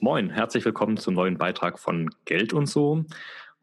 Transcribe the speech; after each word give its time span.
Moin, 0.00 0.28
herzlich 0.28 0.66
willkommen 0.66 0.98
zum 0.98 1.14
neuen 1.14 1.38
Beitrag 1.38 1.78
von 1.78 2.10
Geld 2.26 2.52
und 2.52 2.66
so. 2.66 3.04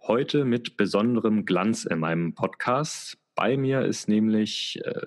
Heute 0.02 0.44
mit 0.44 0.76
besonderem 0.76 1.46
Glanz 1.46 1.86
in 1.86 2.00
meinem 2.00 2.34
Podcast. 2.34 3.20
Bei 3.36 3.58
mir 3.58 3.86
ist 3.86 4.08
nämlich 4.08 4.80
äh, 4.84 5.06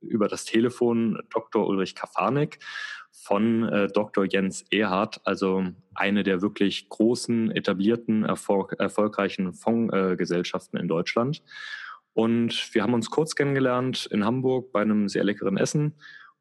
über 0.00 0.28
das 0.28 0.44
Telefon 0.44 1.18
Dr. 1.30 1.66
Ulrich 1.66 1.96
Kafanek 1.96 2.60
von 3.10 3.68
äh, 3.68 3.88
Dr. 3.88 4.26
Jens 4.26 4.64
Erhardt, 4.70 5.20
also 5.24 5.64
eine 5.94 6.22
der 6.22 6.40
wirklich 6.40 6.88
großen, 6.88 7.50
etablierten, 7.50 8.24
erfolg 8.24 8.74
erfolgreichen 8.78 9.54
Fondsgesellschaften 9.54 10.78
äh, 10.78 10.82
in 10.82 10.88
Deutschland. 10.88 11.42
Und 12.12 12.72
wir 12.74 12.84
haben 12.84 12.94
uns 12.94 13.10
kurz 13.10 13.34
kennengelernt 13.34 14.06
in 14.06 14.24
Hamburg 14.24 14.70
bei 14.70 14.82
einem 14.82 15.08
sehr 15.08 15.24
leckeren 15.24 15.56
Essen 15.56 15.94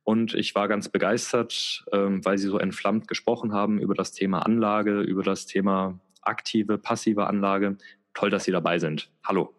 und 0.03 0.33
ich 0.33 0.53
war 0.55 0.67
ganz 0.67 0.89
begeistert, 0.89 1.85
ähm, 1.91 2.23
weil 2.25 2.37
Sie 2.37 2.47
so 2.47 2.59
entflammt 2.59 3.07
gesprochen 3.07 3.53
haben 3.53 3.79
über 3.79 3.93
das 3.93 4.11
Thema 4.11 4.39
Anlage, 4.39 5.01
über 5.01 5.23
das 5.23 5.45
Thema 5.45 5.99
aktive, 6.21 6.77
passive 6.77 7.27
Anlage. 7.27 7.77
Toll, 8.13 8.29
dass 8.29 8.43
Sie 8.43 8.51
dabei 8.51 8.79
sind. 8.79 9.09
Hallo. 9.23 9.53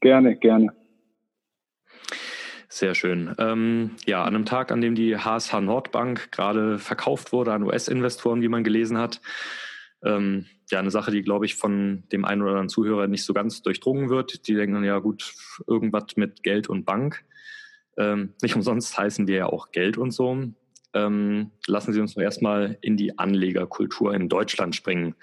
Gerne, 0.00 0.36
gerne. 0.36 0.68
Sehr 2.68 2.94
schön. 2.94 3.34
Ähm, 3.38 3.92
ja, 4.06 4.22
an 4.22 4.34
einem 4.34 4.44
Tag, 4.44 4.70
an 4.70 4.82
dem 4.82 4.94
die 4.94 5.16
HSH 5.16 5.60
Nordbank 5.60 6.30
gerade 6.30 6.78
verkauft 6.78 7.32
wurde 7.32 7.52
an 7.52 7.62
US-Investoren, 7.62 8.42
wie 8.42 8.48
man 8.48 8.62
gelesen 8.62 8.98
hat, 8.98 9.22
ähm, 10.04 10.46
ja, 10.70 10.78
eine 10.78 10.90
Sache, 10.90 11.10
die, 11.10 11.22
glaube 11.22 11.46
ich, 11.46 11.54
von 11.54 12.04
dem 12.12 12.26
einen 12.26 12.42
oder 12.42 12.50
anderen 12.50 12.68
Zuhörer 12.68 13.06
nicht 13.06 13.24
so 13.24 13.32
ganz 13.32 13.62
durchdrungen 13.62 14.10
wird. 14.10 14.46
Die 14.46 14.54
denken, 14.54 14.84
ja 14.84 14.98
gut, 14.98 15.32
irgendwas 15.66 16.16
mit 16.16 16.42
Geld 16.42 16.68
und 16.68 16.84
Bank. 16.84 17.24
Ähm, 17.98 18.34
nicht 18.40 18.54
umsonst 18.54 18.96
heißen 18.96 19.26
wir 19.26 19.36
ja 19.36 19.46
auch 19.46 19.72
Geld 19.72 19.98
und 19.98 20.12
so. 20.12 20.38
Ähm, 20.94 21.50
lassen 21.66 21.92
Sie 21.92 22.00
uns 22.00 22.16
nur 22.16 22.24
erstmal 22.24 22.78
in 22.80 22.96
die 22.96 23.18
Anlegerkultur 23.18 24.14
in 24.14 24.28
Deutschland 24.28 24.74
springen. 24.74 25.14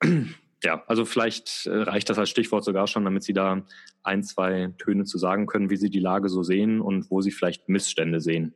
ja, 0.62 0.82
also 0.86 1.04
vielleicht 1.04 1.66
äh, 1.66 1.76
reicht 1.76 2.08
das 2.08 2.18
als 2.18 2.30
Stichwort 2.30 2.64
sogar 2.64 2.86
schon, 2.86 3.04
damit 3.04 3.24
Sie 3.24 3.34
da 3.34 3.62
ein, 4.02 4.22
zwei 4.22 4.72
Töne 4.78 5.04
zu 5.04 5.18
sagen 5.18 5.46
können, 5.46 5.70
wie 5.70 5.76
Sie 5.76 5.90
die 5.90 6.00
Lage 6.00 6.28
so 6.28 6.42
sehen 6.42 6.80
und 6.80 7.10
wo 7.10 7.20
Sie 7.20 7.32
vielleicht 7.32 7.68
Missstände 7.68 8.20
sehen. 8.20 8.54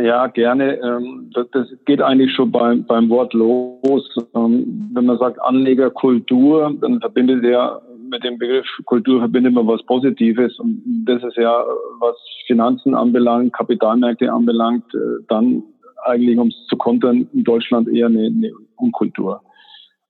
Ja, 0.00 0.26
gerne. 0.26 0.80
Ähm, 0.80 1.30
das 1.32 1.68
geht 1.84 2.02
eigentlich 2.02 2.34
schon 2.34 2.50
beim, 2.50 2.84
beim 2.84 3.08
Wort 3.10 3.32
los. 3.32 4.08
Ähm, 4.34 4.90
wenn 4.92 5.04
man 5.04 5.18
sagt 5.18 5.40
Anlegerkultur, 5.40 6.74
dann 6.80 7.00
verbindet 7.00 7.44
er 7.44 7.80
mit 8.14 8.24
dem 8.24 8.38
Begriff 8.38 8.66
Kultur 8.84 9.18
verbindet 9.18 9.52
man 9.52 9.66
was 9.66 9.82
Positives 9.82 10.58
und 10.60 11.04
das 11.04 11.22
ist 11.24 11.36
ja, 11.36 11.64
was 11.98 12.16
Finanzen 12.46 12.94
anbelangt, 12.94 13.52
Kapitalmärkte 13.52 14.32
anbelangt, 14.32 14.84
äh, 14.94 15.24
dann 15.28 15.64
eigentlich, 16.04 16.38
um 16.38 16.48
es 16.48 16.66
zu 16.68 16.76
kontern, 16.76 17.28
in 17.32 17.44
Deutschland 17.44 17.88
eher 17.88 18.06
eine, 18.06 18.26
eine 18.26 18.52
Unkultur. 18.76 19.42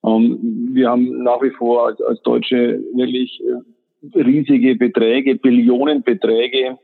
Ähm, 0.04 0.70
wir 0.72 0.90
haben 0.90 1.22
nach 1.22 1.40
wie 1.42 1.50
vor 1.50 1.86
als, 1.86 2.00
als 2.02 2.20
Deutsche 2.22 2.82
wirklich 2.94 3.40
äh, 3.42 4.20
riesige 4.20 4.76
Beträge, 4.76 5.36
Billionenbeträge, 5.36 6.78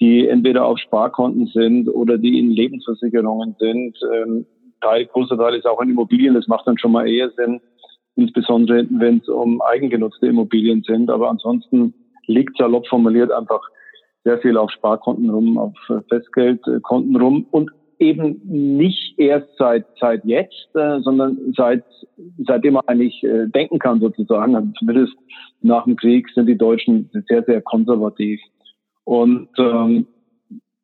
die 0.00 0.26
entweder 0.26 0.64
auf 0.64 0.78
Sparkonten 0.78 1.46
sind 1.46 1.88
oder 1.88 2.18
die 2.18 2.38
in 2.38 2.50
Lebensversicherungen 2.50 3.54
sind. 3.60 3.96
Ähm, 4.12 4.46
Teil, 4.80 5.06
großer 5.06 5.36
Teil 5.36 5.54
ist 5.54 5.66
auch 5.66 5.80
in 5.82 5.90
Immobilien, 5.90 6.34
das 6.34 6.48
macht 6.48 6.66
dann 6.66 6.78
schon 6.78 6.92
mal 6.92 7.08
eher 7.08 7.30
Sinn 7.30 7.60
insbesondere 8.18 8.86
wenn 8.90 9.18
es 9.18 9.28
um 9.28 9.62
eigengenutzte 9.62 10.26
Immobilien 10.26 10.82
sind. 10.82 11.08
Aber 11.08 11.30
ansonsten 11.30 11.94
liegt 12.26 12.58
salopp 12.58 12.86
formuliert 12.88 13.30
einfach 13.30 13.60
sehr 14.24 14.38
viel 14.38 14.56
auf 14.56 14.70
Sparkonten 14.72 15.30
rum, 15.30 15.56
auf 15.56 15.74
Festgeldkonten 16.08 17.16
rum 17.16 17.46
und 17.50 17.70
eben 18.00 18.40
nicht 18.44 19.18
erst 19.18 19.48
seit 19.56 19.86
seit 20.00 20.24
jetzt, 20.24 20.68
äh, 20.74 21.00
sondern 21.00 21.38
seit 21.56 21.84
seitdem 22.46 22.74
man 22.74 22.84
eigentlich 22.86 23.22
äh, 23.22 23.46
denken 23.46 23.78
kann 23.78 24.00
sozusagen. 24.00 24.54
Also 24.54 24.68
zumindest 24.78 25.14
nach 25.62 25.84
dem 25.84 25.96
Krieg 25.96 26.28
sind 26.34 26.46
die 26.46 26.58
Deutschen 26.58 27.10
sehr 27.28 27.44
sehr 27.44 27.62
konservativ 27.62 28.40
und 29.04 29.48
ähm, 29.58 30.06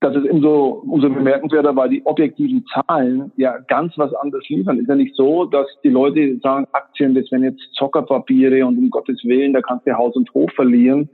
das 0.04 0.16
ist 0.16 0.30
umso, 0.30 0.82
umso 0.86 1.08
bemerkenswerter, 1.08 1.74
weil 1.74 1.88
die 1.88 2.04
objektiven 2.04 2.64
Zahlen 2.66 3.32
ja 3.36 3.58
ganz 3.68 3.94
was 3.96 4.12
anderes 4.14 4.46
liefern. 4.48 4.78
Ist 4.78 4.88
ja 4.88 4.94
nicht 4.94 5.16
so, 5.16 5.46
dass 5.46 5.66
die 5.82 5.88
Leute 5.88 6.38
sagen, 6.42 6.66
Aktien, 6.72 7.14
das 7.14 7.30
wären 7.32 7.44
jetzt 7.44 7.62
Zockerpapiere 7.74 8.66
und 8.66 8.76
um 8.76 8.90
Gottes 8.90 9.24
Willen, 9.24 9.54
da 9.54 9.62
kannst 9.62 9.86
du 9.86 9.96
Haus 9.96 10.14
und 10.14 10.32
Hof 10.34 10.50
verlieren. 10.52 11.08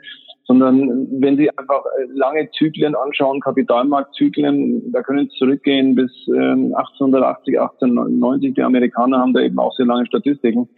Sondern 0.45 1.07
wenn 1.21 1.37
Sie 1.37 1.49
einfach 1.57 1.85
äh, 1.85 2.07
lange 2.13 2.51
Zyklen 2.51 2.97
anschauen, 2.97 3.41
Kapitalmarktzyklen, 3.41 4.91
da 4.91 5.03
können 5.03 5.29
Sie 5.29 5.39
zurückgehen 5.39 5.95
bis 5.95 6.11
1880, 6.27 7.55
ähm, 7.55 7.61
1890, 7.61 8.55
die 8.55 8.63
Amerikaner 8.63 9.21
haben 9.21 9.33
da 9.33 9.41
eben 9.41 9.61
auch 9.61 9.73
sehr 9.77 9.87
lange 9.87 10.07
Statistiken, 10.07 10.69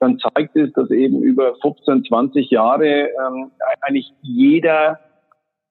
dann 0.00 0.18
zeigt 0.18 0.56
es, 0.56 0.72
dass 0.72 0.90
eben 0.90 1.22
über 1.22 1.54
15, 1.60 2.04
20 2.04 2.50
Jahre 2.50 3.08
ähm, 3.08 3.50
eigentlich 3.82 4.10
jeder 4.22 4.98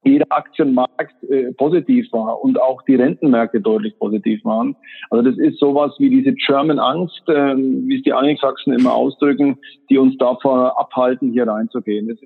jeder 0.08 0.26
Aktienmarkt 0.30 1.24
äh, 1.30 1.52
positiv 1.54 2.12
war 2.12 2.42
und 2.44 2.60
auch 2.60 2.82
die 2.84 2.96
Rentenmärkte 2.96 3.62
deutlich 3.62 3.98
positiv 4.00 4.44
waren. 4.46 4.76
Also 5.10 5.30
das 5.30 5.38
ist 5.38 5.60
sowas 5.60 5.94
wie 6.00 6.10
diese 6.10 6.34
German 6.34 6.80
Angst, 6.80 7.22
äh, 7.28 7.56
wie 7.56 7.98
es 7.98 8.04
die 8.04 8.14
Angelsachsen 8.14 8.74
immer 8.74 8.94
ausdrücken, 8.94 9.58
die 9.90 9.98
uns 9.98 10.18
davor 10.18 10.80
abhalten, 10.80 11.32
hier 11.32 11.48
reinzugehen. 11.48 12.08
Das 12.08 12.18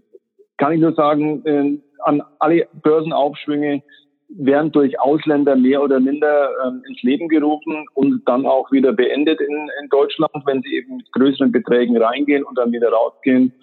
kann 0.57 0.73
ich 0.73 0.79
nur 0.79 0.93
sagen, 0.93 1.45
äh, 1.45 1.79
an 2.03 2.21
alle 2.39 2.67
Börsenaufschwünge 2.83 3.81
werden 4.37 4.71
durch 4.71 4.99
Ausländer 4.99 5.55
mehr 5.55 5.83
oder 5.83 5.99
minder 5.99 6.49
ähm, 6.65 6.83
ins 6.87 7.01
Leben 7.03 7.27
gerufen 7.27 7.85
und 7.93 8.21
dann 8.25 8.45
auch 8.45 8.71
wieder 8.71 8.93
beendet 8.93 9.41
in, 9.41 9.69
in 9.81 9.89
Deutschland, 9.89 10.31
wenn 10.45 10.61
sie 10.61 10.75
eben 10.75 10.97
mit 10.97 11.11
größeren 11.11 11.51
Beträgen 11.51 11.97
reingehen 11.97 12.43
und 12.43 12.57
dann 12.57 12.71
wieder 12.71 12.89
rausgehen. 12.89 13.53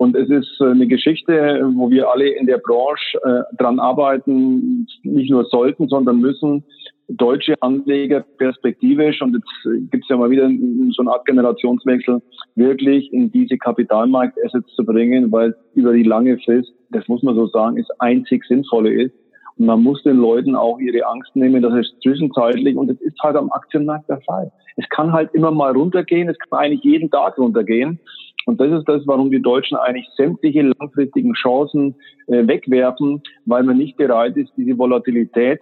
Und 0.00 0.16
es 0.16 0.30
ist 0.30 0.58
äh, 0.62 0.70
eine 0.70 0.86
Geschichte, 0.86 1.60
wo 1.74 1.90
wir 1.90 2.10
alle 2.10 2.26
in 2.30 2.46
der 2.46 2.56
Branche 2.56 3.18
äh, 3.22 3.42
dran 3.58 3.78
arbeiten, 3.78 4.86
nicht 5.02 5.30
nur 5.30 5.44
sollten, 5.44 5.88
sondern 5.88 6.20
müssen, 6.20 6.64
deutsche 7.08 7.54
Anleger 7.60 8.24
perspektivisch, 8.38 9.20
und 9.20 9.34
jetzt 9.34 9.90
gibt 9.90 10.04
es 10.04 10.08
ja 10.08 10.16
mal 10.16 10.30
wieder 10.30 10.48
so 10.92 11.02
eine 11.02 11.10
Art 11.10 11.26
Generationswechsel, 11.26 12.22
wirklich 12.54 13.12
in 13.12 13.30
diese 13.30 13.58
Kapitalmarktassets 13.58 14.74
zu 14.74 14.86
bringen, 14.86 15.30
weil 15.32 15.54
über 15.74 15.92
die 15.92 16.04
lange 16.04 16.38
Frist, 16.38 16.72
das 16.88 17.06
muss 17.08 17.22
man 17.22 17.34
so 17.34 17.48
sagen, 17.48 17.76
ist 17.76 17.90
einzig 17.98 18.42
sinnvolle 18.46 19.02
ist. 19.02 19.14
Und 19.58 19.66
man 19.66 19.82
muss 19.82 20.02
den 20.04 20.16
Leuten 20.16 20.56
auch 20.56 20.78
ihre 20.78 21.06
Angst 21.08 21.36
nehmen, 21.36 21.60
dass 21.60 21.74
es 21.74 21.92
zwischenzeitlich, 22.02 22.74
und 22.74 22.90
es 22.90 22.98
ist 23.02 23.18
halt 23.22 23.36
am 23.36 23.50
Aktienmarkt 23.50 24.08
der 24.08 24.22
Fall. 24.22 24.50
Es 24.76 24.88
kann 24.88 25.12
halt 25.12 25.28
immer 25.34 25.50
mal 25.50 25.72
runtergehen, 25.72 26.30
es 26.30 26.38
kann 26.38 26.60
eigentlich 26.60 26.84
jeden 26.84 27.10
Tag 27.10 27.36
runtergehen. 27.36 28.00
Und 28.46 28.60
das 28.60 28.70
ist 28.72 28.88
das, 28.88 29.02
warum 29.06 29.30
die 29.30 29.42
Deutschen 29.42 29.76
eigentlich 29.76 30.08
sämtliche 30.16 30.62
langfristigen 30.62 31.34
Chancen 31.34 31.94
äh, 32.26 32.46
wegwerfen, 32.46 33.22
weil 33.46 33.62
man 33.62 33.76
nicht 33.76 33.96
bereit 33.96 34.36
ist, 34.36 34.52
diese 34.56 34.78
Volatilität 34.78 35.60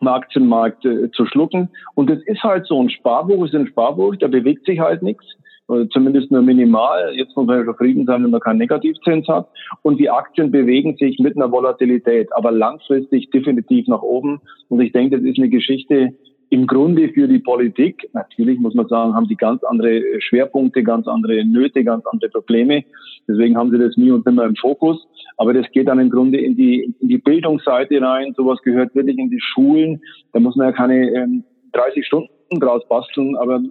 im 0.00 0.08
Aktienmarkt 0.08 0.84
äh, 0.84 1.10
zu 1.12 1.26
schlucken. 1.26 1.68
Und 1.94 2.10
es 2.10 2.22
ist 2.26 2.42
halt 2.42 2.66
so, 2.66 2.82
ein 2.82 2.90
Sparbuch 2.90 3.44
ist 3.44 3.54
ein 3.54 3.68
Sparbuch, 3.68 4.16
da 4.16 4.26
bewegt 4.26 4.66
sich 4.66 4.80
halt 4.80 5.02
nichts, 5.02 5.24
zumindest 5.90 6.30
nur 6.30 6.42
minimal. 6.42 7.14
Jetzt 7.14 7.34
muss 7.36 7.46
man 7.46 7.60
ja 7.60 7.64
zufrieden 7.64 8.04
sein, 8.04 8.24
wenn 8.24 8.30
man 8.32 8.40
keinen 8.40 8.58
Negativzins 8.58 9.26
hat. 9.28 9.48
Und 9.82 9.98
die 9.98 10.10
Aktien 10.10 10.50
bewegen 10.50 10.96
sich 10.96 11.18
mit 11.18 11.36
einer 11.36 11.50
Volatilität, 11.50 12.28
aber 12.34 12.50
langfristig 12.50 13.30
definitiv 13.30 13.86
nach 13.86 14.02
oben. 14.02 14.40
Und 14.68 14.80
ich 14.80 14.92
denke, 14.92 15.16
das 15.16 15.24
ist 15.24 15.38
eine 15.38 15.48
Geschichte, 15.48 16.12
im 16.52 16.66
Grunde 16.66 17.08
für 17.08 17.26
die 17.26 17.38
Politik, 17.38 18.10
natürlich 18.12 18.60
muss 18.60 18.74
man 18.74 18.86
sagen, 18.86 19.14
haben 19.14 19.26
die 19.26 19.36
ganz 19.36 19.64
andere 19.64 20.02
Schwerpunkte, 20.20 20.82
ganz 20.82 21.08
andere 21.08 21.46
Nöte, 21.46 21.82
ganz 21.82 22.04
andere 22.04 22.28
Probleme. 22.28 22.84
Deswegen 23.26 23.56
haben 23.56 23.70
sie 23.70 23.78
das 23.78 23.96
nie 23.96 24.10
und 24.10 24.26
immer 24.26 24.44
im 24.44 24.54
Fokus. 24.56 25.02
Aber 25.38 25.54
das 25.54 25.64
geht 25.72 25.88
dann 25.88 25.98
im 25.98 26.10
Grunde 26.10 26.38
in 26.38 26.54
die, 26.54 26.94
in 27.00 27.08
die 27.08 27.16
Bildungsseite 27.16 28.02
rein. 28.02 28.34
Sowas 28.36 28.58
gehört 28.62 28.94
wirklich 28.94 29.16
in 29.16 29.30
die 29.30 29.40
Schulen. 29.40 30.02
Da 30.34 30.40
muss 30.40 30.54
man 30.54 30.66
ja 30.66 30.72
keine 30.72 31.10
ähm, 31.14 31.42
30 31.72 32.06
Stunden 32.06 32.28
draus 32.60 32.86
basteln, 32.86 33.34
aber 33.36 33.62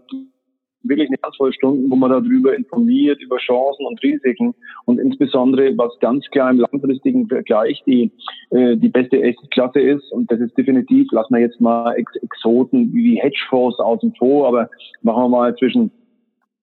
wirklich 0.83 1.09
eine 1.09 1.17
Handvoll 1.23 1.53
Stunden, 1.53 1.89
wo 1.89 1.95
man 1.95 2.11
darüber 2.11 2.55
informiert, 2.55 3.21
über 3.21 3.37
Chancen 3.37 3.85
und 3.85 4.01
Risiken 4.01 4.53
und 4.85 4.99
insbesondere, 4.99 5.77
was 5.77 5.97
ganz 5.99 6.25
klar 6.31 6.51
im 6.51 6.59
langfristigen 6.59 7.27
Vergleich 7.27 7.81
die, 7.85 8.11
äh, 8.49 8.75
die 8.77 8.89
beste 8.89 9.21
Klasse 9.51 9.79
ist. 9.79 10.11
Und 10.11 10.31
das 10.31 10.39
ist 10.39 10.57
definitiv, 10.57 11.11
lassen 11.11 11.35
wir 11.35 11.41
jetzt 11.41 11.61
mal 11.61 11.93
Ex 11.93 12.15
Exoten 12.15 12.93
wie 12.93 13.21
Hedgefonds 13.21 13.79
außen 13.79 14.13
vor, 14.17 14.47
aber 14.47 14.69
machen 15.01 15.23
wir 15.23 15.29
mal 15.29 15.55
zwischen 15.55 15.91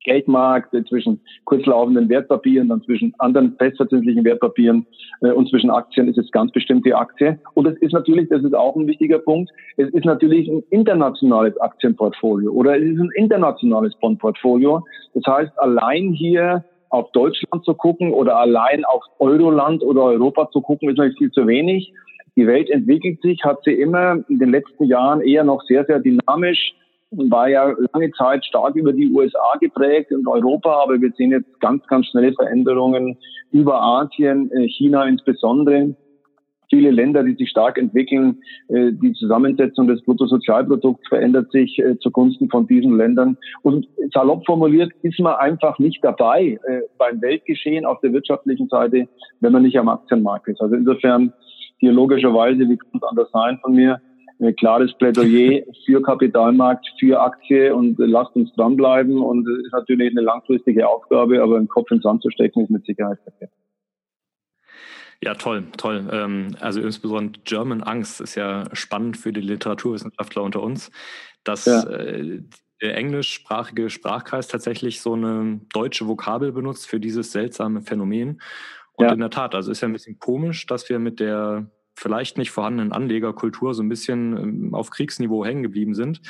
Geldmarkt, 0.04 0.74
zwischen 0.88 1.20
kurzlaufenden 1.44 2.08
Wertpapieren, 2.08 2.68
dann 2.68 2.82
zwischen 2.82 3.14
anderen 3.18 3.56
festverzinslichen 3.56 4.24
Wertpapieren 4.24 4.86
äh, 5.20 5.30
und 5.30 5.48
zwischen 5.48 5.70
Aktien 5.70 6.08
ist 6.08 6.18
es 6.18 6.30
ganz 6.30 6.52
bestimmt 6.52 6.86
die 6.86 6.94
Aktie. 6.94 7.38
Und 7.54 7.66
es 7.66 7.76
ist 7.78 7.92
natürlich, 7.92 8.28
das 8.28 8.42
ist 8.42 8.54
auch 8.54 8.76
ein 8.76 8.86
wichtiger 8.86 9.18
Punkt, 9.18 9.50
es 9.76 9.88
ist 9.90 10.04
natürlich 10.04 10.48
ein 10.48 10.62
internationales 10.70 11.58
Aktienportfolio 11.60 12.52
oder 12.52 12.76
es 12.76 12.84
ist 12.84 13.00
ein 13.00 13.10
internationales 13.14 13.94
Bondportfolio. 14.00 14.84
Das 15.14 15.24
heißt, 15.26 15.58
allein 15.58 16.12
hier 16.12 16.64
auf 16.90 17.10
Deutschland 17.12 17.64
zu 17.64 17.74
gucken 17.74 18.12
oder 18.12 18.36
allein 18.38 18.84
auf 18.84 19.02
Euroland 19.18 19.82
oder 19.82 20.04
Europa 20.04 20.50
zu 20.50 20.60
gucken, 20.60 20.88
ist 20.88 20.96
natürlich 20.96 21.18
viel 21.18 21.30
zu 21.32 21.46
wenig. 21.46 21.92
Die 22.36 22.46
Welt 22.46 22.70
entwickelt 22.70 23.20
sich, 23.20 23.42
hat 23.44 23.62
sie 23.64 23.72
immer 23.72 24.18
in 24.28 24.38
den 24.38 24.50
letzten 24.50 24.84
Jahren 24.84 25.20
eher 25.20 25.44
noch 25.44 25.62
sehr, 25.62 25.84
sehr 25.84 25.98
dynamisch 25.98 26.74
war 27.10 27.48
ja 27.48 27.74
lange 27.92 28.10
Zeit 28.12 28.44
stark 28.44 28.76
über 28.76 28.92
die 28.92 29.10
USA 29.10 29.56
geprägt 29.60 30.12
und 30.12 30.26
Europa, 30.26 30.82
aber 30.82 31.00
wir 31.00 31.10
sehen 31.12 31.30
jetzt 31.30 31.60
ganz, 31.60 31.86
ganz 31.86 32.06
schnelle 32.06 32.32
Veränderungen 32.34 33.16
über 33.50 33.80
Asien, 33.80 34.50
äh, 34.52 34.68
China 34.68 35.04
insbesondere 35.04 35.94
viele 36.70 36.90
Länder, 36.90 37.24
die 37.24 37.34
sich 37.34 37.48
stark 37.48 37.78
entwickeln. 37.78 38.42
Äh, 38.68 38.92
die 38.92 39.14
Zusammensetzung 39.14 39.88
des 39.88 40.02
Bruttosozialprodukts 40.02 41.08
verändert 41.08 41.50
sich 41.50 41.78
äh, 41.78 41.98
zugunsten 41.98 42.50
von 42.50 42.66
diesen 42.66 42.98
Ländern. 42.98 43.38
Und 43.62 43.88
salopp 44.12 44.44
formuliert 44.44 44.92
ist 45.00 45.18
man 45.18 45.36
einfach 45.36 45.78
nicht 45.78 46.04
dabei 46.04 46.58
beim 46.98 47.22
Weltgeschehen 47.22 47.86
auf 47.86 48.00
der 48.00 48.12
wirtschaftlichen 48.12 48.68
Seite, 48.68 49.08
wenn 49.40 49.52
man 49.52 49.62
nicht 49.62 49.78
am 49.78 49.88
Aktienmarkt 49.88 50.48
ist. 50.48 50.60
Also 50.60 50.74
insofern 50.74 51.32
hier 51.78 51.92
logischerweise, 51.92 52.68
wie 52.68 52.76
kann 52.76 53.00
es 53.00 53.02
anders 53.02 53.30
sein 53.32 53.58
von 53.62 53.72
mir, 53.72 54.00
ein 54.40 54.54
klares 54.56 54.92
Plädoyer 54.98 55.62
für 55.84 56.02
Kapitalmarkt, 56.02 56.86
für 56.98 57.20
Aktie 57.20 57.74
und 57.74 57.98
lasst 57.98 58.34
uns 58.36 58.52
dranbleiben. 58.54 59.20
Und 59.20 59.48
es 59.48 59.66
ist 59.66 59.72
natürlich 59.72 60.10
eine 60.10 60.22
langfristige 60.22 60.88
Aufgabe, 60.88 61.42
aber 61.42 61.56
einen 61.56 61.68
Kopf 61.68 61.90
ins 61.90 62.02
Sand 62.02 62.22
zu 62.22 62.30
stecken 62.30 62.62
ist 62.62 62.70
mit 62.70 62.84
Sicherheit 62.84 63.18
verkehrt. 63.22 63.50
Ja, 65.20 65.34
toll, 65.34 65.64
toll. 65.76 66.08
Ähm, 66.12 66.56
also 66.60 66.80
insbesondere 66.80 67.42
German 67.44 67.82
Angst 67.82 68.20
ist 68.20 68.36
ja 68.36 68.64
spannend 68.72 69.16
für 69.16 69.32
die 69.32 69.40
Literaturwissenschaftler 69.40 70.42
unter 70.42 70.62
uns, 70.62 70.92
dass 71.42 71.66
ja. 71.66 71.82
Äh, 71.90 72.42
der 72.80 72.96
englischsprachige 72.96 73.90
Sprachkreis 73.90 74.46
tatsächlich 74.46 75.00
so 75.00 75.14
eine 75.14 75.60
deutsche 75.72 76.06
Vokabel 76.06 76.52
benutzt 76.52 76.86
für 76.86 77.00
dieses 77.00 77.32
seltsame 77.32 77.82
Phänomen. 77.82 78.40
Und 78.92 79.06
ja. 79.06 79.12
in 79.12 79.18
der 79.18 79.30
Tat, 79.30 79.56
also 79.56 79.72
ist 79.72 79.80
ja 79.80 79.88
ein 79.88 79.92
bisschen 79.92 80.20
komisch, 80.20 80.66
dass 80.66 80.88
wir 80.88 81.00
mit 81.00 81.18
der 81.18 81.68
vielleicht 81.98 82.38
nicht 82.38 82.50
vorhandenen 82.50 82.92
Anlegerkultur 82.92 83.74
so 83.74 83.82
ein 83.82 83.88
bisschen 83.88 84.36
ähm, 84.36 84.74
auf 84.74 84.90
Kriegsniveau 84.90 85.44
hängen 85.44 85.62
geblieben 85.62 85.94
sind. 85.94 86.20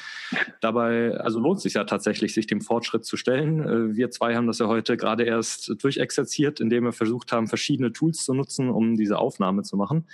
Dabei, 0.61 1.13
also 1.19 1.39
lohnt 1.39 1.59
es 1.59 1.65
sich 1.65 1.75
ja 1.75 1.85
tatsächlich, 1.85 2.35
sich 2.35 2.47
dem 2.47 2.61
Fortschritt 2.61 3.05
zu 3.05 3.17
stellen. 3.17 3.61
Äh, 3.61 3.97
wir 3.97 4.11
zwei 4.11 4.35
haben 4.35 4.47
das 4.47 4.59
ja 4.59 4.67
heute 4.67 4.97
gerade 4.97 5.25
erst 5.25 5.83
durchexerziert, 5.83 6.61
indem 6.61 6.85
wir 6.85 6.93
versucht 6.93 7.33
haben, 7.33 7.47
verschiedene 7.47 7.93
Tools 7.93 8.25
zu 8.25 8.35
nutzen, 8.35 8.71
um 8.71 8.97
diese 8.97 9.19
Aufnahme 9.19 9.63
zu 9.63 9.77
machen. 9.77 10.07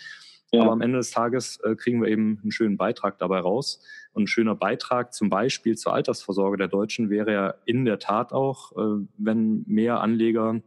Ja. 0.52 0.62
Aber 0.62 0.72
am 0.72 0.80
Ende 0.80 0.98
des 0.98 1.10
Tages 1.10 1.58
äh, 1.64 1.74
kriegen 1.74 2.02
wir 2.02 2.08
eben 2.08 2.38
einen 2.42 2.52
schönen 2.52 2.76
Beitrag 2.76 3.18
dabei 3.18 3.40
raus. 3.40 3.80
Und 4.12 4.24
ein 4.24 4.26
schöner 4.28 4.54
Beitrag 4.54 5.12
zum 5.12 5.28
Beispiel 5.28 5.76
zur 5.76 5.94
Altersvorsorge 5.94 6.56
der 6.56 6.68
Deutschen 6.68 7.10
wäre 7.10 7.32
ja 7.32 7.54
in 7.64 7.84
der 7.84 7.98
Tat 7.98 8.32
auch, 8.32 8.72
äh, 8.72 9.04
wenn 9.16 9.64
mehr 9.66 10.00
Anleger 10.00 10.60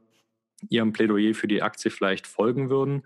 Ihrem 0.70 0.92
Plädoyer 0.92 1.34
für 1.34 1.48
die 1.48 1.62
Aktie 1.62 1.92
vielleicht 1.92 2.28
folgen 2.28 2.70
würden, 2.70 3.04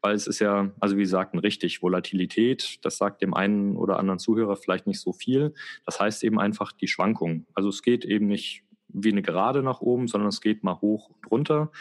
weil 0.00 0.14
es 0.14 0.26
ist 0.26 0.38
ja, 0.38 0.70
also 0.80 0.96
wie 0.96 1.06
sagten, 1.06 1.38
richtig, 1.38 1.82
Volatilität, 1.82 2.84
das 2.84 2.96
sagt 2.96 3.22
dem 3.22 3.34
einen 3.34 3.76
oder 3.76 3.98
anderen 3.98 4.18
Zuhörer 4.18 4.56
vielleicht 4.56 4.86
nicht 4.86 5.00
so 5.00 5.12
viel. 5.12 5.54
Das 5.84 6.00
heißt 6.00 6.24
eben 6.24 6.38
einfach 6.38 6.72
die 6.72 6.88
Schwankung. 6.88 7.46
Also 7.54 7.68
es 7.68 7.82
geht 7.82 8.04
eben 8.04 8.26
nicht 8.26 8.64
wie 8.88 9.12
eine 9.12 9.22
Gerade 9.22 9.62
nach 9.62 9.80
oben, 9.80 10.08
sondern 10.08 10.28
es 10.28 10.40
geht 10.40 10.62
mal 10.62 10.80
hoch 10.80 11.10
und 11.10 11.30
runter. 11.30 11.72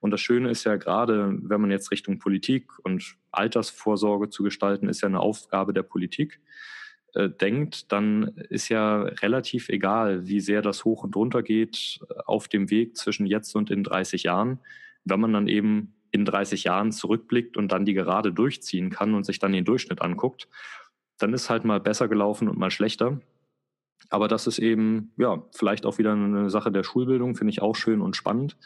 Und 0.00 0.10
das 0.10 0.20
Schöne 0.20 0.50
ist 0.50 0.64
ja 0.64 0.76
gerade, 0.76 1.38
wenn 1.42 1.60
man 1.60 1.70
jetzt 1.70 1.92
Richtung 1.92 2.18
Politik 2.18 2.72
und 2.82 3.16
Altersvorsorge 3.30 4.30
zu 4.30 4.42
gestalten, 4.42 4.88
ist 4.88 5.02
ja 5.02 5.08
eine 5.08 5.20
Aufgabe 5.20 5.72
der 5.72 5.84
Politik 5.84 6.40
äh, 7.14 7.28
denkt, 7.28 7.92
dann 7.92 8.28
ist 8.48 8.68
ja 8.68 9.02
relativ 9.02 9.68
egal, 9.68 10.26
wie 10.26 10.40
sehr 10.40 10.62
das 10.62 10.84
hoch 10.84 11.04
und 11.04 11.14
runter 11.16 11.42
geht 11.42 12.00
auf 12.26 12.48
dem 12.48 12.70
Weg 12.70 12.96
zwischen 12.96 13.26
jetzt 13.26 13.54
und 13.54 13.70
in 13.70 13.84
30 13.84 14.24
Jahren, 14.24 14.60
wenn 15.04 15.20
man 15.20 15.32
dann 15.32 15.48
eben 15.48 15.94
in 16.10 16.24
30 16.24 16.64
Jahren 16.64 16.92
zurückblickt 16.92 17.56
und 17.56 17.72
dann 17.72 17.84
die 17.84 17.94
Gerade 17.94 18.32
durchziehen 18.32 18.90
kann 18.90 19.14
und 19.14 19.24
sich 19.24 19.38
dann 19.38 19.52
den 19.52 19.64
Durchschnitt 19.64 20.02
anguckt, 20.02 20.48
dann 21.18 21.32
ist 21.32 21.50
halt 21.50 21.64
mal 21.64 21.80
besser 21.80 22.08
gelaufen 22.08 22.48
und 22.48 22.58
mal 22.58 22.70
schlechter. 22.70 23.20
Aber 24.10 24.28
das 24.28 24.46
ist 24.46 24.58
eben, 24.58 25.12
ja, 25.16 25.42
vielleicht 25.52 25.86
auch 25.86 25.98
wieder 25.98 26.12
eine 26.12 26.50
Sache 26.50 26.72
der 26.72 26.82
Schulbildung, 26.82 27.34
finde 27.34 27.52
ich 27.52 27.62
auch 27.62 27.76
schön 27.76 28.00
und 28.00 28.16
spannend. 28.16 28.58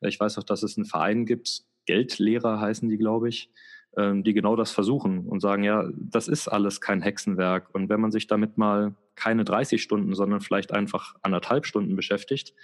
Ich 0.00 0.18
weiß 0.18 0.38
auch, 0.38 0.42
dass 0.42 0.62
es 0.62 0.76
einen 0.76 0.86
Verein 0.86 1.24
gibt, 1.24 1.62
Geldlehrer 1.86 2.60
heißen 2.60 2.88
die, 2.88 2.98
glaube 2.98 3.28
ich, 3.28 3.50
ähm, 3.96 4.24
die 4.24 4.32
genau 4.32 4.56
das 4.56 4.72
versuchen 4.72 5.26
und 5.26 5.40
sagen, 5.40 5.62
ja, 5.64 5.88
das 5.94 6.28
ist 6.28 6.48
alles 6.48 6.80
kein 6.80 7.02
Hexenwerk. 7.02 7.74
Und 7.74 7.88
wenn 7.88 8.00
man 8.00 8.10
sich 8.10 8.26
damit 8.26 8.58
mal 8.58 8.94
keine 9.14 9.44
30 9.44 9.82
Stunden, 9.82 10.14
sondern 10.14 10.40
vielleicht 10.40 10.72
einfach 10.72 11.14
anderthalb 11.22 11.66
Stunden 11.66 11.96
beschäftigt, 11.96 12.54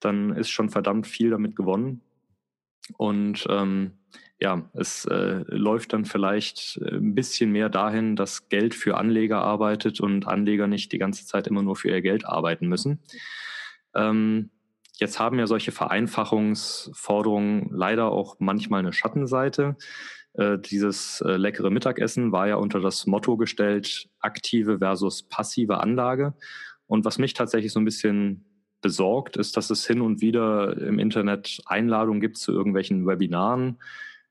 dann 0.00 0.36
ist 0.36 0.50
schon 0.50 0.68
verdammt 0.68 1.06
viel 1.06 1.30
damit 1.30 1.56
gewonnen. 1.56 2.02
Und 2.96 3.46
ähm, 3.50 3.92
ja, 4.40 4.70
es 4.74 5.04
äh, 5.06 5.42
läuft 5.48 5.92
dann 5.92 6.04
vielleicht 6.04 6.78
äh, 6.82 6.96
ein 6.96 7.14
bisschen 7.14 7.50
mehr 7.50 7.68
dahin, 7.68 8.14
dass 8.14 8.48
Geld 8.48 8.74
für 8.74 8.96
Anleger 8.96 9.40
arbeitet 9.40 10.00
und 10.00 10.26
Anleger 10.26 10.66
nicht 10.68 10.92
die 10.92 10.98
ganze 10.98 11.26
Zeit 11.26 11.46
immer 11.46 11.62
nur 11.62 11.76
für 11.76 11.88
ihr 11.88 12.02
Geld 12.02 12.24
arbeiten 12.24 12.68
müssen. 12.68 13.00
Ähm, 13.94 14.50
jetzt 14.94 15.18
haben 15.18 15.38
ja 15.38 15.46
solche 15.46 15.72
Vereinfachungsforderungen 15.72 17.68
leider 17.70 18.10
auch 18.12 18.36
manchmal 18.38 18.80
eine 18.80 18.92
Schattenseite. 18.92 19.76
Äh, 20.34 20.58
dieses 20.58 21.20
äh, 21.20 21.36
leckere 21.36 21.70
Mittagessen 21.70 22.32
war 22.32 22.48
ja 22.48 22.56
unter 22.56 22.80
das 22.80 23.06
Motto 23.06 23.36
gestellt, 23.36 24.08
aktive 24.20 24.78
versus 24.78 25.22
passive 25.22 25.80
Anlage. 25.80 26.34
Und 26.86 27.04
was 27.04 27.18
mich 27.18 27.34
tatsächlich 27.34 27.72
so 27.72 27.80
ein 27.80 27.84
bisschen 27.84 28.44
besorgt, 28.80 29.36
ist, 29.36 29.56
dass 29.56 29.70
es 29.70 29.86
hin 29.86 30.00
und 30.00 30.20
wieder 30.20 30.76
im 30.78 30.98
Internet 30.98 31.60
Einladungen 31.66 32.20
gibt 32.20 32.38
zu 32.38 32.52
irgendwelchen 32.52 33.06
Webinaren, 33.06 33.78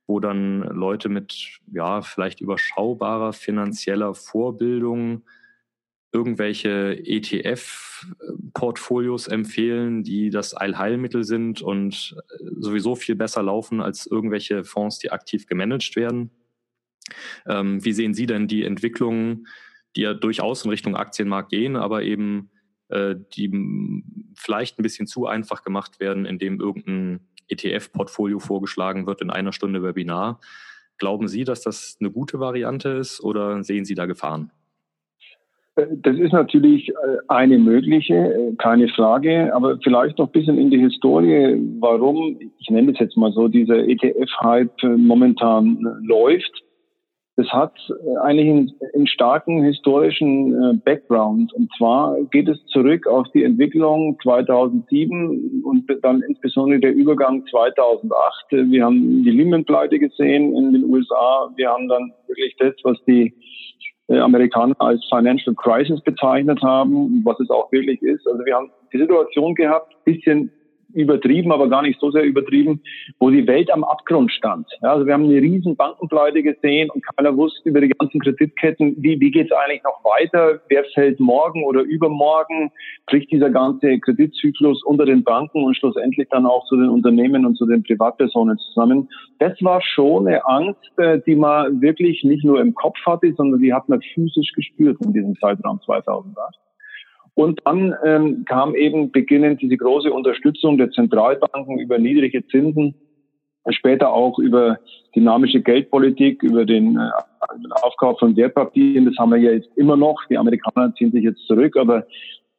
wo 0.06 0.20
dann 0.20 0.62
Leute 0.62 1.10
mit 1.10 1.60
ja 1.72 2.02
vielleicht 2.02 2.40
überschaubarer 2.40 3.34
finanzieller 3.34 4.14
Vorbildung 4.16 5.24
irgendwelche 6.12 7.00
ETF-Portfolios 7.06 9.28
empfehlen, 9.28 10.04
die 10.04 10.30
das 10.30 10.54
Allheilmittel 10.54 11.24
sind 11.24 11.62
und 11.62 12.16
sowieso 12.58 12.96
viel 12.96 13.16
besser 13.16 13.44
laufen 13.44 13.82
als 13.82 14.08
irgendwelche 14.08 14.64
Fonds, 14.64 15.00
die 15.00 15.12
aktiv 15.12 15.48
gemanagt 15.48 15.96
werden. 15.96 16.32
Ähm, 17.46 17.84
wie 17.84 17.94
sehen 17.94 18.14
Sie 18.14 18.26
denn 18.26 18.48
die 18.48 18.64
Entwicklungen, 18.64 19.48
die 19.96 20.02
ja 20.02 20.14
durchaus 20.14 20.64
in 20.64 20.70
Richtung 20.70 20.96
Aktienmarkt 20.96 21.50
gehen, 21.50 21.76
aber 21.76 22.04
eben 22.04 22.50
äh, 22.90 23.16
die 23.34 24.04
vielleicht 24.36 24.80
ein 24.80 24.84
bisschen 24.84 25.08
zu 25.08 25.28
einfach 25.28 25.64
gemacht 25.64 26.00
werden, 26.00 26.26
indem 26.26 26.60
irgendein 26.60 27.28
ETF-Portfolio 27.50 28.40
vorgeschlagen 28.40 29.08
wird 29.08 29.22
in 29.22 29.30
einer 29.30 29.54
Stunde 29.54 29.84
Webinar. 29.84 30.40
Glauben 30.98 31.28
Sie, 31.28 31.44
dass 31.44 31.62
das 31.62 31.98
eine 32.00 32.12
gute 32.12 32.40
Variante 32.40 32.90
ist 32.90 33.22
oder 33.22 33.64
sehen 33.64 33.86
Sie 33.86 33.96
da 33.96 34.06
Gefahren? 34.06 34.52
Äh, 35.78 35.88
das 36.02 36.18
ist 36.18 36.34
natürlich 36.34 36.90
äh, 36.90 36.94
eine 37.28 37.58
mögliche, 37.58 38.54
keine 38.58 38.90
Frage, 38.90 39.54
aber 39.56 39.78
vielleicht 39.84 40.18
noch 40.18 40.28
ein 40.28 40.32
bisschen 40.32 40.58
in 40.58 40.70
die 40.70 40.80
Historie, 40.80 41.58
warum, 41.80 42.38
ich 42.60 42.70
nenne 42.70 42.92
es 42.92 43.00
jetzt 43.00 43.18
mal 43.18 43.32
so, 43.32 43.48
dieser 43.48 43.88
ETF-Hype 43.88 44.84
momentan 44.98 45.78
läuft. 46.04 46.64
Das 47.38 47.48
hat 47.50 47.74
äh, 47.90 48.18
eigentlich 48.24 48.50
einen, 48.50 48.72
einen 48.96 49.08
starken 49.08 49.64
historischen 49.64 50.54
äh, 50.54 50.74
Background. 50.84 51.54
Und 51.54 51.72
zwar 51.78 52.18
geht 52.32 52.50
es 52.50 52.58
zurück 52.66 53.06
auf 53.06 53.28
die 53.32 53.44
Entwicklung 53.44 54.18
2007 54.24 55.62
und 55.64 55.86
dann 56.02 56.24
insbesondere 56.24 56.80
der 56.80 56.96
Übergang 56.96 57.46
2008. 57.52 58.72
Wir 58.72 58.84
haben 58.84 59.24
die 59.24 59.30
Lehman-Pleite 59.30 60.00
gesehen 60.00 60.56
in 60.56 60.74
den 60.74 60.86
USA. 60.86 61.52
Wir 61.56 61.70
haben 61.70 61.88
dann 61.88 62.12
wirklich 62.26 62.56
das, 62.58 62.74
was 62.82 62.98
die 63.06 63.28
äh, 63.28 63.57
Amerikaner 64.10 64.76
als 64.80 65.04
Financial 65.10 65.54
Crisis 65.56 66.02
bezeichnet 66.02 66.62
haben, 66.62 67.22
was 67.26 67.40
es 67.40 67.50
auch 67.50 67.72
wirklich 67.72 68.02
ist. 68.02 68.26
Also 68.28 68.46
wir 68.46 68.56
haben 68.56 68.72
die 68.94 69.00
Situation 69.00 69.54
gehabt, 69.56 69.94
bisschen 70.06 70.52
übertrieben, 70.94 71.52
aber 71.52 71.70
gar 71.70 71.82
nicht 71.82 72.00
so 72.00 72.12
sehr 72.12 72.24
übertrieben, 72.24 72.82
wo 73.20 73.30
die 73.30 73.48
Welt 73.48 73.72
am 73.72 73.84
Abgrund 73.84 74.32
stand. 74.32 74.68
Ja, 74.82 74.94
also 74.94 75.06
wir 75.06 75.14
haben 75.14 75.26
eine 75.26 75.42
riesen 75.42 75.76
Bankenpleite 75.76 76.44
gesehen 76.44 76.90
und 76.90 77.04
keiner 77.06 77.36
wusste 77.36 77.70
über 77.70 77.82
die 77.82 77.90
ganzen 77.90 78.20
Kreditketten, 78.20 78.96
wie, 78.98 79.20
wie 79.20 79.32
geht 79.32 79.52
es 79.52 79.58
eigentlich 79.58 79.84
noch 79.84 80.04
weiter, 80.04 80.62
wer 80.70 80.84
fällt 80.94 81.20
morgen 81.20 81.64
oder 81.66 81.82
übermorgen, 81.82 82.72
bricht 83.06 83.32
dieser 83.32 83.50
ganze 83.50 84.00
Kreditzyklus 84.00 84.84
unter 84.84 85.06
den 85.06 85.24
Banken 85.24 85.64
und 85.64 85.76
schlussendlich 85.76 86.28
dann 86.30 86.46
auch 86.46 86.66
zu 86.66 86.76
den 86.76 86.90
Unternehmen 86.90 87.46
und 87.46 87.56
zu 87.58 87.66
den 87.66 87.84
Privatpersonen 87.84 88.58
zusammen. 88.58 89.10
Das 89.40 89.54
war 89.62 89.82
schon 89.82 90.28
eine 90.28 90.46
Angst, 90.46 90.92
äh, 90.98 91.20
die 91.26 91.36
man 91.36 91.82
wirklich 91.82 92.24
nicht 92.24 92.44
nur 92.44 92.60
im 92.62 92.74
Kopf 92.74 92.98
hatte, 93.06 93.34
sondern 93.34 93.62
die 93.62 93.74
hat 93.74 93.90
man 93.90 94.02
physisch 94.02 94.52
gespürt 94.54 94.98
in 95.02 95.14
diesem 95.14 95.36
Zeitraum 95.36 95.80
2008. 95.86 96.58
Und 97.38 97.60
dann 97.66 97.96
ähm, 98.04 98.46
kam 98.46 98.74
eben 98.74 99.12
beginnend 99.12 99.62
diese 99.62 99.78
große 99.78 100.12
Unterstützung 100.12 100.80
der 100.80 100.90
Zentralbanken 100.90 101.78
über 101.78 102.00
niedrige 102.00 102.44
Zinsen, 102.48 102.96
später 103.70 104.12
auch 104.12 104.40
über 104.40 104.80
dynamische 105.16 105.62
Geldpolitik, 105.62 106.42
über 106.42 106.66
den 106.66 106.98
äh, 106.98 107.12
Aufkauf 107.84 108.18
von 108.18 108.36
Wertpapieren. 108.36 109.06
Das 109.06 109.16
haben 109.20 109.30
wir 109.30 109.38
ja 109.38 109.52
jetzt 109.52 109.70
immer 109.76 109.96
noch. 109.96 110.18
Die 110.32 110.38
Amerikaner 110.40 110.92
ziehen 110.96 111.12
sich 111.12 111.24
jetzt 111.24 111.46
zurück, 111.46 111.78
aber 111.78 112.08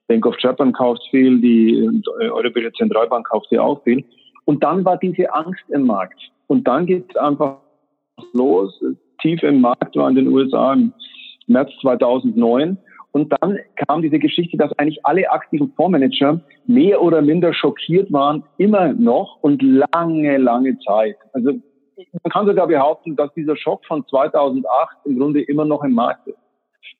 Bank 0.07 0.25
of 0.25 0.37
Japan 0.39 0.73
kauft 0.73 1.03
viel, 1.11 1.41
die 1.41 1.81
äh, 2.21 2.29
Europäische 2.29 2.71
Zentralbank 2.75 3.29
kauft 3.29 3.51
ja 3.51 3.63
auch 3.63 3.83
viel. 3.83 4.05
Und 4.45 4.63
dann 4.63 4.85
war 4.85 4.97
diese 4.97 5.35
Angst 5.35 5.65
im 5.71 5.87
Markt. 5.87 6.21
Und 6.47 6.69
dann 6.69 6.87
geht 6.87 7.05
es 7.11 7.17
einfach 7.17 7.57
los. 8.33 8.81
tief 9.21 9.43
im 9.43 9.61
Markt 9.61 9.97
war 9.97 10.09
in 10.09 10.15
den 10.15 10.29
USA 10.29 10.75
im 10.75 10.93
März 11.49 11.73
2009. 11.81 12.79
Und 13.19 13.35
dann 13.41 13.59
kam 13.75 14.03
diese 14.03 14.21
Geschichte, 14.21 14.57
dass 14.57 14.73
eigentlich 14.79 15.05
alle 15.05 15.29
aktiven 15.29 15.73
Fondsmanager 15.75 16.41
mehr 16.67 17.03
oder 17.03 17.21
minder 17.21 17.53
schockiert 17.53 18.13
waren, 18.13 18.45
immer 18.59 18.93
noch 18.93 19.39
und 19.43 19.61
lange, 19.61 20.37
lange 20.39 20.79
Zeit. 20.87 21.17
Also 21.33 21.55
man 22.23 22.33
kann 22.33 22.47
sogar 22.47 22.69
behaupten, 22.69 23.17
dass 23.17 23.35
dieser 23.35 23.57
Schock 23.57 23.85
von 23.87 24.07
2008 24.07 24.99
im 25.05 25.19
Grunde 25.19 25.43
immer 25.43 25.65
noch 25.65 25.83
im 25.83 25.95
Markt 25.95 26.29
ist. 26.29 26.39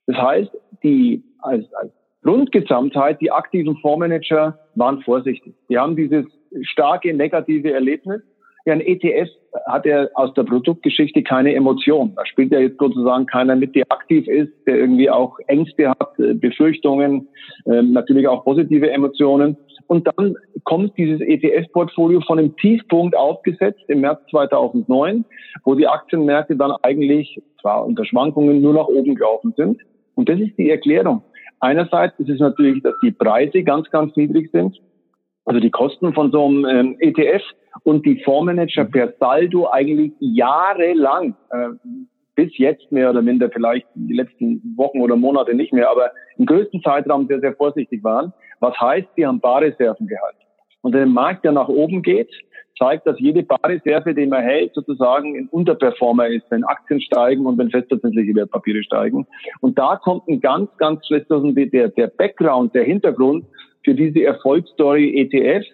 Das 0.07 0.17
heißt, 0.17 0.51
die 0.83 1.23
als, 1.39 1.73
als 1.75 1.93
Grundgesamtheit, 2.25 3.21
die 3.21 3.31
aktiven 3.31 3.77
Fondsmanager 3.77 4.59
waren 4.75 5.01
vorsichtig. 5.03 5.55
Die 5.69 5.79
haben 5.79 5.95
dieses 5.95 6.27
starke 6.63 7.15
negative 7.15 7.73
Erlebnis. 7.73 8.23
Ja, 8.69 8.75
ein 8.75 8.83
ETF 8.83 9.31
hat 9.67 9.87
ja 9.87 10.09
aus 10.13 10.35
der 10.35 10.43
Produktgeschichte 10.43 11.23
keine 11.23 11.55
Emotion. 11.55 12.13
Da 12.17 12.27
spielt 12.27 12.53
ja 12.53 12.61
jetzt 12.61 12.79
sozusagen 12.79 13.25
keiner 13.25 13.57
mit, 13.57 13.75
der 13.75 13.85
aktiv 13.89 14.29
ist, 14.29 14.53
der 14.67 14.77
irgendwie 14.77 15.09
auch 15.09 15.39
Ängste 15.47 15.89
hat, 15.89 16.19
äh, 16.19 16.35
Befürchtungen, 16.35 17.29
äh, 17.65 17.81
natürlich 17.81 18.29
auch 18.29 18.45
positive 18.45 18.91
Emotionen. 18.91 19.57
Und 19.87 20.07
dann 20.07 20.35
kommt 20.65 20.99
dieses 20.99 21.23
ETF-Portfolio 21.23 22.21
von 22.21 22.39
einem 22.39 22.55
Tiefpunkt 22.57 23.17
aufgesetzt 23.17 23.81
im 23.89 24.03
März 24.03 24.21
2009, 24.33 25.25
wo 25.65 25.75
die 25.75 25.87
Aktienmärkte 25.87 26.55
dann 26.55 26.73
eigentlich 26.83 27.41
zwar 27.63 27.87
unter 27.87 28.05
Schwankungen 28.05 28.61
nur 28.61 28.75
nach 28.75 28.89
oben 28.89 29.15
gelaufen 29.15 29.55
sind. 29.57 29.81
Und 30.15 30.29
das 30.29 30.39
ist 30.41 30.59
die 30.59 30.69
Erklärung. 30.69 31.23
Einerseits 31.61 32.21
ist 32.21 32.29
es 32.29 32.39
natürlich, 32.39 32.83
dass 32.83 32.97
die 33.03 33.13
Preise 33.13 33.63
ganz, 33.63 33.89
ganz 33.89 34.15
niedrig 34.15 34.51
sind. 34.53 34.79
Also 35.49 35.61
die 35.61 35.71
Kosten 35.71 36.13
von 36.13 36.31
so 36.31 36.45
einem 36.45 36.67
ähm, 36.67 36.97
ETF 37.01 37.43
und 37.83 38.05
die 38.05 38.23
Fondsmanager 38.23 38.85
per 38.85 39.15
Saldo 39.19 39.67
eigentlich 39.71 40.13
jahrelang, 40.21 41.35
äh, 41.49 41.69
bis 42.35 42.51
jetzt 42.59 42.93
mehr 42.93 43.09
oder 43.09 43.23
minder, 43.23 43.49
vielleicht 43.51 43.87
die 43.95 44.13
letzten 44.13 44.61
Wochen 44.77 45.01
oder 45.01 45.17
Monate 45.17 45.55
nicht 45.55 45.73
mehr, 45.73 45.91
aber 45.91 46.11
im 46.37 46.45
größten 46.45 46.83
Zeitraum 46.83 47.29
sehr, 47.29 47.41
sehr 47.41 47.55
vorsichtig 47.55 48.05
waren. 48.05 48.35
Was 48.61 48.79
heißt, 48.79 49.09
sie 49.17 49.27
haben 49.27 49.41
Barreserven 49.41 50.07
gehalten. 50.07 50.39
Und 50.83 50.93
wenn 50.93 51.01
der 51.01 51.09
Markt 51.09 51.47
ja 51.47 51.53
nach 51.53 51.69
oben 51.69 52.03
geht, 52.03 52.31
zeigt, 52.79 53.07
dass 53.07 53.19
jede 53.19 53.43
Barreserve, 53.43 54.15
die 54.15 54.27
man 54.27 54.43
hält, 54.43 54.75
sozusagen 54.75 55.35
ein 55.35 55.49
Unterperformer 55.49 56.29
ist, 56.29 56.45
wenn 56.51 56.63
Aktien 56.65 57.01
steigen 57.01 57.47
und 57.47 57.57
wenn 57.57 57.71
festverzinsliche 57.71 58.35
Wertpapiere 58.35 58.83
steigen. 58.83 59.27
Und 59.61 59.79
da 59.79 59.97
kommt 59.97 60.29
ein 60.29 60.43
ganz, 60.43 60.69
ganz 60.77 61.07
schlechtes, 61.07 61.43
der, 61.55 61.89
der 61.89 62.07
Background, 62.09 62.75
der 62.75 62.85
Hintergrund 62.85 63.47
für 63.89 63.95
diese 63.95 64.23
Erfolgsstory 64.23 65.19
ETF. 65.19 65.65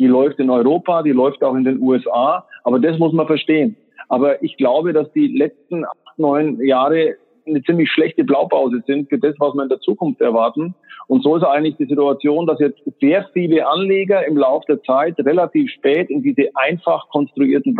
Die 0.00 0.08
läuft 0.08 0.40
in 0.40 0.50
Europa, 0.50 1.04
die 1.04 1.12
läuft 1.12 1.44
auch 1.44 1.54
in 1.54 1.62
den 1.62 1.80
USA. 1.80 2.44
Aber 2.64 2.80
das 2.80 2.98
muss 2.98 3.12
man 3.12 3.28
verstehen. 3.28 3.76
Aber 4.08 4.42
ich 4.42 4.56
glaube, 4.56 4.92
dass 4.92 5.12
die 5.12 5.28
letzten 5.28 5.84
acht, 5.84 6.18
neun 6.18 6.60
Jahre 6.64 7.14
eine 7.46 7.62
ziemlich 7.62 7.88
schlechte 7.88 8.24
Blaupause 8.24 8.82
sind 8.88 9.08
für 9.08 9.18
das, 9.18 9.36
was 9.38 9.54
wir 9.54 9.62
in 9.62 9.68
der 9.68 9.78
Zukunft 9.78 10.20
erwarten. 10.20 10.74
Und 11.06 11.22
so 11.22 11.36
ist 11.36 11.44
eigentlich 11.44 11.76
die 11.76 11.86
Situation, 11.86 12.44
dass 12.46 12.58
jetzt 12.58 12.80
sehr 13.00 13.28
viele 13.32 13.64
Anleger 13.68 14.26
im 14.26 14.36
Laufe 14.36 14.66
der 14.66 14.82
Zeit 14.82 15.16
relativ 15.20 15.70
spät 15.70 16.10
in 16.10 16.22
diese 16.22 16.50
einfach 16.54 17.08
konstruierten 17.10 17.78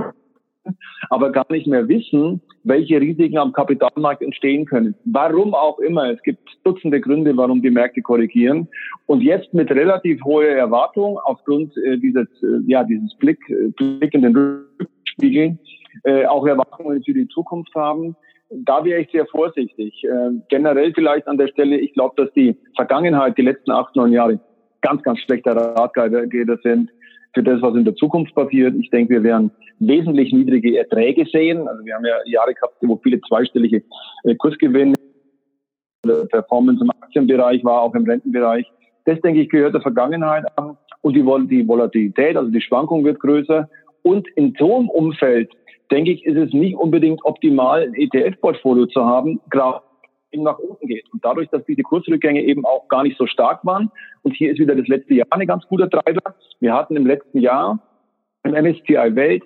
aber 1.08 1.30
gar 1.30 1.46
nicht 1.50 1.66
mehr 1.66 1.88
wissen, 1.88 2.40
welche 2.64 3.00
Risiken 3.00 3.38
am 3.38 3.52
Kapitalmarkt 3.52 4.22
entstehen 4.22 4.66
können. 4.66 4.94
Warum 5.04 5.54
auch 5.54 5.78
immer. 5.78 6.10
Es 6.10 6.22
gibt 6.22 6.40
Dutzende 6.64 7.00
Gründe, 7.00 7.36
warum 7.36 7.62
die 7.62 7.70
Märkte 7.70 8.02
korrigieren. 8.02 8.68
Und 9.06 9.22
jetzt 9.22 9.52
mit 9.54 9.70
relativ 9.70 10.22
hoher 10.24 10.48
Erwartung 10.48 11.18
aufgrund 11.24 11.76
äh, 11.78 11.96
dieses, 11.98 12.28
äh, 12.42 12.60
ja, 12.66 12.84
dieses 12.84 13.14
Blick, 13.16 13.38
äh, 13.48 13.68
Blick 13.76 14.14
in 14.14 14.22
den 14.22 14.36
Rückspiegel, 14.36 15.58
äh, 16.04 16.26
auch 16.26 16.46
Erwartungen 16.46 17.02
für 17.02 17.14
die 17.14 17.28
Zukunft 17.28 17.74
haben, 17.74 18.14
da 18.50 18.84
wäre 18.84 19.00
ich 19.00 19.10
sehr 19.10 19.26
vorsichtig. 19.26 20.04
Äh, 20.04 20.30
generell 20.48 20.92
vielleicht 20.92 21.28
an 21.28 21.38
der 21.38 21.48
Stelle, 21.48 21.78
ich 21.78 21.92
glaube, 21.94 22.22
dass 22.22 22.32
die 22.34 22.56
Vergangenheit, 22.74 23.38
die 23.38 23.42
letzten 23.42 23.70
acht, 23.70 23.94
neun 23.96 24.12
Jahre, 24.12 24.40
ganz, 24.82 25.02
ganz 25.02 25.20
schlechter 25.20 25.54
Ratgeber 25.54 26.58
sind 26.62 26.90
für 27.34 27.42
das, 27.42 27.62
was 27.62 27.75
in 27.76 27.84
der 27.84 27.94
Zukunft 27.94 28.34
passiert. 28.34 28.75
Ich 28.76 28.90
denke, 28.90 29.14
wir 29.14 29.22
werden 29.22 29.50
wesentlich 29.78 30.32
niedrige 30.32 30.78
Erträge 30.78 31.25
sehen. 31.26 31.66
Also 31.68 31.84
wir 31.84 31.94
haben 31.94 32.04
ja 32.04 32.16
Jahre 32.26 32.54
gehabt, 32.54 32.75
wo 32.82 32.96
viele 33.02 33.20
zweistellige 33.22 33.82
äh, 34.25 34.34
Kursgewinne, 34.37 34.94
Performance 36.30 36.82
im 36.82 36.90
Aktienbereich 36.90 37.62
war, 37.62 37.82
auch 37.82 37.94
im 37.94 38.04
Rentenbereich. 38.04 38.66
Das, 39.04 39.20
denke 39.20 39.42
ich, 39.42 39.50
gehört 39.50 39.75
der 39.75 39.82
Vergangenheit 39.82 40.44
an. 40.56 40.76
Und 41.02 41.14
die, 41.14 41.25
Volatilität, 41.25 42.37
also 42.37 42.50
die 42.50 42.60
Schwankung 42.60 43.04
wird 43.04 43.20
größer. 43.20 43.68
Und 44.02 44.28
in 44.37 44.54
so 44.58 44.76
einem 44.76 44.88
Umfeld 44.88 45.50
denke 45.90 46.12
ich, 46.12 46.25
ist 46.25 46.37
es 46.37 46.52
nicht 46.52 46.76
unbedingt 46.76 47.25
optimal, 47.25 47.82
ein 47.82 47.94
ETF-Portfolio 47.94 48.87
zu 48.87 49.04
haben, 49.04 49.40
gerade 49.50 49.80
nach 50.32 50.58
unten 50.58 50.87
geht. 50.87 51.04
Und 51.12 51.25
dadurch, 51.25 51.49
dass 51.49 51.64
diese 51.64 51.82
Kursrückgänge 51.82 52.42
eben 52.42 52.64
auch 52.64 52.88
gar 52.88 53.02
nicht 53.02 53.18
so 53.18 53.26
stark 53.26 53.64
waren, 53.64 53.90
und 54.22 54.32
hier 54.32 54.52
ist 54.52 54.58
wieder 54.58 54.75
das 54.75 54.87
letzte 54.87 55.14
Jahr 55.14 55.26
ein 55.30 55.46
ganz 55.46 55.66
guter 55.66 55.88
Treiber. 55.88 56.34
Wir 56.60 56.75
hatten 56.75 56.96
im 56.96 57.06
letzten 57.06 57.38
Jahr 57.38 57.78
im 58.44 58.52
MSCI 58.52 59.14
Welt 59.16 59.42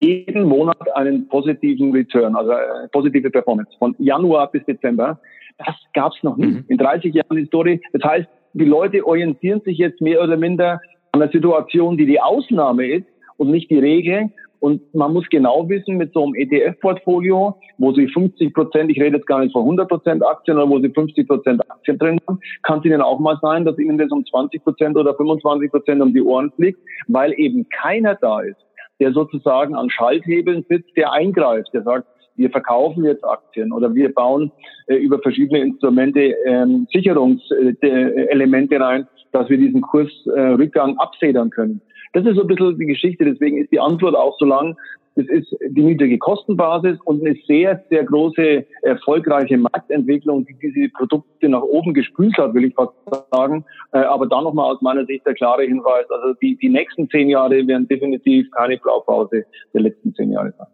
jeden 0.00 0.44
Monat 0.44 0.94
einen 0.94 1.28
positiven 1.28 1.92
Return, 1.92 2.36
also 2.36 2.52
positive 2.92 3.30
Performance 3.30 3.70
von 3.78 3.94
Januar 3.98 4.50
bis 4.50 4.64
Dezember. 4.64 5.20
Das 5.58 5.74
gab 5.92 6.12
es 6.12 6.22
noch 6.22 6.36
nie 6.36 6.46
mhm. 6.46 6.64
in 6.68 6.78
30 6.78 7.14
Jahren 7.14 7.36
Historie. 7.36 7.80
Das 7.92 8.02
heißt, 8.08 8.28
die 8.52 8.64
Leute 8.64 9.04
orientieren 9.04 9.60
sich 9.62 9.78
jetzt 9.78 10.00
mehr 10.00 10.22
oder 10.22 10.36
minder 10.36 10.80
an 11.12 11.20
der 11.20 11.30
Situation, 11.30 11.96
die 11.96 12.06
die 12.06 12.20
Ausnahme 12.20 12.86
ist 12.86 13.06
und 13.36 13.50
nicht 13.50 13.70
die 13.70 13.78
Regel. 13.78 14.30
Und 14.60 14.94
man 14.94 15.12
muss 15.12 15.28
genau 15.28 15.68
wissen, 15.68 15.96
mit 15.96 16.12
so 16.12 16.24
einem 16.24 16.34
ETF-Portfolio, 16.34 17.56
wo 17.78 17.92
Sie 17.92 18.08
50 18.08 18.52
Prozent, 18.52 18.90
ich 18.90 19.00
rede 19.00 19.16
jetzt 19.16 19.26
gar 19.26 19.40
nicht 19.40 19.52
von 19.52 19.62
100 19.62 19.88
Prozent 19.88 20.24
Aktien, 20.24 20.56
oder 20.56 20.68
wo 20.68 20.80
Sie 20.80 20.90
50 20.90 21.28
Prozent 21.28 21.70
Aktien 21.70 21.98
drin 21.98 22.18
haben, 22.26 22.40
kann 22.62 22.80
es 22.80 22.84
Ihnen 22.84 23.00
auch 23.00 23.20
mal 23.20 23.38
sein, 23.40 23.64
dass 23.64 23.78
Ihnen 23.78 23.98
das 23.98 24.10
um 24.10 24.24
20 24.24 24.64
Prozent 24.64 24.96
oder 24.96 25.14
25 25.14 25.70
Prozent 25.70 26.02
um 26.02 26.12
die 26.12 26.22
Ohren 26.22 26.50
fliegt, 26.52 26.80
weil 27.06 27.32
eben 27.38 27.68
keiner 27.68 28.16
da 28.16 28.40
ist, 28.40 28.58
der 29.00 29.12
sozusagen 29.12 29.76
an 29.76 29.90
Schalthebeln 29.90 30.64
sitzt, 30.68 30.96
der 30.96 31.12
eingreift, 31.12 31.72
der 31.72 31.82
sagt, 31.82 32.06
wir 32.38 32.50
verkaufen 32.50 33.04
jetzt 33.04 33.24
Aktien 33.24 33.72
oder 33.72 33.94
wir 33.94 34.14
bauen 34.14 34.50
äh, 34.86 34.94
über 34.94 35.18
verschiedene 35.18 35.60
Instrumente 35.60 36.34
ähm, 36.46 36.86
Sicherungselemente 36.92 38.80
rein, 38.80 39.08
dass 39.32 39.48
wir 39.50 39.58
diesen 39.58 39.82
Kursrückgang 39.82 40.92
äh, 40.92 40.98
abfedern 40.98 41.50
können. 41.50 41.80
Das 42.12 42.24
ist 42.24 42.36
so 42.36 42.42
ein 42.42 42.46
bisschen 42.46 42.78
die 42.78 42.86
Geschichte, 42.86 43.24
deswegen 43.24 43.58
ist 43.58 43.72
die 43.72 43.80
Antwort 43.80 44.14
auch 44.14 44.36
so 44.38 44.44
lang. 44.44 44.76
Es 45.14 45.28
ist 45.28 45.56
die 45.70 45.82
niedrige 45.82 46.16
Kostenbasis 46.16 46.96
und 47.04 47.26
eine 47.26 47.36
sehr, 47.46 47.84
sehr 47.90 48.04
große, 48.04 48.64
erfolgreiche 48.82 49.58
Marktentwicklung, 49.58 50.46
die 50.46 50.54
diese 50.62 50.88
Produkte 50.90 51.48
nach 51.48 51.62
oben 51.62 51.92
gespült 51.92 52.38
hat, 52.38 52.54
will 52.54 52.66
ich 52.66 52.74
fast 52.74 52.92
sagen. 53.32 53.64
Äh, 53.92 53.98
aber 53.98 54.26
da 54.26 54.40
nochmal 54.40 54.72
aus 54.72 54.80
meiner 54.80 55.04
Sicht 55.06 55.26
der 55.26 55.34
klare 55.34 55.64
Hinweis, 55.64 56.08
also 56.08 56.34
die, 56.40 56.56
die 56.56 56.68
nächsten 56.68 57.10
zehn 57.10 57.28
Jahre 57.28 57.66
werden 57.66 57.88
definitiv 57.88 58.48
keine 58.52 58.78
Blaupause 58.78 59.44
der 59.74 59.80
letzten 59.80 60.14
zehn 60.14 60.30
Jahre 60.30 60.54
sein. 60.56 60.68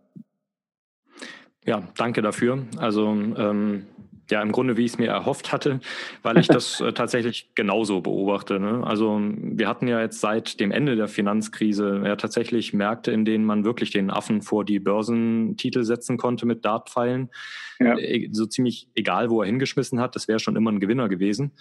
Ja, 1.66 1.82
danke 1.96 2.20
dafür. 2.20 2.58
Also 2.78 3.06
ähm, 3.08 3.86
ja, 4.30 4.42
im 4.42 4.52
Grunde, 4.52 4.76
wie 4.76 4.84
ich 4.84 4.92
es 4.92 4.98
mir 4.98 5.10
erhofft 5.10 5.52
hatte, 5.52 5.80
weil 6.22 6.38
ich 6.38 6.46
das 6.46 6.80
äh, 6.80 6.92
tatsächlich 6.92 7.50
genauso 7.54 8.00
beobachte. 8.00 8.58
Ne? 8.58 8.82
Also 8.84 9.20
wir 9.20 9.68
hatten 9.68 9.86
ja 9.86 10.00
jetzt 10.00 10.20
seit 10.20 10.60
dem 10.60 10.70
Ende 10.70 10.96
der 10.96 11.08
Finanzkrise 11.08 12.02
ja 12.04 12.16
tatsächlich 12.16 12.72
Märkte, 12.72 13.12
in 13.12 13.24
denen 13.24 13.44
man 13.44 13.64
wirklich 13.64 13.90
den 13.90 14.10
Affen 14.10 14.42
vor 14.42 14.64
die 14.64 14.80
Börsentitel 14.80 15.84
setzen 15.84 16.16
konnte 16.16 16.46
mit 16.46 16.64
Dartpfeilen. 16.64 17.30
Ja. 17.78 17.98
Äh, 17.98 18.28
so 18.32 18.46
ziemlich 18.46 18.88
egal, 18.94 19.30
wo 19.30 19.42
er 19.42 19.46
hingeschmissen 19.46 20.00
hat, 20.00 20.16
das 20.16 20.28
wäre 20.28 20.38
schon 20.38 20.56
immer 20.56 20.72
ein 20.72 20.80
Gewinner 20.80 21.08
gewesen. 21.08 21.52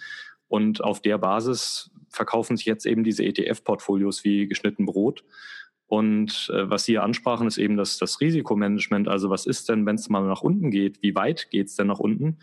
Und 0.48 0.82
auf 0.82 1.02
der 1.02 1.18
Basis 1.18 1.90
verkaufen 2.08 2.56
sich 2.56 2.66
jetzt 2.66 2.86
eben 2.86 3.04
diese 3.04 3.24
ETF-Portfolios 3.24 4.24
wie 4.24 4.46
geschnitten 4.46 4.86
Brot. 4.86 5.24
Und 5.86 6.50
äh, 6.52 6.68
was 6.70 6.84
Sie 6.84 6.92
hier 6.92 7.02
ansprachen, 7.02 7.46
ist 7.46 7.58
eben 7.58 7.76
das, 7.76 7.98
das 7.98 8.20
Risikomanagement. 8.20 9.08
Also 9.08 9.30
was 9.30 9.46
ist 9.46 9.68
denn, 9.68 9.86
wenn 9.86 9.96
es 9.96 10.08
mal 10.08 10.22
nach 10.26 10.42
unten 10.42 10.70
geht? 10.70 11.02
Wie 11.02 11.14
weit 11.14 11.50
geht 11.50 11.68
es 11.68 11.76
denn 11.76 11.86
nach 11.86 11.98
unten? 11.98 12.38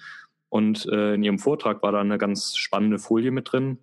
Und 0.49 0.85
äh, 0.87 1.15
in 1.15 1.23
Ihrem 1.23 1.39
Vortrag 1.39 1.81
war 1.81 1.91
da 1.91 2.01
eine 2.01 2.17
ganz 2.17 2.55
spannende 2.57 2.99
Folie 2.99 3.31
mit 3.31 3.51
drin, 3.51 3.79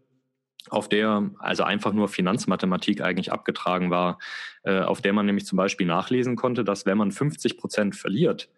auf 0.70 0.88
der 0.88 1.30
also 1.38 1.64
einfach 1.64 1.92
nur 1.92 2.08
Finanzmathematik 2.08 3.00
eigentlich 3.00 3.32
abgetragen 3.32 3.90
war, 3.90 4.18
äh, 4.64 4.80
auf 4.80 5.00
der 5.00 5.12
man 5.12 5.26
nämlich 5.26 5.46
zum 5.46 5.56
Beispiel 5.56 5.86
nachlesen 5.86 6.36
konnte, 6.36 6.64
dass 6.64 6.86
wenn 6.86 6.98
man 6.98 7.10
50 7.10 7.56
Prozent 7.56 7.96
verliert, 7.96 8.50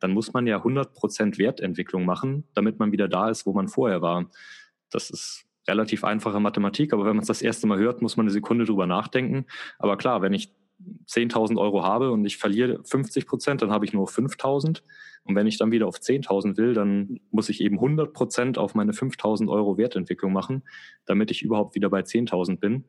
dann 0.00 0.10
muss 0.10 0.32
man 0.32 0.46
ja 0.46 0.56
100 0.56 0.92
Prozent 0.94 1.38
Wertentwicklung 1.38 2.04
machen, 2.04 2.48
damit 2.54 2.78
man 2.80 2.90
wieder 2.90 3.08
da 3.08 3.30
ist, 3.30 3.46
wo 3.46 3.52
man 3.52 3.68
vorher 3.68 4.02
war. 4.02 4.28
Das 4.90 5.10
ist 5.10 5.46
relativ 5.68 6.04
einfache 6.04 6.40
Mathematik, 6.40 6.92
aber 6.92 7.04
wenn 7.04 7.16
man 7.16 7.22
es 7.22 7.28
das 7.28 7.42
erste 7.42 7.66
Mal 7.66 7.78
hört, 7.78 8.02
muss 8.02 8.16
man 8.16 8.24
eine 8.24 8.32
Sekunde 8.32 8.64
drüber 8.64 8.86
nachdenken. 8.86 9.46
Aber 9.78 9.96
klar, 9.96 10.22
wenn 10.22 10.32
ich 10.32 10.52
10.000 11.08 11.58
Euro 11.60 11.84
habe 11.84 12.10
und 12.10 12.24
ich 12.24 12.36
verliere 12.36 12.82
50 12.84 13.26
Prozent, 13.26 13.62
dann 13.62 13.70
habe 13.70 13.84
ich 13.84 13.92
nur 13.92 14.08
5.000. 14.08 14.82
Und 15.24 15.36
wenn 15.36 15.46
ich 15.46 15.58
dann 15.58 15.70
wieder 15.70 15.86
auf 15.86 15.98
10.000 15.98 16.56
will, 16.56 16.74
dann 16.74 17.20
muss 17.30 17.48
ich 17.48 17.60
eben 17.60 17.76
100 17.76 18.12
Prozent 18.12 18.58
auf 18.58 18.74
meine 18.74 18.92
5.000 18.92 19.48
Euro 19.48 19.78
Wertentwicklung 19.78 20.32
machen, 20.32 20.64
damit 21.04 21.30
ich 21.30 21.42
überhaupt 21.42 21.74
wieder 21.76 21.88
bei 21.90 22.00
10.000 22.00 22.58
bin. 22.58 22.84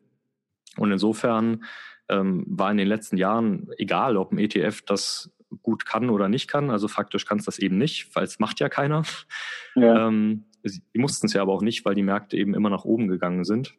Und 0.78 0.92
insofern 0.92 1.64
ähm, 2.10 2.44
war 2.48 2.72
in 2.72 2.78
den 2.78 2.88
letzten 2.88 3.18
Jahren, 3.18 3.70
egal 3.78 4.18
ob 4.18 4.32
ein 4.32 4.40
ETF 4.40 4.82
das 4.82 5.32
gut 5.62 5.86
kann 5.86 6.10
oder 6.10 6.30
nicht 6.30 6.48
kann. 6.48 6.72
Also 6.72 6.88
faktisch 6.88 7.26
kann 7.26 7.38
es 7.38 7.46
das 7.46 7.60
eben 7.60 7.78
nicht, 7.78 8.16
weil 8.16 8.24
es 8.24 8.40
macht 8.40 8.60
ja 8.60 8.70
keiner. 8.70 9.04
Ja. 9.76 10.08
Ähm, 10.08 10.46
die 10.64 11.00
mussten 11.00 11.28
es 11.28 11.34
ja 11.34 11.42
aber 11.42 11.54
auch 11.54 11.62
nicht, 11.62 11.86
weil 11.86 11.96
die 11.96 12.04
Märkte 12.04 12.38
eben 12.38 12.54
immer 12.54 12.70
nach 12.70 12.86
oben 12.86 13.08
gegangen 13.08 13.44
sind. 13.44 13.76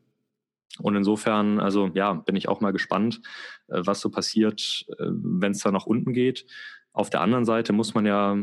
Und 0.79 0.97
insofern, 0.97 1.61
also 1.61 1.91
ja, 1.95 2.15
bin 2.15 2.37
ich 2.37 2.49
auch 2.49 2.61
mal 2.61 2.73
gespannt, 2.73 3.21
äh, 3.69 3.81
was 3.85 4.01
so 4.01 4.11
passiert, 4.11 4.87
äh, 4.99 5.07
wenn 5.09 5.53
es 5.53 5.61
da 5.61 5.71
nach 5.71 5.87
unten 5.87 6.13
geht. 6.13 6.47
Auf 6.93 7.11
der 7.11 7.21
anderen 7.21 7.45
Seite 7.45 7.73
muss 7.73 7.95
man 7.95 8.07
ja, 8.07 8.37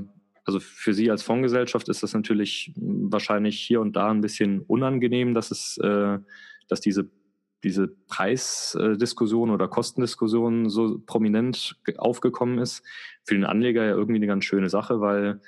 also 0.45 0.59
für 0.59 0.93
Sie 0.93 1.11
als 1.11 1.23
Fondsgesellschaft 1.23 1.89
ist 1.89 2.03
das 2.03 2.13
natürlich 2.13 2.73
wahrscheinlich 2.77 3.59
hier 3.59 3.81
und 3.81 3.95
da 3.95 4.09
ein 4.09 4.21
bisschen 4.21 4.61
unangenehm, 4.61 5.33
dass 5.33 5.51
es, 5.51 5.77
äh, 5.77 6.19
dass 6.67 6.81
diese 6.81 7.09
diese 7.63 7.87
Preisdiskussion 8.07 9.51
oder 9.51 9.67
Kostendiskussion 9.67 10.69
so 10.69 10.99
prominent 11.05 11.75
aufgekommen 11.97 12.57
ist. 12.57 12.83
Für 13.23 13.35
den 13.35 13.45
Anleger 13.45 13.83
ja 13.83 13.91
irgendwie 13.91 14.15
eine 14.15 14.27
ganz 14.27 14.45
schöne 14.45 14.69
Sache, 14.69 14.99
weil 14.99 15.41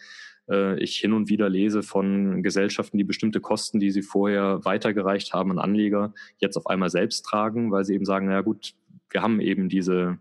äh, 0.49 0.79
ich 0.79 0.97
hin 0.97 1.13
und 1.13 1.29
wieder 1.29 1.49
lese 1.49 1.83
von 1.83 2.43
Gesellschaften, 2.43 2.97
die 2.97 3.03
bestimmte 3.03 3.41
Kosten, 3.41 3.79
die 3.79 3.91
sie 3.91 4.01
vorher 4.01 4.63
weitergereicht 4.63 5.33
haben 5.33 5.51
an 5.51 5.59
Anleger, 5.59 6.13
jetzt 6.37 6.57
auf 6.57 6.67
einmal 6.67 6.89
selbst 6.89 7.23
tragen, 7.23 7.71
weil 7.71 7.85
sie 7.85 7.93
eben 7.93 8.05
sagen, 8.05 8.27
na 8.27 8.41
gut, 8.41 8.73
wir 9.09 9.21
haben 9.21 9.39
eben 9.39 9.69
diese, 9.69 10.19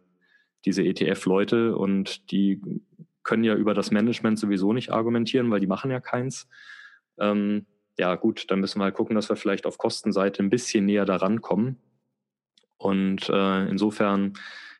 diese 0.64 0.84
ETF-Leute 0.84 1.76
und 1.76 2.30
die 2.30 2.60
können 3.22 3.44
ja 3.44 3.54
über 3.54 3.74
das 3.74 3.90
Management 3.90 4.38
sowieso 4.38 4.72
nicht 4.72 4.90
argumentieren, 4.90 5.50
weil 5.50 5.60
die 5.60 5.66
machen 5.66 5.90
ja 5.90 6.00
keins. 6.00 6.48
Ähm, 7.18 7.66
ja 7.98 8.14
gut, 8.16 8.50
dann 8.50 8.60
müssen 8.60 8.80
wir 8.80 8.84
halt 8.84 8.94
gucken, 8.94 9.14
dass 9.14 9.28
wir 9.28 9.36
vielleicht 9.36 9.66
auf 9.66 9.78
Kostenseite 9.78 10.42
ein 10.42 10.50
bisschen 10.50 10.86
näher 10.86 11.04
daran 11.04 11.40
kommen. 11.40 11.78
Und 12.78 13.28
äh, 13.28 13.68
insofern 13.68 14.32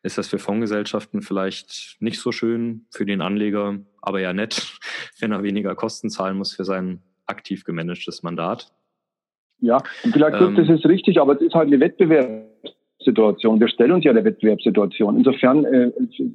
ist 0.03 0.19
das 0.19 0.29
für 0.29 0.39
Fondsgesellschaften 0.39 1.23
vielleicht 1.23 1.97
nicht 2.01 2.21
so 2.21 2.33
schön, 2.33 2.87
für 2.91 3.07
den 3.07 3.21
Anleger 3.21 3.79
aber 4.03 4.21
ja 4.21 4.33
nett, 4.33 4.79
wenn 5.21 5.33
er 5.33 5.43
weniger 5.43 5.75
Kosten 5.75 6.11
zahlen 6.11 6.37
muss 6.37 6.55
für 6.55 6.65
sein 6.65 7.01
aktiv 7.27 7.65
gemanagtes 7.65 8.23
Mandat. 8.23 8.73
Ja, 9.61 9.79
und 10.03 10.13
vielleicht 10.13 10.41
ähm, 10.41 10.57
das 10.57 10.69
ist 10.69 10.85
richtig, 10.87 11.21
aber 11.21 11.35
es 11.35 11.41
ist 11.41 11.55
halt 11.55 11.69
eine 11.69 11.79
Wettbewerbssituation. 11.79 13.61
Wir 13.61 13.69
stellen 13.69 13.93
uns 13.93 14.05
ja 14.05 14.13
der 14.13 14.25
Wettbewerbssituation. 14.25 15.17
Insofern 15.17 15.65
äh, 15.65 15.93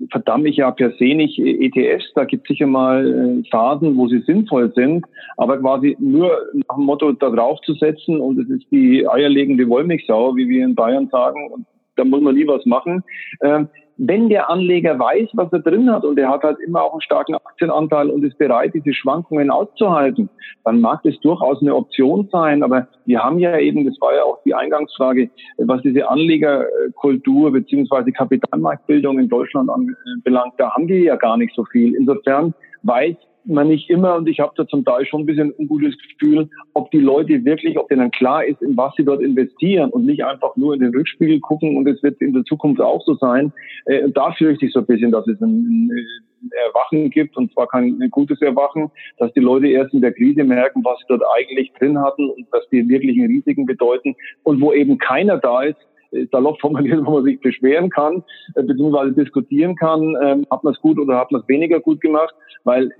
verdamme 0.09 0.47
ich 0.47 0.55
ja 0.55 0.71
per 0.71 0.93
se 0.93 1.13
nicht 1.13 1.37
ETFs. 1.37 2.13
Da 2.15 2.23
gibt 2.23 2.43
es 2.43 2.53
sicher 2.53 2.67
mal 2.67 3.05
äh, 3.05 3.49
Phasen, 3.49 3.97
wo 3.97 4.07
sie 4.07 4.21
sinnvoll 4.21 4.71
sind, 4.75 5.05
aber 5.35 5.59
quasi 5.59 5.97
nur 5.99 6.31
nach 6.69 6.77
dem 6.77 6.85
Motto 6.85 7.11
da 7.11 7.29
drauf 7.29 7.59
zu 7.65 7.73
setzen 7.73 8.21
und 8.21 8.39
es 8.39 8.49
ist 8.49 8.71
die 8.71 9.05
eierlegende 9.05 9.67
Wollmilchsau, 9.67 10.37
wie 10.37 10.47
wir 10.47 10.63
in 10.63 10.73
Bayern 10.73 11.09
sagen, 11.09 11.51
und 11.51 11.65
da 11.97 12.05
muss 12.05 12.21
man 12.21 12.35
nie 12.35 12.47
was 12.47 12.65
machen. 12.65 13.03
Ähm, 13.41 13.67
wenn 13.97 14.29
der 14.29 14.49
Anleger 14.49 14.99
weiß, 14.99 15.29
was 15.33 15.51
er 15.51 15.59
drin 15.59 15.91
hat 15.91 16.05
und 16.05 16.19
er 16.19 16.29
hat 16.29 16.43
halt 16.43 16.59
immer 16.59 16.83
auch 16.83 16.93
einen 16.93 17.01
starken 17.01 17.33
Aktienanteil 17.33 18.09
und 18.09 18.23
ist 18.23 18.37
bereit, 18.37 18.73
diese 18.73 18.93
Schwankungen 18.93 19.49
auszuhalten, 19.49 20.29
dann 20.63 20.81
mag 20.81 21.01
das 21.03 21.19
durchaus 21.21 21.61
eine 21.61 21.75
Option 21.75 22.29
sein. 22.31 22.61
Aber 22.61 22.87
wir 23.05 23.23
haben 23.23 23.39
ja 23.39 23.57
eben, 23.57 23.85
das 23.85 23.99
war 23.99 24.15
ja 24.15 24.23
auch 24.23 24.39
die 24.45 24.53
Eingangsfrage, 24.53 25.29
was 25.57 25.81
diese 25.81 26.07
Anlegerkultur 26.07 27.51
beziehungsweise 27.51 28.11
Kapitalmarktbildung 28.11 29.17
in 29.17 29.29
Deutschland 29.29 29.69
anbelangt, 29.69 30.53
da 30.57 30.71
haben 30.75 30.87
wir 30.87 30.99
ja 30.99 31.15
gar 31.15 31.37
nicht 31.37 31.55
so 31.55 31.65
viel. 31.65 31.95
Insofern 31.95 32.53
weiß 32.83 33.15
man 33.47 33.67
nicht 33.67 33.89
immer, 33.89 34.15
und 34.15 34.27
ich 34.27 34.39
habe 34.39 34.53
da 34.55 34.67
zum 34.67 34.83
Teil 34.83 35.05
schon 35.05 35.21
ein 35.21 35.25
bisschen 35.25 35.49
ein 35.49 35.55
ungutes 35.57 35.95
Gefühl, 35.97 36.49
ob 36.73 36.91
die 36.91 36.99
Leute 36.99 37.43
wirklich, 37.45 37.77
ob 37.77 37.89
denen 37.89 38.11
klar 38.11 38.45
ist, 38.45 38.61
in 38.61 38.75
was 38.77 38.93
sie 38.95 39.05
dort 39.05 39.21
investieren 39.21 39.89
und 39.91 40.05
nicht 40.05 40.23
einfach 40.23 40.55
nur 40.55 40.73
in 40.73 40.81
den 40.81 40.93
Rückspiegel 40.93 41.39
gucken. 41.39 41.77
Und 41.77 41.87
es 41.87 42.01
wird 42.03 42.21
in 42.21 42.33
der 42.33 42.43
Zukunft 42.43 42.81
auch 42.81 43.03
so 43.05 43.15
sein. 43.15 43.51
Äh, 43.85 44.09
da 44.11 44.31
fürchte 44.33 44.65
ich 44.65 44.73
so 44.73 44.79
ein 44.79 44.85
bisschen, 44.85 45.11
dass 45.11 45.27
es 45.27 45.39
ein, 45.41 45.89
ein 45.91 46.51
Erwachen 46.67 47.09
gibt. 47.09 47.37
Und 47.37 47.51
zwar 47.53 47.67
kein 47.67 48.01
ein 48.01 48.11
gutes 48.11 48.41
Erwachen, 48.41 48.91
dass 49.17 49.31
die 49.33 49.39
Leute 49.39 49.67
erst 49.67 49.93
in 49.93 50.01
der 50.01 50.13
Krise 50.13 50.43
merken, 50.43 50.83
was 50.83 50.99
sie 50.99 51.05
dort 51.09 51.23
eigentlich 51.35 51.71
drin 51.79 51.99
hatten 51.99 52.29
und 52.29 52.47
was 52.51 52.67
die 52.69 52.87
wirklichen 52.87 53.25
Risiken 53.25 53.65
bedeuten. 53.65 54.15
Und 54.43 54.61
wo 54.61 54.73
eben 54.73 54.97
keiner 54.97 55.37
da 55.37 55.63
ist, 55.63 55.79
äh, 56.11 56.25
salopp 56.31 56.59
formuliert, 56.59 56.99
wo 57.05 57.11
man 57.11 57.23
sich 57.23 57.39
beschweren 57.39 57.89
kann, 57.89 58.23
äh, 58.55 58.63
beziehungsweise 58.63 59.13
diskutieren 59.13 59.75
kann, 59.75 60.15
ähm, 60.23 60.45
hat 60.51 60.63
man 60.63 60.73
es 60.73 60.81
gut 60.81 60.99
oder 60.99 61.17
hat 61.17 61.31
man 61.31 61.41
es 61.41 61.47
weniger 61.47 61.79
gut 61.79 62.01
gemacht, 62.01 62.33
weil 62.63 62.93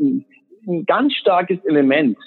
ein 0.68 0.86
ganz 0.86 1.14
starkes 1.14 1.64
Element 1.66 2.18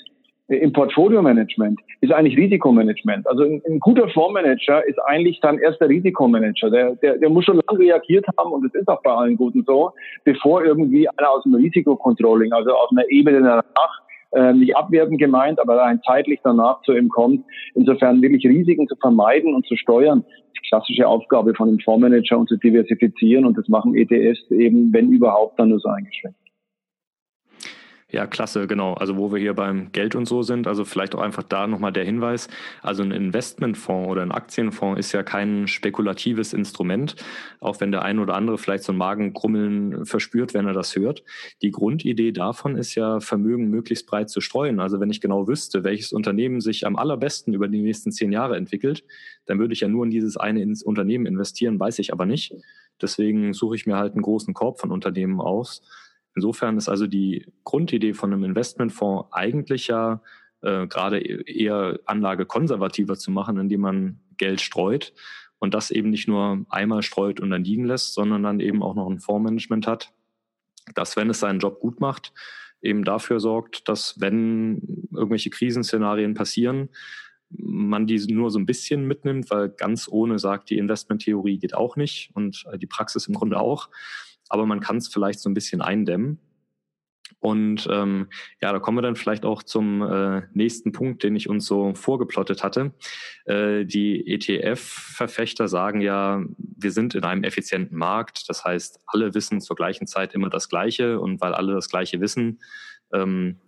im 0.51 0.73
Portfolio-Management 0.73 1.81
ist 2.01 2.13
eigentlich 2.13 2.37
Risikomanagement. 2.37 3.27
Also 3.29 3.45
ein, 3.45 3.63
ein, 3.69 3.79
guter 3.79 4.09
Fondsmanager 4.09 4.85
ist 4.87 4.99
eigentlich 5.07 5.39
dann 5.41 5.59
erst 5.59 5.81
der 5.81 5.89
Risikomanager. 5.89 6.71
Der, 6.71 6.97
der, 6.97 7.19
der 7.19 7.29
muss 7.31 7.45
schon 7.45 7.61
lange 7.69 7.79
reagiert 7.79 8.27
haben, 8.37 8.53
und 8.53 8.65
das 8.65 8.75
ist 8.75 8.89
auch 8.89 9.01
bei 9.03 9.13
allen 9.13 9.37
Guten 9.37 9.63
so, 9.65 9.93
bevor 10.25 10.65
irgendwie 10.65 11.09
einer 11.09 11.31
aus 11.31 11.45
dem 11.45 11.55
Risikocontrolling, 11.55 12.53
also 12.53 12.73
aus 12.73 12.91
einer 12.91 13.09
Ebene 13.11 13.41
danach, 13.41 14.01
äh, 14.33 14.53
nicht 14.53 14.77
abwertend 14.77 15.19
gemeint, 15.19 15.61
aber 15.61 15.77
rein 15.77 16.01
zeitlich 16.05 16.41
danach 16.43 16.83
zu 16.83 16.95
ihm 16.95 17.09
kommt. 17.09 17.45
Insofern 17.75 18.23
wirklich 18.23 18.45
Risiken 18.45 18.89
zu 18.89 18.97
vermeiden 18.97 19.55
und 19.55 19.67
zu 19.67 19.77
steuern, 19.77 20.25
die 20.57 20.69
klassische 20.69 21.07
Aufgabe 21.07 21.55
von 21.55 21.69
einem 21.69 21.81
Fondsmanager 21.81 22.39
und 22.39 22.49
zu 22.49 22.57
diversifizieren. 22.57 23.45
Und 23.45 23.57
das 23.57 23.69
machen 23.69 23.95
ETFs 23.95 24.51
eben, 24.51 24.93
wenn 24.93 25.11
überhaupt, 25.11 25.59
dann 25.59 25.69
nur 25.69 25.79
so 25.79 25.89
eingeschränkt. 25.89 26.40
Ja, 28.13 28.27
klasse, 28.27 28.67
genau. 28.67 28.95
Also 28.95 29.17
wo 29.17 29.33
wir 29.33 29.39
hier 29.39 29.55
beim 29.55 29.93
Geld 29.93 30.17
und 30.17 30.27
so 30.27 30.43
sind, 30.43 30.67
also 30.67 30.85
vielleicht 30.85 31.15
auch 31.15 31.21
einfach 31.21 31.45
da 31.45 31.69
nochmal 31.69 31.93
der 31.93 32.05
Hinweis. 32.05 32.49
Also 32.83 33.05
ein 33.05 33.13
Investmentfonds 33.13 34.09
oder 34.09 34.23
ein 34.23 34.33
Aktienfonds 34.33 34.99
ist 34.99 35.13
ja 35.13 35.23
kein 35.23 35.69
spekulatives 35.69 36.53
Instrument, 36.53 37.15
auch 37.61 37.81
wenn 37.81 37.93
der 37.93 38.03
ein 38.03 38.19
oder 38.19 38.35
andere 38.35 38.59
vielleicht 38.59 38.83
so 38.83 38.93
ein 38.93 38.99
Magenkrummeln 38.99 40.05
verspürt, 40.07 40.55
wenn 40.55 40.67
er 40.67 40.73
das 40.73 40.97
hört. 40.97 41.23
Die 41.63 41.71
Grundidee 41.71 42.33
davon 42.33 42.77
ist 42.77 42.97
ja, 42.97 43.21
Vermögen 43.21 43.71
möglichst 43.71 44.09
breit 44.09 44.29
zu 44.29 44.41
streuen. 44.41 44.81
Also 44.81 44.99
wenn 44.99 45.11
ich 45.11 45.21
genau 45.21 45.47
wüsste, 45.47 45.85
welches 45.85 46.13
Unternehmen 46.13 46.61
sich 46.61 46.87
am 46.87 46.97
allerbesten 46.97 47.55
über 47.55 47.69
die 47.69 47.81
nächsten 47.81 48.11
zehn 48.11 48.33
Jahre 48.33 48.57
entwickelt, 48.57 49.05
dann 49.47 49.61
würde 49.61 49.73
ich 49.73 49.81
ja 49.81 49.89
nur 49.89 50.05
in 50.05 50.11
dieses 50.11 50.37
eine 50.37 50.61
Unternehmen 50.85 51.27
investieren, 51.27 51.79
weiß 51.79 52.01
ich 52.01 52.13
aber 52.13 52.27
nicht. 52.27 52.55
Deswegen 53.01 53.53
suche 53.53 53.77
ich 53.77 53.87
mir 53.87 53.97
halt 53.97 54.15
einen 54.15 54.23
großen 54.23 54.53
Korb 54.53 54.81
von 54.81 54.91
Unternehmen 54.91 55.41
aus 55.41 55.83
Insofern 56.41 56.79
ist 56.79 56.89
also 56.89 57.07
die 57.07 57.45
Grundidee 57.65 58.15
von 58.15 58.33
einem 58.33 58.45
Investmentfonds 58.45 59.29
eigentlich 59.31 59.89
ja 59.89 60.23
äh, 60.63 60.87
gerade 60.87 61.19
eher 61.19 62.01
Anlage 62.07 62.47
konservativer 62.47 63.19
zu 63.19 63.31
machen, 63.31 63.59
indem 63.59 63.83
man 63.83 64.21
Geld 64.39 64.63
streut 64.63 65.13
und 65.59 65.75
das 65.75 65.91
eben 65.91 66.09
nicht 66.09 66.29
nur 66.29 66.65
einmal 66.71 67.03
streut 67.03 67.41
und 67.41 67.51
dann 67.51 67.63
liegen 67.63 67.85
lässt, 67.85 68.15
sondern 68.15 68.43
dann 68.43 68.59
eben 68.59 68.83
auch 68.83 68.95
noch 68.95 69.07
ein 69.07 69.19
Fondsmanagement 69.19 69.87
hat, 69.87 70.15
das, 70.95 71.15
wenn 71.15 71.29
es 71.29 71.41
seinen 71.41 71.59
Job 71.59 71.79
gut 71.79 72.01
macht, 72.01 72.33
eben 72.81 73.05
dafür 73.05 73.39
sorgt, 73.39 73.87
dass 73.87 74.19
wenn 74.19 75.07
irgendwelche 75.13 75.51
Krisenszenarien 75.51 76.33
passieren, 76.33 76.89
man 77.51 78.07
die 78.07 78.19
nur 78.33 78.51
so 78.51 78.59
ein 78.59 78.65
bisschen 78.65 79.07
mitnimmt, 79.07 79.51
weil 79.51 79.69
ganz 79.69 80.09
ohne 80.09 80.39
sagt 80.39 80.71
die 80.71 80.79
Investmenttheorie 80.79 81.59
geht 81.59 81.75
auch 81.75 81.97
nicht 81.97 82.31
und 82.33 82.65
die 82.79 82.87
Praxis 82.87 83.27
im 83.27 83.35
Grunde 83.35 83.61
auch 83.61 83.91
aber 84.51 84.67
man 84.67 84.81
kann 84.81 84.99
es 84.99 85.09
vielleicht 85.09 85.41
so 85.41 85.49
ein 85.49 85.55
bisschen 85.55 85.81
eindämmen. 85.81 86.39
Und 87.39 87.89
ähm, 87.91 88.29
ja, 88.61 88.71
da 88.71 88.79
kommen 88.79 88.99
wir 88.99 89.03
dann 89.03 89.17
vielleicht 89.17 89.47
auch 89.47 89.63
zum 89.63 90.03
äh, 90.03 90.43
nächsten 90.53 90.93
Punkt, 90.93 91.23
den 91.23 91.35
ich 91.37 91.49
uns 91.49 91.65
so 91.65 91.95
vorgeplottet 91.95 92.63
hatte. 92.63 92.93
Äh, 93.47 93.87
die 93.87 94.27
ETF-Verfechter 94.27 95.67
sagen 95.67 96.03
ja, 96.03 96.45
wir 96.59 96.93
sind 96.93 97.15
in 97.15 97.25
einem 97.25 97.43
effizienten 97.43 97.97
Markt. 97.97 98.49
Das 98.51 98.65
heißt, 98.65 99.01
alle 99.07 99.35
wissen 99.35 99.63
zur 99.63 99.77
gleichen 99.77 100.07
Zeit 100.07 100.35
immer 100.35 100.51
das 100.51 100.69
Gleiche. 100.69 101.19
Und 101.19 101.41
weil 101.41 101.55
alle 101.55 101.73
das 101.73 101.89
Gleiche 101.89 102.21
wissen, 102.21 102.61
ähm, 103.15 103.59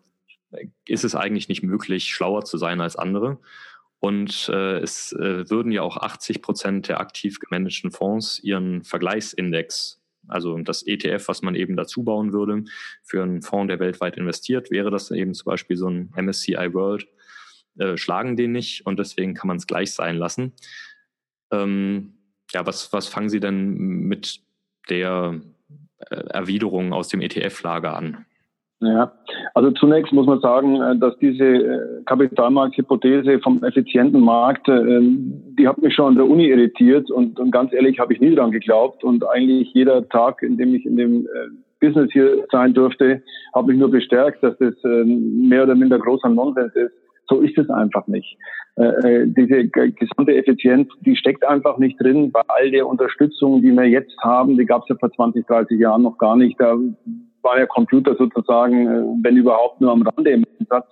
ist 0.87 1.05
es 1.05 1.15
eigentlich 1.15 1.49
nicht 1.49 1.63
möglich, 1.63 2.13
schlauer 2.13 2.45
zu 2.45 2.59
sein 2.59 2.83
als 2.83 2.97
andere. 2.97 3.39
Und 4.01 4.51
äh, 4.53 4.81
es 4.81 5.13
äh, 5.13 5.49
würden 5.49 5.73
ja 5.73 5.83
auch 5.83 5.97
80 5.97 6.43
Prozent 6.43 6.89
der 6.89 7.01
aktiv 7.01 7.39
gemanagten 7.39 7.91
Fonds 7.91 8.39
ihren 8.43 8.83
Vergleichsindex 8.83 10.02
also 10.33 10.59
das 10.59 10.83
ETF, 10.87 11.29
was 11.29 11.43
man 11.43 11.55
eben 11.55 11.77
dazu 11.77 12.03
bauen 12.03 12.33
würde 12.33 12.65
für 13.03 13.23
einen 13.23 13.43
Fonds, 13.43 13.71
der 13.71 13.79
weltweit 13.79 14.17
investiert, 14.17 14.71
wäre 14.71 14.91
das 14.91 15.11
eben 15.11 15.35
zum 15.35 15.47
Beispiel 15.47 15.77
so 15.77 15.89
ein 15.89 16.13
MSCI 16.17 16.73
World, 16.73 17.07
äh, 17.79 17.97
schlagen 17.97 18.37
den 18.37 18.53
nicht 18.53 18.87
und 18.87 18.99
deswegen 18.99 19.35
kann 19.35 19.49
man 19.49 19.57
es 19.57 19.67
gleich 19.67 19.93
sein 19.93 20.17
lassen. 20.17 20.53
Ähm, 21.51 22.15
ja, 22.53 22.67
was, 22.67 22.93
was 22.93 23.09
fangen 23.09 23.31
Sie 23.31 23.41
denn 23.41 23.75
mit 23.75 24.41
der 24.89 25.41
äh, 25.99 26.15
Erwiderung 26.15 26.93
aus 26.93 27.09
dem 27.09 27.21
ETF-Lager 27.21 27.97
an? 27.97 28.27
Ja, 28.83 29.13
also 29.55 29.71
zunächst 29.71 30.13
muss 30.13 30.27
man 30.27 30.41
sagen, 30.41 30.81
äh, 30.83 30.99
dass 30.99 31.17
diese 31.19 31.45
äh, 31.45 32.03
Kapitalmarkthypothese 32.05 33.39
vom 33.39 33.63
effizienten 33.63 34.21
Markt, 34.21 34.69
äh, 34.69 35.01
die 35.01 35.69
hat 35.69 35.81
mich 35.81 35.95
schon 35.95 36.09
an 36.09 36.15
der 36.17 36.29
Uni 36.29 36.49
irritiert 36.49 37.09
und, 37.09 37.39
und 37.39 37.53
ganz 37.53 37.73
ehrlich 37.73 38.01
habe 38.01 38.13
ich 38.13 38.21
nie 38.21 38.35
daran 38.35 38.51
geglaubt 38.51 39.05
und 39.05 39.25
eigentlich 39.29 39.73
jeder 39.73 40.09
Tag, 40.09 40.43
in 40.43 40.57
dem 40.57 40.75
ich 40.75 40.85
in 40.85 40.97
dem 40.97 41.29
Business 41.81 42.11
hier 42.13 42.45
sein 42.51 42.75
durfte, 42.75 43.23
hat 43.55 43.67
mich 43.67 43.79
nur 43.79 43.91
bestärkt, 43.91 44.43
dass 44.43 44.59
das 44.59 44.75
mehr 44.83 45.63
oder 45.63 45.77
minder 45.77 45.99
großer 46.01 46.29
Nonsens 46.29 46.75
ist. 46.75 46.93
So 47.29 47.41
ist 47.41 47.57
es 47.59 47.69
einfach 47.71 48.07
nicht. 48.07 48.37
diese 48.77 49.69
gesamte 49.69 50.35
Effizienz, 50.35 50.89
die 51.01 51.17
steckt 51.17 51.47
einfach 51.47 51.79
nicht 51.79 52.01
drin 52.01 52.31
bei 52.31 52.43
all 52.49 52.71
der 52.71 52.87
Unterstützung, 52.87 53.63
die 53.63 53.73
wir 53.73 53.85
jetzt 53.85 54.17
haben. 54.23 54.57
Die 54.57 54.67
gab 54.67 54.83
es 54.83 54.89
ja 54.91 54.97
vor 54.97 55.11
20, 55.11 55.47
30 55.47 55.79
Jahren 55.79 56.03
noch 56.03 56.19
gar 56.19 56.37
nicht. 56.37 56.61
Da 56.61 56.77
war 57.43 57.59
ja 57.59 57.67
Computer 57.67 58.17
sozusagen, 58.17 58.87
äh, 58.87 59.03
wenn 59.23 59.37
überhaupt 59.37 59.81
nur 59.81 59.93
am 59.93 60.03
Rande 60.03 60.31
im 60.31 60.45
Einsatz. 60.61 60.87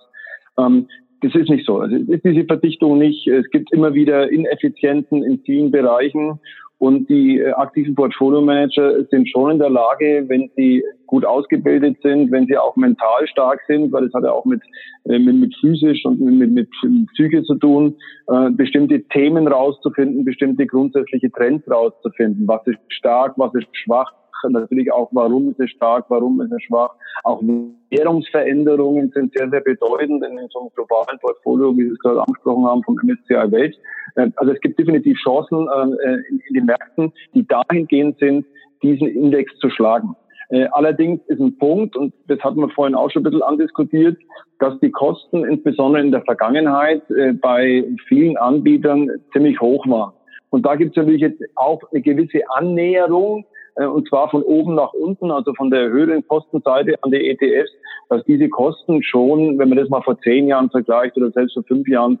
Ähm, 0.57 0.87
das 1.21 1.35
ist 1.35 1.49
nicht 1.49 1.65
so. 1.65 1.79
Also 1.79 1.95
es 1.95 2.07
ist 2.07 2.25
diese 2.25 2.45
Verdichtung 2.45 2.97
nicht. 2.97 3.27
Es 3.27 3.49
gibt 3.51 3.71
immer 3.71 3.93
wieder 3.93 4.31
Ineffizienzen 4.31 5.23
in 5.23 5.39
vielen 5.45 5.69
Bereichen 5.69 6.39
und 6.81 7.07
die 7.09 7.37
äh, 7.37 7.51
aktiven 7.51 7.93
Portfolio-Manager 7.93 9.05
sind 9.11 9.29
schon 9.29 9.51
in 9.51 9.59
der 9.59 9.69
Lage, 9.69 10.25
wenn 10.29 10.49
sie 10.55 10.83
gut 11.05 11.23
ausgebildet 11.23 11.97
sind, 12.01 12.31
wenn 12.31 12.47
sie 12.47 12.57
auch 12.57 12.75
mental 12.75 13.27
stark 13.27 13.59
sind, 13.67 13.91
weil 13.91 14.05
das 14.05 14.13
hat 14.15 14.23
ja 14.23 14.31
auch 14.31 14.45
mit, 14.45 14.61
äh, 15.05 15.19
mit, 15.19 15.35
mit 15.35 15.55
physisch 15.61 16.03
und 16.05 16.19
mit, 16.19 16.33
mit, 16.33 16.51
mit 16.51 16.69
Psyche 17.13 17.43
zu 17.43 17.53
tun, 17.53 17.95
äh, 18.29 18.49
bestimmte 18.49 19.03
Themen 19.09 19.47
rauszufinden, 19.47 20.25
bestimmte 20.25 20.65
grundsätzliche 20.65 21.31
Trends 21.31 21.69
rauszufinden. 21.69 22.47
Was 22.47 22.65
ist 22.65 22.79
stark, 22.87 23.33
was 23.37 23.53
ist 23.53 23.67
schwach, 23.73 24.11
natürlich 24.49 24.91
auch, 24.91 25.09
warum 25.11 25.51
ist 25.51 25.59
es 25.59 25.69
stark, 25.71 26.05
warum 26.09 26.41
ist 26.41 26.51
es 26.51 26.63
schwach. 26.63 26.91
Auch 27.23 27.41
Währungsveränderungen 27.89 29.11
sind 29.13 29.33
sehr, 29.35 29.49
sehr 29.49 29.61
bedeutend 29.61 30.23
in 30.23 30.47
so 30.49 30.61
einem 30.61 30.69
globalen 30.75 31.19
Portfolio, 31.19 31.75
wie 31.77 31.83
Sie 31.83 31.93
es 31.93 31.99
gerade 31.99 32.21
angesprochen 32.21 32.65
haben, 32.65 32.83
vom 32.83 32.95
MSCI 33.03 33.51
Welt. 33.51 33.77
Äh, 34.15 34.29
also 34.35 34.53
es 34.53 34.61
gibt 34.61 34.79
definitiv 34.79 35.17
Chancen 35.17 35.67
äh, 35.67 36.17
in 36.47 36.53
den 36.53 36.65
Märkten, 36.65 37.11
die 37.33 37.45
dahingehend 37.47 38.17
sind, 38.19 38.45
diesen 38.81 39.07
Index 39.07 39.55
zu 39.59 39.69
schlagen. 39.69 40.15
Äh, 40.49 40.67
allerdings 40.71 41.21
ist 41.27 41.39
ein 41.39 41.57
Punkt, 41.57 41.95
und 41.95 42.13
das 42.27 42.39
hatten 42.39 42.59
wir 42.59 42.69
vorhin 42.69 42.95
auch 42.95 43.09
schon 43.11 43.21
ein 43.21 43.25
bisschen 43.25 43.43
andiskutiert, 43.43 44.17
dass 44.59 44.79
die 44.79 44.91
Kosten 44.91 45.43
insbesondere 45.45 46.03
in 46.03 46.11
der 46.11 46.21
Vergangenheit 46.21 47.01
bei 47.41 47.83
vielen 48.07 48.37
Anbietern 48.37 49.09
ziemlich 49.33 49.59
hoch 49.59 49.87
waren. 49.87 50.13
Und 50.51 50.65
da 50.65 50.75
gibt 50.75 50.91
es 50.91 50.97
natürlich 50.97 51.21
jetzt 51.21 51.41
auch 51.55 51.81
eine 51.91 52.01
gewisse 52.01 52.41
Annäherung 52.49 53.39
äh, 53.39 53.50
und 53.75 54.07
zwar 54.09 54.29
von 54.29 54.43
oben 54.43 54.75
nach 54.75 54.93
unten, 54.93 55.31
also 55.31 55.53
von 55.53 55.69
der 55.69 55.89
höheren 55.89 56.27
Kostenseite 56.27 56.95
an 57.01 57.11
die 57.11 57.29
ETFs, 57.29 57.71
dass 58.09 58.23
diese 58.25 58.49
Kosten 58.49 59.01
schon, 59.01 59.57
wenn 59.57 59.69
man 59.69 59.77
das 59.77 59.89
mal 59.89 60.01
vor 60.01 60.19
zehn 60.19 60.47
Jahren 60.47 60.69
vergleicht 60.69 61.15
oder 61.15 61.31
selbst 61.31 61.53
vor 61.53 61.63
fünf 61.63 61.87
Jahren 61.87 62.19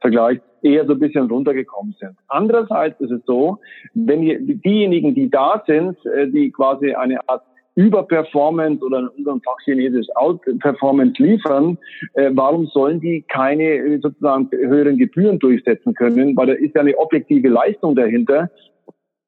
vergleicht, 0.00 0.42
eher 0.62 0.86
so 0.86 0.92
ein 0.92 0.98
bisschen 0.98 1.30
runtergekommen 1.30 1.94
sind. 1.98 2.16
Andererseits 2.28 3.00
ist 3.00 3.10
es 3.10 3.20
so, 3.26 3.58
wenn 3.94 4.22
die, 4.22 4.60
diejenigen, 4.60 5.14
die 5.14 5.30
da 5.30 5.62
sind, 5.66 5.96
äh, 6.06 6.28
die 6.28 6.50
quasi 6.50 6.94
eine 6.94 7.18
Art 7.28 7.42
Überperformance 7.74 8.84
oder 8.84 8.98
in 8.98 9.08
unserem 9.08 9.40
Fachchinesisch 9.40 10.06
Outperformance 10.14 11.22
liefern, 11.22 11.78
äh, 12.14 12.30
warum 12.34 12.66
sollen 12.66 13.00
die 13.00 13.22
keine 13.22 13.64
äh, 13.64 13.98
sozusagen 13.98 14.50
höheren 14.52 14.98
Gebühren 14.98 15.38
durchsetzen 15.38 15.94
können? 15.94 16.36
Weil 16.36 16.48
da 16.48 16.52
ist 16.52 16.74
ja 16.74 16.82
eine 16.82 16.96
objektive 16.98 17.48
Leistung 17.48 17.96
dahinter, 17.96 18.50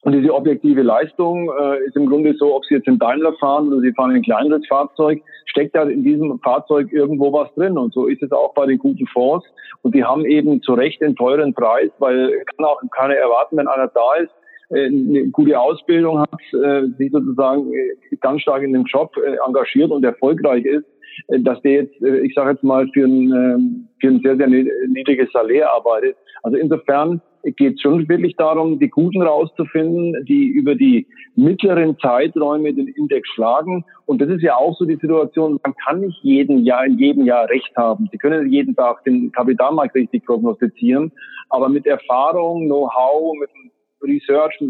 und 0.05 0.12
diese 0.12 0.35
objektive 0.35 0.83
Leistung 0.83 1.51
äh, 1.59 1.83
ist 1.87 1.97
im 1.97 2.07
Grunde 2.07 2.35
so, 2.38 2.55
ob 2.55 2.64
Sie 2.67 2.75
jetzt 2.75 2.87
in 2.87 2.99
Daimler 2.99 3.33
fahren 3.35 3.69
oder 3.69 3.81
Sie 3.81 3.93
fahren 3.93 4.11
in 4.11 4.17
ein 4.17 4.23
kleineres 4.23 4.62
Fahrzeug, 4.69 5.23
steckt 5.47 5.75
da 5.75 5.85
in 5.85 6.05
diesem 6.05 6.38
Fahrzeug 6.40 6.93
irgendwo 6.93 7.33
was 7.33 7.53
drin. 7.55 7.79
Und 7.79 7.95
so 7.95 8.07
ist 8.07 8.23
es 8.23 8.31
auch 8.31 8.53
bei 8.53 8.67
den 8.67 8.79
guten 8.79 9.07
Fonds. 9.07 9.47
Und 9.81 9.95
die 9.95 10.05
haben 10.05 10.27
eben 10.27 10.61
zu 10.61 10.75
Recht 10.75 11.03
einen 11.03 11.17
teuren 11.17 11.55
Preis, 11.55 11.90
weil 12.01 12.45
kann 12.57 12.67
auch 12.67 12.81
keiner 12.90 13.14
erwarten, 13.14 13.57
wenn 13.57 13.67
einer 13.67 13.88
da 13.88 14.14
ist, 14.23 14.31
äh, 14.71 14.87
eine 14.87 15.29
gute 15.29 15.59
Ausbildung 15.59 16.21
hat, 16.21 16.40
äh, 16.53 16.87
sich 16.99 17.11
sozusagen 17.11 17.73
äh, 17.73 18.17
ganz 18.21 18.43
stark 18.43 18.62
in 18.62 18.75
dem 18.75 18.85
Job 18.85 19.11
äh, 19.17 19.37
engagiert 19.47 19.90
und 19.90 20.05
erfolgreich 20.05 20.67
ist, 20.67 20.85
dass 21.29 21.62
der 21.62 21.85
jetzt, 21.85 21.95
ich 22.03 22.35
sage 22.35 22.51
jetzt 22.51 22.64
mal, 22.64 22.88
für 22.93 23.05
ein, 23.05 23.33
ähm, 23.33 23.88
für 24.01 24.09
ein 24.09 24.21
sehr, 24.21 24.37
sehr 24.37 24.49
niedriges 24.49 25.31
Salär 25.33 25.71
arbeitet. 25.73 26.17
Also 26.43 26.59
insofern 26.59 27.23
geht 27.52 27.80
schon 27.80 28.09
wirklich 28.09 28.37
darum, 28.37 28.78
die 28.78 28.88
Guten 28.88 29.22
rauszufinden, 29.22 30.24
die 30.24 30.46
über 30.46 30.74
die 30.74 31.07
mittleren 31.37 31.98
Zeiträume 31.98 32.72
den 32.72 32.88
Index 32.88 33.28
schlagen. 33.35 33.85
Und 34.07 34.20
das 34.20 34.28
ist 34.30 34.42
ja 34.42 34.57
auch 34.57 34.76
so 34.76 34.85
die 34.85 34.96
Situation, 34.96 35.59
man 35.62 35.74
kann 35.85 36.00
nicht 36.00 36.18
jeden 36.22 36.64
Jahr, 36.64 36.87
in 36.87 36.98
jedem 36.98 37.24
Jahr 37.24 37.48
Recht 37.48 37.74
haben. 37.76 38.09
Sie 38.11 38.18
können 38.18 38.50
jeden 38.50 38.74
Tag 38.74 39.04
den 39.04 39.33
Kapitalmarkt 39.33 39.94
richtig 39.94 40.24
prognostizieren, 40.24 41.12
aber 41.50 41.68
mit 41.68 41.87
Erfahrung, 41.87 42.66
Know-how, 42.66 43.35
mit 43.38 43.50
Research, 44.02 44.62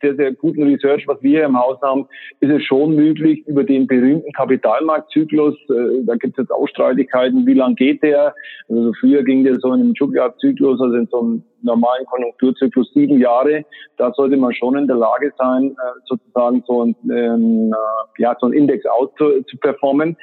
sehr, 0.00 0.16
sehr 0.16 0.32
guten 0.32 0.62
Research, 0.62 1.06
was 1.06 1.22
wir 1.22 1.44
im 1.44 1.58
Haus 1.58 1.80
haben, 1.82 2.06
ist 2.40 2.50
es 2.50 2.62
schon 2.64 2.94
möglich, 2.94 3.46
über 3.46 3.64
den 3.64 3.86
berühmten 3.86 4.32
Kapitalmarktzyklus, 4.32 5.54
äh, 5.70 6.04
da 6.04 6.14
gibt 6.16 6.38
es 6.38 6.42
jetzt 6.42 6.52
auch 6.52 6.66
Streitigkeiten, 6.68 7.46
wie 7.46 7.54
lang 7.54 7.74
geht 7.74 8.02
der? 8.02 8.34
Also 8.68 8.92
früher 9.00 9.22
ging 9.22 9.44
der 9.44 9.56
so 9.56 9.68
in 9.72 9.80
einem 9.80 9.94
Jubiläarzyklus, 9.94 10.80
also 10.80 10.94
in 10.94 11.06
so 11.06 11.20
einem 11.20 11.44
normalen 11.62 12.04
Konjunkturzyklus 12.06 12.92
sieben 12.92 13.18
Jahre. 13.18 13.64
Da 13.96 14.12
sollte 14.12 14.36
man 14.36 14.54
schon 14.54 14.76
in 14.76 14.86
der 14.86 14.96
Lage 14.96 15.32
sein, 15.38 15.70
äh, 15.70 16.00
sozusagen 16.04 16.62
so 16.66 16.84
ein, 16.84 16.96
ähm, 17.10 17.72
äh, 17.72 18.22
ja, 18.22 18.36
so 18.40 18.46
ein 18.46 18.52
Index 18.52 18.86
out 18.86 19.12
zu, 19.16 19.42
zu 19.44 19.56
performen. 19.58 20.16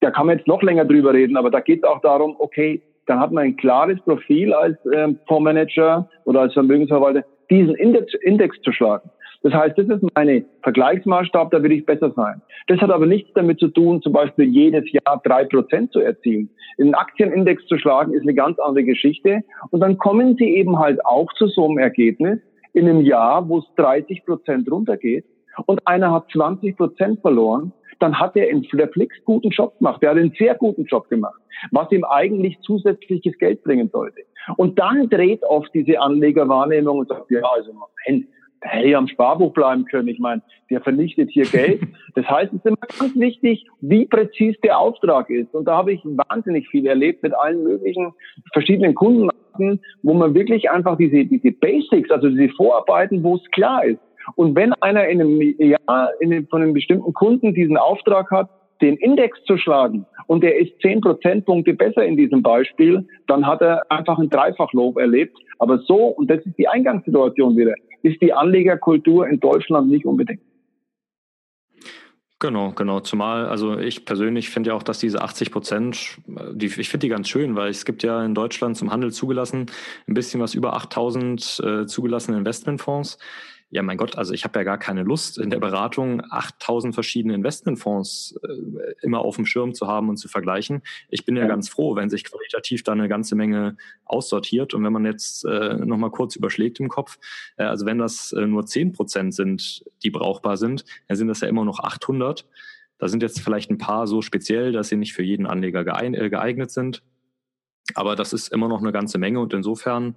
Da 0.00 0.10
kann 0.10 0.26
man 0.26 0.38
jetzt 0.38 0.48
noch 0.48 0.62
länger 0.62 0.84
drüber 0.84 1.12
reden, 1.12 1.36
aber 1.36 1.50
da 1.50 1.60
geht 1.60 1.82
es 1.82 1.88
auch 1.88 2.00
darum, 2.00 2.34
okay, 2.38 2.82
dann 3.06 3.20
hat 3.20 3.32
man 3.32 3.44
ein 3.44 3.56
klares 3.56 4.00
Profil 4.00 4.52
als 4.52 4.76
ähm, 4.94 5.18
Fondsmanager 5.26 6.08
oder 6.24 6.42
als 6.42 6.52
Vermögensverwalter, 6.54 7.24
diesen 7.52 7.74
Index, 7.74 8.14
Index 8.22 8.60
zu 8.62 8.72
schlagen. 8.72 9.10
Das 9.42 9.52
heißt, 9.52 9.76
das 9.76 9.88
ist 9.88 10.04
meine 10.14 10.44
Vergleichsmaßstab, 10.62 11.50
da 11.50 11.62
will 11.62 11.72
ich 11.72 11.84
besser 11.84 12.12
sein. 12.14 12.40
Das 12.68 12.80
hat 12.80 12.90
aber 12.90 13.06
nichts 13.06 13.30
damit 13.34 13.58
zu 13.58 13.68
tun, 13.68 14.00
zum 14.00 14.12
Beispiel 14.12 14.44
jedes 14.44 14.84
Jahr 14.92 15.20
drei 15.24 15.44
Prozent 15.44 15.92
zu 15.92 16.00
erzielen. 16.00 16.48
Den 16.78 16.94
Aktienindex 16.94 17.66
zu 17.66 17.76
schlagen 17.76 18.14
ist 18.14 18.22
eine 18.22 18.34
ganz 18.34 18.58
andere 18.60 18.84
Geschichte. 18.84 19.40
Und 19.70 19.80
dann 19.80 19.98
kommen 19.98 20.36
Sie 20.36 20.56
eben 20.56 20.78
halt 20.78 21.04
auch 21.04 21.32
zu 21.34 21.48
so 21.48 21.68
einem 21.68 21.78
Ergebnis 21.78 22.38
in 22.72 22.88
einem 22.88 23.02
Jahr, 23.02 23.48
wo 23.48 23.58
es 23.58 23.64
30 23.76 24.24
Prozent 24.24 24.70
runtergeht 24.70 25.24
und 25.66 25.86
einer 25.86 26.12
hat 26.12 26.30
20 26.32 26.76
Prozent 26.76 27.20
verloren, 27.20 27.72
dann 27.98 28.18
hat 28.18 28.36
er 28.36 28.48
in 28.48 28.64
Flix 28.64 29.14
guten 29.24 29.50
Job 29.50 29.78
gemacht. 29.78 30.02
Der 30.02 30.10
hat 30.10 30.16
einen 30.18 30.34
sehr 30.38 30.54
guten 30.54 30.84
Job 30.84 31.08
gemacht, 31.08 31.40
was 31.70 31.90
ihm 31.92 32.04
eigentlich 32.04 32.58
zusätzliches 32.62 33.38
Geld 33.38 33.62
bringen 33.62 33.90
sollte. 33.92 34.22
Und 34.56 34.78
dann 34.78 35.08
dreht 35.08 35.42
oft 35.44 35.72
diese 35.74 36.00
Anlegerwahrnehmung 36.00 36.98
und 36.98 37.08
sagt, 37.08 37.30
ja, 37.30 37.42
also 37.42 37.72
Moment, 37.72 38.26
der 38.62 38.70
hätte 38.70 38.88
ja 38.88 38.98
am 38.98 39.08
Sparbuch 39.08 39.52
bleiben 39.52 39.84
können. 39.86 40.08
Ich 40.08 40.18
meine, 40.18 40.42
der 40.70 40.80
vernichtet 40.80 41.30
hier 41.30 41.44
Geld. 41.46 41.80
Das 42.14 42.26
heißt, 42.26 42.52
es 42.52 42.58
ist 42.58 42.66
immer 42.66 42.76
ganz 42.98 43.16
wichtig, 43.16 43.66
wie 43.80 44.04
präzis 44.04 44.54
der 44.62 44.78
Auftrag 44.78 45.30
ist. 45.30 45.54
Und 45.54 45.64
da 45.64 45.78
habe 45.78 45.94
ich 45.94 46.02
wahnsinnig 46.04 46.68
viel 46.68 46.86
erlebt 46.86 47.22
mit 47.22 47.32
allen 47.34 47.62
möglichen 47.62 48.12
verschiedenen 48.52 48.94
Kunden, 48.94 49.30
wo 50.02 50.12
man 50.12 50.34
wirklich 50.34 50.70
einfach 50.70 50.98
diese, 50.98 51.24
diese 51.24 51.52
Basics, 51.52 52.10
also 52.10 52.28
diese 52.28 52.52
Vorarbeiten, 52.52 53.22
wo 53.22 53.36
es 53.36 53.50
klar 53.52 53.82
ist. 53.86 53.98
Und 54.36 54.54
wenn 54.54 54.74
einer 54.74 55.08
in 55.08 55.22
einem 55.22 55.40
Jahr 55.58 56.10
in 56.20 56.32
einem, 56.32 56.46
von 56.48 56.60
einem 56.60 56.74
bestimmten 56.74 57.14
Kunden 57.14 57.54
diesen 57.54 57.78
Auftrag 57.78 58.30
hat, 58.30 58.50
den 58.82 58.96
Index 58.96 59.42
zu 59.44 59.56
schlagen 59.56 60.04
und 60.26 60.42
der 60.42 60.58
ist 60.58 60.72
zehn 60.82 61.00
Prozentpunkte 61.00 61.72
besser 61.74 62.04
in 62.04 62.16
diesem 62.16 62.42
Beispiel, 62.42 63.06
dann 63.26 63.46
hat 63.46 63.62
er 63.62 63.90
einfach 63.90 64.18
ein 64.18 64.28
Dreifachlob 64.28 64.98
erlebt. 64.98 65.38
Aber 65.58 65.78
so, 65.78 66.06
und 66.06 66.28
das 66.30 66.44
ist 66.44 66.58
die 66.58 66.68
Eingangssituation 66.68 67.56
wieder, 67.56 67.74
ist 68.02 68.20
die 68.20 68.32
Anlegerkultur 68.32 69.28
in 69.28 69.40
Deutschland 69.40 69.88
nicht 69.88 70.04
unbedingt. 70.04 70.40
Genau, 72.42 72.72
genau. 72.72 72.98
Zumal, 72.98 73.46
also 73.46 73.78
ich 73.78 74.04
persönlich 74.04 74.50
finde 74.50 74.70
ja 74.70 74.74
auch, 74.74 74.82
dass 74.82 74.98
diese 74.98 75.22
80 75.22 75.52
Prozent, 75.52 76.18
die, 76.26 76.66
ich 76.66 76.88
finde 76.88 77.06
die 77.06 77.08
ganz 77.08 77.28
schön, 77.28 77.54
weil 77.54 77.70
es 77.70 77.84
gibt 77.84 78.02
ja 78.02 78.24
in 78.24 78.34
Deutschland 78.34 78.76
zum 78.76 78.90
Handel 78.90 79.12
zugelassen 79.12 79.66
ein 80.08 80.14
bisschen 80.14 80.40
was 80.40 80.54
über 80.54 80.74
8000 80.74 81.62
äh, 81.64 81.86
zugelassene 81.86 82.36
Investmentfonds 82.36 83.18
ja, 83.72 83.82
mein 83.82 83.96
Gott, 83.96 84.18
also 84.18 84.34
ich 84.34 84.44
habe 84.44 84.58
ja 84.58 84.64
gar 84.64 84.76
keine 84.76 85.02
Lust, 85.02 85.38
in 85.38 85.48
der 85.48 85.58
Beratung 85.58 86.22
8000 86.28 86.92
verschiedene 86.92 87.32
Investmentfonds 87.32 88.38
äh, 88.46 88.94
immer 89.00 89.20
auf 89.20 89.36
dem 89.36 89.46
Schirm 89.46 89.72
zu 89.72 89.86
haben 89.86 90.10
und 90.10 90.18
zu 90.18 90.28
vergleichen. 90.28 90.82
Ich 91.08 91.24
bin 91.24 91.36
ja, 91.36 91.44
ja, 91.44 91.48
ganz 91.48 91.70
froh, 91.70 91.96
wenn 91.96 92.10
sich 92.10 92.24
qualitativ 92.24 92.82
da 92.82 92.92
eine 92.92 93.08
ganze 93.08 93.34
Menge 93.34 93.78
aussortiert. 94.04 94.74
Und 94.74 94.84
wenn 94.84 94.92
man 94.92 95.06
jetzt 95.06 95.46
äh, 95.46 95.76
nochmal 95.86 96.10
kurz 96.10 96.36
überschlägt 96.36 96.80
im 96.80 96.90
Kopf, 96.90 97.18
äh, 97.56 97.64
also 97.64 97.86
wenn 97.86 97.96
das 97.96 98.32
äh, 98.32 98.46
nur 98.46 98.66
10 98.66 98.92
Prozent 98.92 99.34
sind, 99.34 99.82
die 100.02 100.10
brauchbar 100.10 100.58
sind, 100.58 100.84
dann 101.08 101.16
sind 101.16 101.28
das 101.28 101.40
ja 101.40 101.48
immer 101.48 101.64
noch 101.64 101.80
800. 101.80 102.46
Da 102.98 103.08
sind 103.08 103.22
jetzt 103.22 103.40
vielleicht 103.40 103.70
ein 103.70 103.78
paar 103.78 104.06
so 104.06 104.20
speziell, 104.20 104.72
dass 104.72 104.88
sie 104.88 104.96
nicht 104.96 105.14
für 105.14 105.22
jeden 105.22 105.46
Anleger 105.46 105.80
äh, 105.80 106.28
geeignet 106.28 106.70
sind. 106.70 107.02
Aber 107.94 108.16
das 108.16 108.34
ist 108.34 108.48
immer 108.48 108.68
noch 108.68 108.80
eine 108.80 108.92
ganze 108.92 109.16
Menge 109.16 109.40
und 109.40 109.54
insofern 109.54 110.16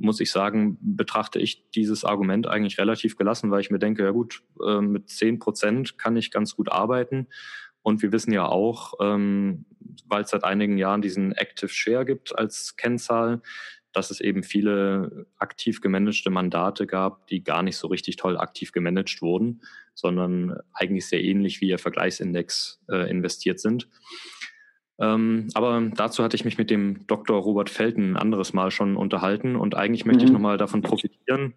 muss 0.00 0.20
ich 0.20 0.30
sagen, 0.30 0.78
betrachte 0.80 1.38
ich 1.38 1.70
dieses 1.70 2.04
Argument 2.04 2.46
eigentlich 2.46 2.78
relativ 2.78 3.16
gelassen, 3.16 3.50
weil 3.50 3.60
ich 3.60 3.70
mir 3.70 3.78
denke, 3.78 4.02
ja 4.02 4.10
gut, 4.10 4.42
äh, 4.66 4.80
mit 4.80 5.10
zehn 5.10 5.38
Prozent 5.38 5.98
kann 5.98 6.16
ich 6.16 6.30
ganz 6.30 6.56
gut 6.56 6.72
arbeiten. 6.72 7.28
Und 7.82 8.02
wir 8.02 8.12
wissen 8.12 8.32
ja 8.32 8.46
auch, 8.46 8.94
ähm, 9.00 9.64
weil 10.06 10.22
es 10.22 10.30
seit 10.30 10.44
einigen 10.44 10.78
Jahren 10.78 11.02
diesen 11.02 11.32
Active 11.32 11.70
Share 11.70 12.04
gibt 12.04 12.36
als 12.36 12.76
Kennzahl, 12.76 13.42
dass 13.92 14.10
es 14.10 14.20
eben 14.20 14.42
viele 14.42 15.26
aktiv 15.36 15.80
gemanagte 15.80 16.30
Mandate 16.30 16.86
gab, 16.86 17.26
die 17.26 17.42
gar 17.42 17.62
nicht 17.62 17.76
so 17.76 17.88
richtig 17.88 18.16
toll 18.16 18.38
aktiv 18.38 18.72
gemanagt 18.72 19.20
wurden, 19.20 19.62
sondern 19.94 20.56
eigentlich 20.72 21.08
sehr 21.08 21.22
ähnlich 21.22 21.60
wie 21.60 21.68
ihr 21.68 21.78
Vergleichsindex 21.78 22.80
äh, 22.88 23.10
investiert 23.10 23.60
sind. 23.60 23.88
Ähm, 25.00 25.48
aber 25.54 25.82
dazu 25.94 26.22
hatte 26.22 26.36
ich 26.36 26.44
mich 26.44 26.58
mit 26.58 26.70
dem 26.70 27.06
Dr. 27.06 27.40
Robert 27.40 27.70
Felten 27.70 28.12
ein 28.12 28.16
anderes 28.16 28.52
Mal 28.52 28.70
schon 28.70 28.96
unterhalten 28.96 29.56
und 29.56 29.74
eigentlich 29.74 30.04
möchte 30.04 30.22
mhm. 30.22 30.26
ich 30.26 30.32
nochmal 30.32 30.58
davon 30.58 30.82
profitieren, 30.82 31.54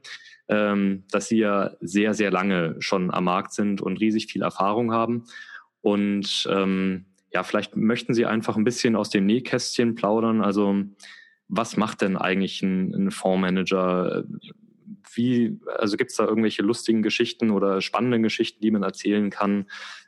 ähm, 0.48 1.04
dass 1.12 1.28
Sie 1.28 1.40
ja 1.40 1.72
sehr, 1.82 2.14
sehr 2.14 2.32
lange 2.32 2.78
schon 2.80 3.12
am 3.12 3.26
Markt 3.26 3.54
sind 3.54 3.82
und 3.82 4.00
riesig 4.00 4.28
viel 4.28 4.44
Erfahrung 4.44 4.94
haben. 4.94 5.26
Und 5.82 6.48
ähm, 6.50 7.06
ja, 7.34 7.44
vielleicht 7.44 7.76
möchten 7.76 8.14
Sie 8.14 8.26
einfach 8.26 8.56
ein 8.56 8.64
bisschen 8.64 8.96
aus 8.96 9.10
dem 9.10 9.26
Nähkästchen 9.26 9.96
plaudern. 9.96 10.42
Also 10.42 10.76
was 11.50 11.76
macht 11.76 12.02
denn 12.02 12.16
eigentlich 12.16 12.62
ein, 12.62 12.94
ein 12.94 13.12
Fondsmanager? 13.12 14.24
Wie, 15.14 15.60
also 15.78 15.98
gibt 15.98 16.12
es 16.12 16.18
da 16.18 16.26
irgendwelche 16.26 16.62
lustigen 16.62 17.04
Geschichten 17.04 17.52
oder 17.52 17.82
spannenden 17.82 18.24
Geschichten, 18.24 18.62
die 18.62 18.72
man 18.72 18.84
erzählen 18.84 19.30
kann? 19.30 19.66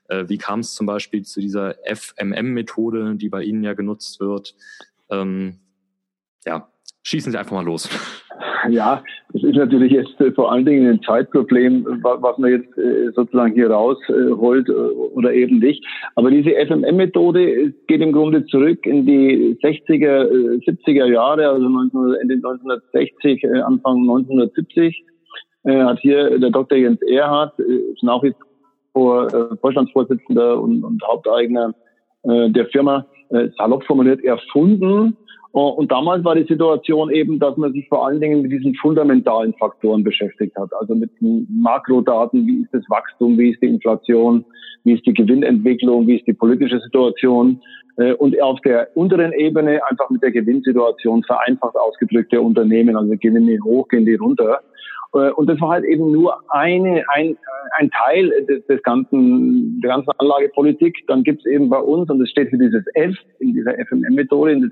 Äh, 0.07 0.25
wie 0.27 0.37
kam 0.37 0.59
es 0.59 0.73
zum 0.73 0.85
Beispiel 0.85 1.23
zu 1.23 1.39
dieser 1.39 1.75
FMM-Methode, 1.85 3.15
die 3.15 3.29
bei 3.29 3.43
Ihnen 3.43 3.63
ja 3.63 3.73
genutzt 3.73 4.19
wird? 4.19 4.55
Ähm, 5.09 5.59
ja, 6.45 6.67
schießen 7.03 7.31
Sie 7.31 7.37
einfach 7.37 7.53
mal 7.55 7.65
los. 7.65 7.89
Ja, 8.69 9.03
das 9.33 9.43
ist 9.43 9.55
natürlich 9.55 9.91
jetzt 9.91 10.19
äh, 10.19 10.31
vor 10.31 10.51
allen 10.51 10.65
Dingen 10.65 10.89
ein 10.89 11.01
Zeitproblem, 11.01 11.85
was 12.01 12.37
man 12.37 12.51
jetzt 12.51 12.77
äh, 12.77 13.11
sozusagen 13.13 13.53
hier 13.53 13.69
rausholt 13.69 14.69
äh, 14.69 14.71
oder 14.71 15.33
eben 15.33 15.59
nicht. 15.59 15.85
Aber 16.15 16.31
diese 16.31 16.51
FMM-Methode 16.51 17.73
geht 17.87 18.01
im 18.01 18.11
Grunde 18.11 18.45
zurück 18.45 18.85
in 18.85 19.05
die 19.05 19.57
60er, 19.61 20.63
70er 20.65 21.05
Jahre, 21.05 21.49
also 21.49 21.67
19, 21.67 22.15
Ende 22.21 22.35
1960, 22.35 23.45
Anfang 23.63 24.01
1970. 24.01 25.03
Hat 25.67 25.99
hier 25.99 26.37
der 26.37 26.51
Dr. 26.51 26.77
Jens 26.77 27.01
Erhardt, 27.01 27.57
ist 27.57 28.03
nach 28.03 28.21
wie 28.21 28.35
vor 28.95 29.27
Vorstandsvorsitzender 29.59 30.59
und, 30.59 30.83
und 30.83 31.03
Haupteigner 31.05 31.75
der 32.23 32.65
Firma, 32.71 33.05
salopp 33.57 33.83
formuliert 33.83 34.23
erfunden 34.23 35.15
und 35.55 35.89
damals 35.89 36.21
war 36.25 36.35
die 36.35 36.43
Situation 36.43 37.09
eben, 37.11 37.39
dass 37.39 37.55
man 37.55 37.71
sich 37.71 37.87
vor 37.87 38.05
allen 38.05 38.19
Dingen 38.19 38.41
mit 38.41 38.51
diesen 38.51 38.75
fundamentalen 38.75 39.53
Faktoren 39.53 40.03
beschäftigt 40.03 40.53
hat. 40.57 40.69
Also 40.81 40.95
mit 40.95 41.11
Makrodaten, 41.21 42.45
wie 42.45 42.63
ist 42.63 42.73
das 42.73 42.83
Wachstum, 42.89 43.37
wie 43.37 43.51
ist 43.51 43.61
die 43.61 43.67
Inflation, 43.67 44.43
wie 44.83 44.95
ist 44.95 45.05
die 45.05 45.13
Gewinnentwicklung, 45.13 46.07
wie 46.07 46.17
ist 46.17 46.27
die 46.27 46.33
politische 46.33 46.81
Situation. 46.81 47.61
Äh, 47.95 48.15
und 48.15 48.37
auf 48.41 48.59
der 48.65 48.89
unteren 48.95 49.31
Ebene 49.31 49.79
einfach 49.89 50.09
mit 50.09 50.21
der 50.23 50.31
Gewinnsituation 50.31 51.23
vereinfacht 51.23 51.77
ausgedrückte 51.77 52.41
Unternehmen. 52.41 52.97
Also 52.97 53.11
gehen 53.15 53.47
die 53.47 53.61
hoch, 53.61 53.87
gehen 53.87 54.05
die 54.05 54.15
runter. 54.15 54.59
Äh, 55.15 55.31
und 55.31 55.47
das 55.47 55.59
war 55.61 55.69
halt 55.69 55.85
eben 55.85 56.11
nur 56.11 56.37
eine, 56.49 57.03
ein, 57.09 57.37
ein 57.77 57.89
Teil 57.89 58.29
des, 58.47 58.65
des 58.67 58.83
ganzen, 58.83 59.79
der 59.81 59.91
ganzen 59.91 60.11
Anlagepolitik. 60.17 61.05
Dann 61.07 61.23
gibt 61.23 61.45
es 61.45 61.51
eben 61.51 61.69
bei 61.69 61.79
uns, 61.79 62.09
und 62.09 62.19
das 62.19 62.29
steht 62.29 62.49
für 62.49 62.57
dieses 62.57 62.85
F 62.93 63.15
in 63.39 63.53
dieser 63.53 63.73
FMM-Methode, 63.73 64.69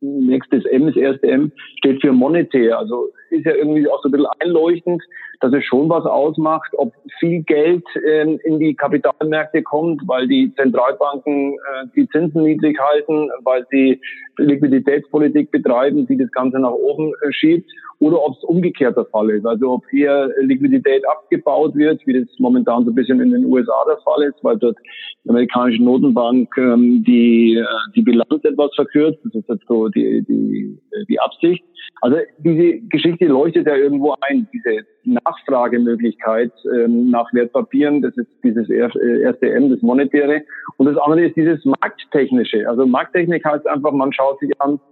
nächstes 0.00 0.64
M, 0.66 0.86
das 0.86 0.96
erste 0.96 1.28
M, 1.28 1.52
steht 1.78 2.00
für 2.00 2.12
monetär. 2.12 2.78
Also 2.78 3.08
ist 3.30 3.46
ja 3.46 3.54
irgendwie 3.54 3.88
auch 3.88 4.00
so 4.02 4.08
ein 4.08 4.12
bisschen 4.12 4.26
einleuchtend, 4.40 5.02
dass 5.40 5.52
es 5.52 5.64
schon 5.64 5.88
was 5.88 6.04
ausmacht, 6.04 6.70
ob 6.76 6.92
viel 7.18 7.42
Geld 7.42 7.84
äh, 7.96 8.36
in 8.44 8.58
die 8.60 8.74
Kapitalmärkte 8.74 9.62
kommt, 9.62 10.02
weil 10.06 10.28
die 10.28 10.54
Zentralbanken 10.54 11.54
äh, 11.54 11.86
die 11.96 12.08
Zinsen 12.08 12.44
niedrig 12.44 12.78
halten, 12.78 13.28
weil 13.42 13.66
sie 13.70 14.00
Liquiditätspolitik 14.38 15.50
betreiben, 15.50 16.06
die 16.06 16.16
das 16.16 16.30
Ganze 16.30 16.60
nach 16.60 16.70
oben 16.70 17.12
äh, 17.22 17.32
schiebt, 17.32 17.70
oder 17.98 18.22
ob 18.22 18.36
es 18.36 18.44
umgekehrt 18.44 18.96
der 18.96 19.04
Fall 19.06 19.30
ist. 19.30 19.46
Also 19.46 19.81
ob 19.82 19.90
hier 19.90 20.30
Liquidität 20.40 21.06
abgebaut 21.08 21.74
wird, 21.74 22.00
wie 22.06 22.20
das 22.20 22.28
momentan 22.38 22.84
so 22.84 22.90
ein 22.90 22.94
bisschen 22.94 23.20
in 23.20 23.32
den 23.32 23.44
USA 23.46 23.84
der 23.86 23.98
Fall 23.98 24.22
ist, 24.22 24.42
weil 24.42 24.56
dort 24.58 24.76
die 25.24 25.30
amerikanische 25.30 25.82
Notenbank 25.82 26.48
ähm, 26.56 27.04
die, 27.06 27.56
äh, 27.56 27.64
die 27.94 28.02
Bilanz 28.02 28.44
etwas 28.44 28.74
verkürzt. 28.74 29.18
Das 29.24 29.34
ist 29.34 29.48
jetzt 29.48 29.66
so 29.66 29.88
die, 29.88 30.24
die, 30.28 30.78
die 31.08 31.20
Absicht. 31.20 31.64
Also 32.00 32.16
diese 32.38 32.80
Geschichte 32.88 33.26
leuchtet 33.26 33.66
ja 33.66 33.76
irgendwo 33.76 34.14
ein, 34.22 34.48
diese 34.52 34.84
Nachfragemöglichkeit 35.04 36.52
ähm, 36.74 37.10
nach 37.10 37.32
Wertpapieren, 37.32 38.02
das 38.02 38.16
ist 38.16 38.28
dieses 38.42 38.68
erste 38.68 39.50
M, 39.50 39.70
das 39.70 39.82
Monetäre. 39.82 40.42
Und 40.78 40.86
das 40.86 40.96
andere 40.96 41.26
ist 41.26 41.36
dieses 41.36 41.64
Markttechnische. 41.64 42.68
Also 42.68 42.86
Markttechnik 42.86 43.44
heißt 43.44 43.66
einfach, 43.66 43.92
man 43.92 44.12
schaut 44.12 44.38
sich 44.40 44.50
an, 44.60 44.74
äh, 44.74 44.91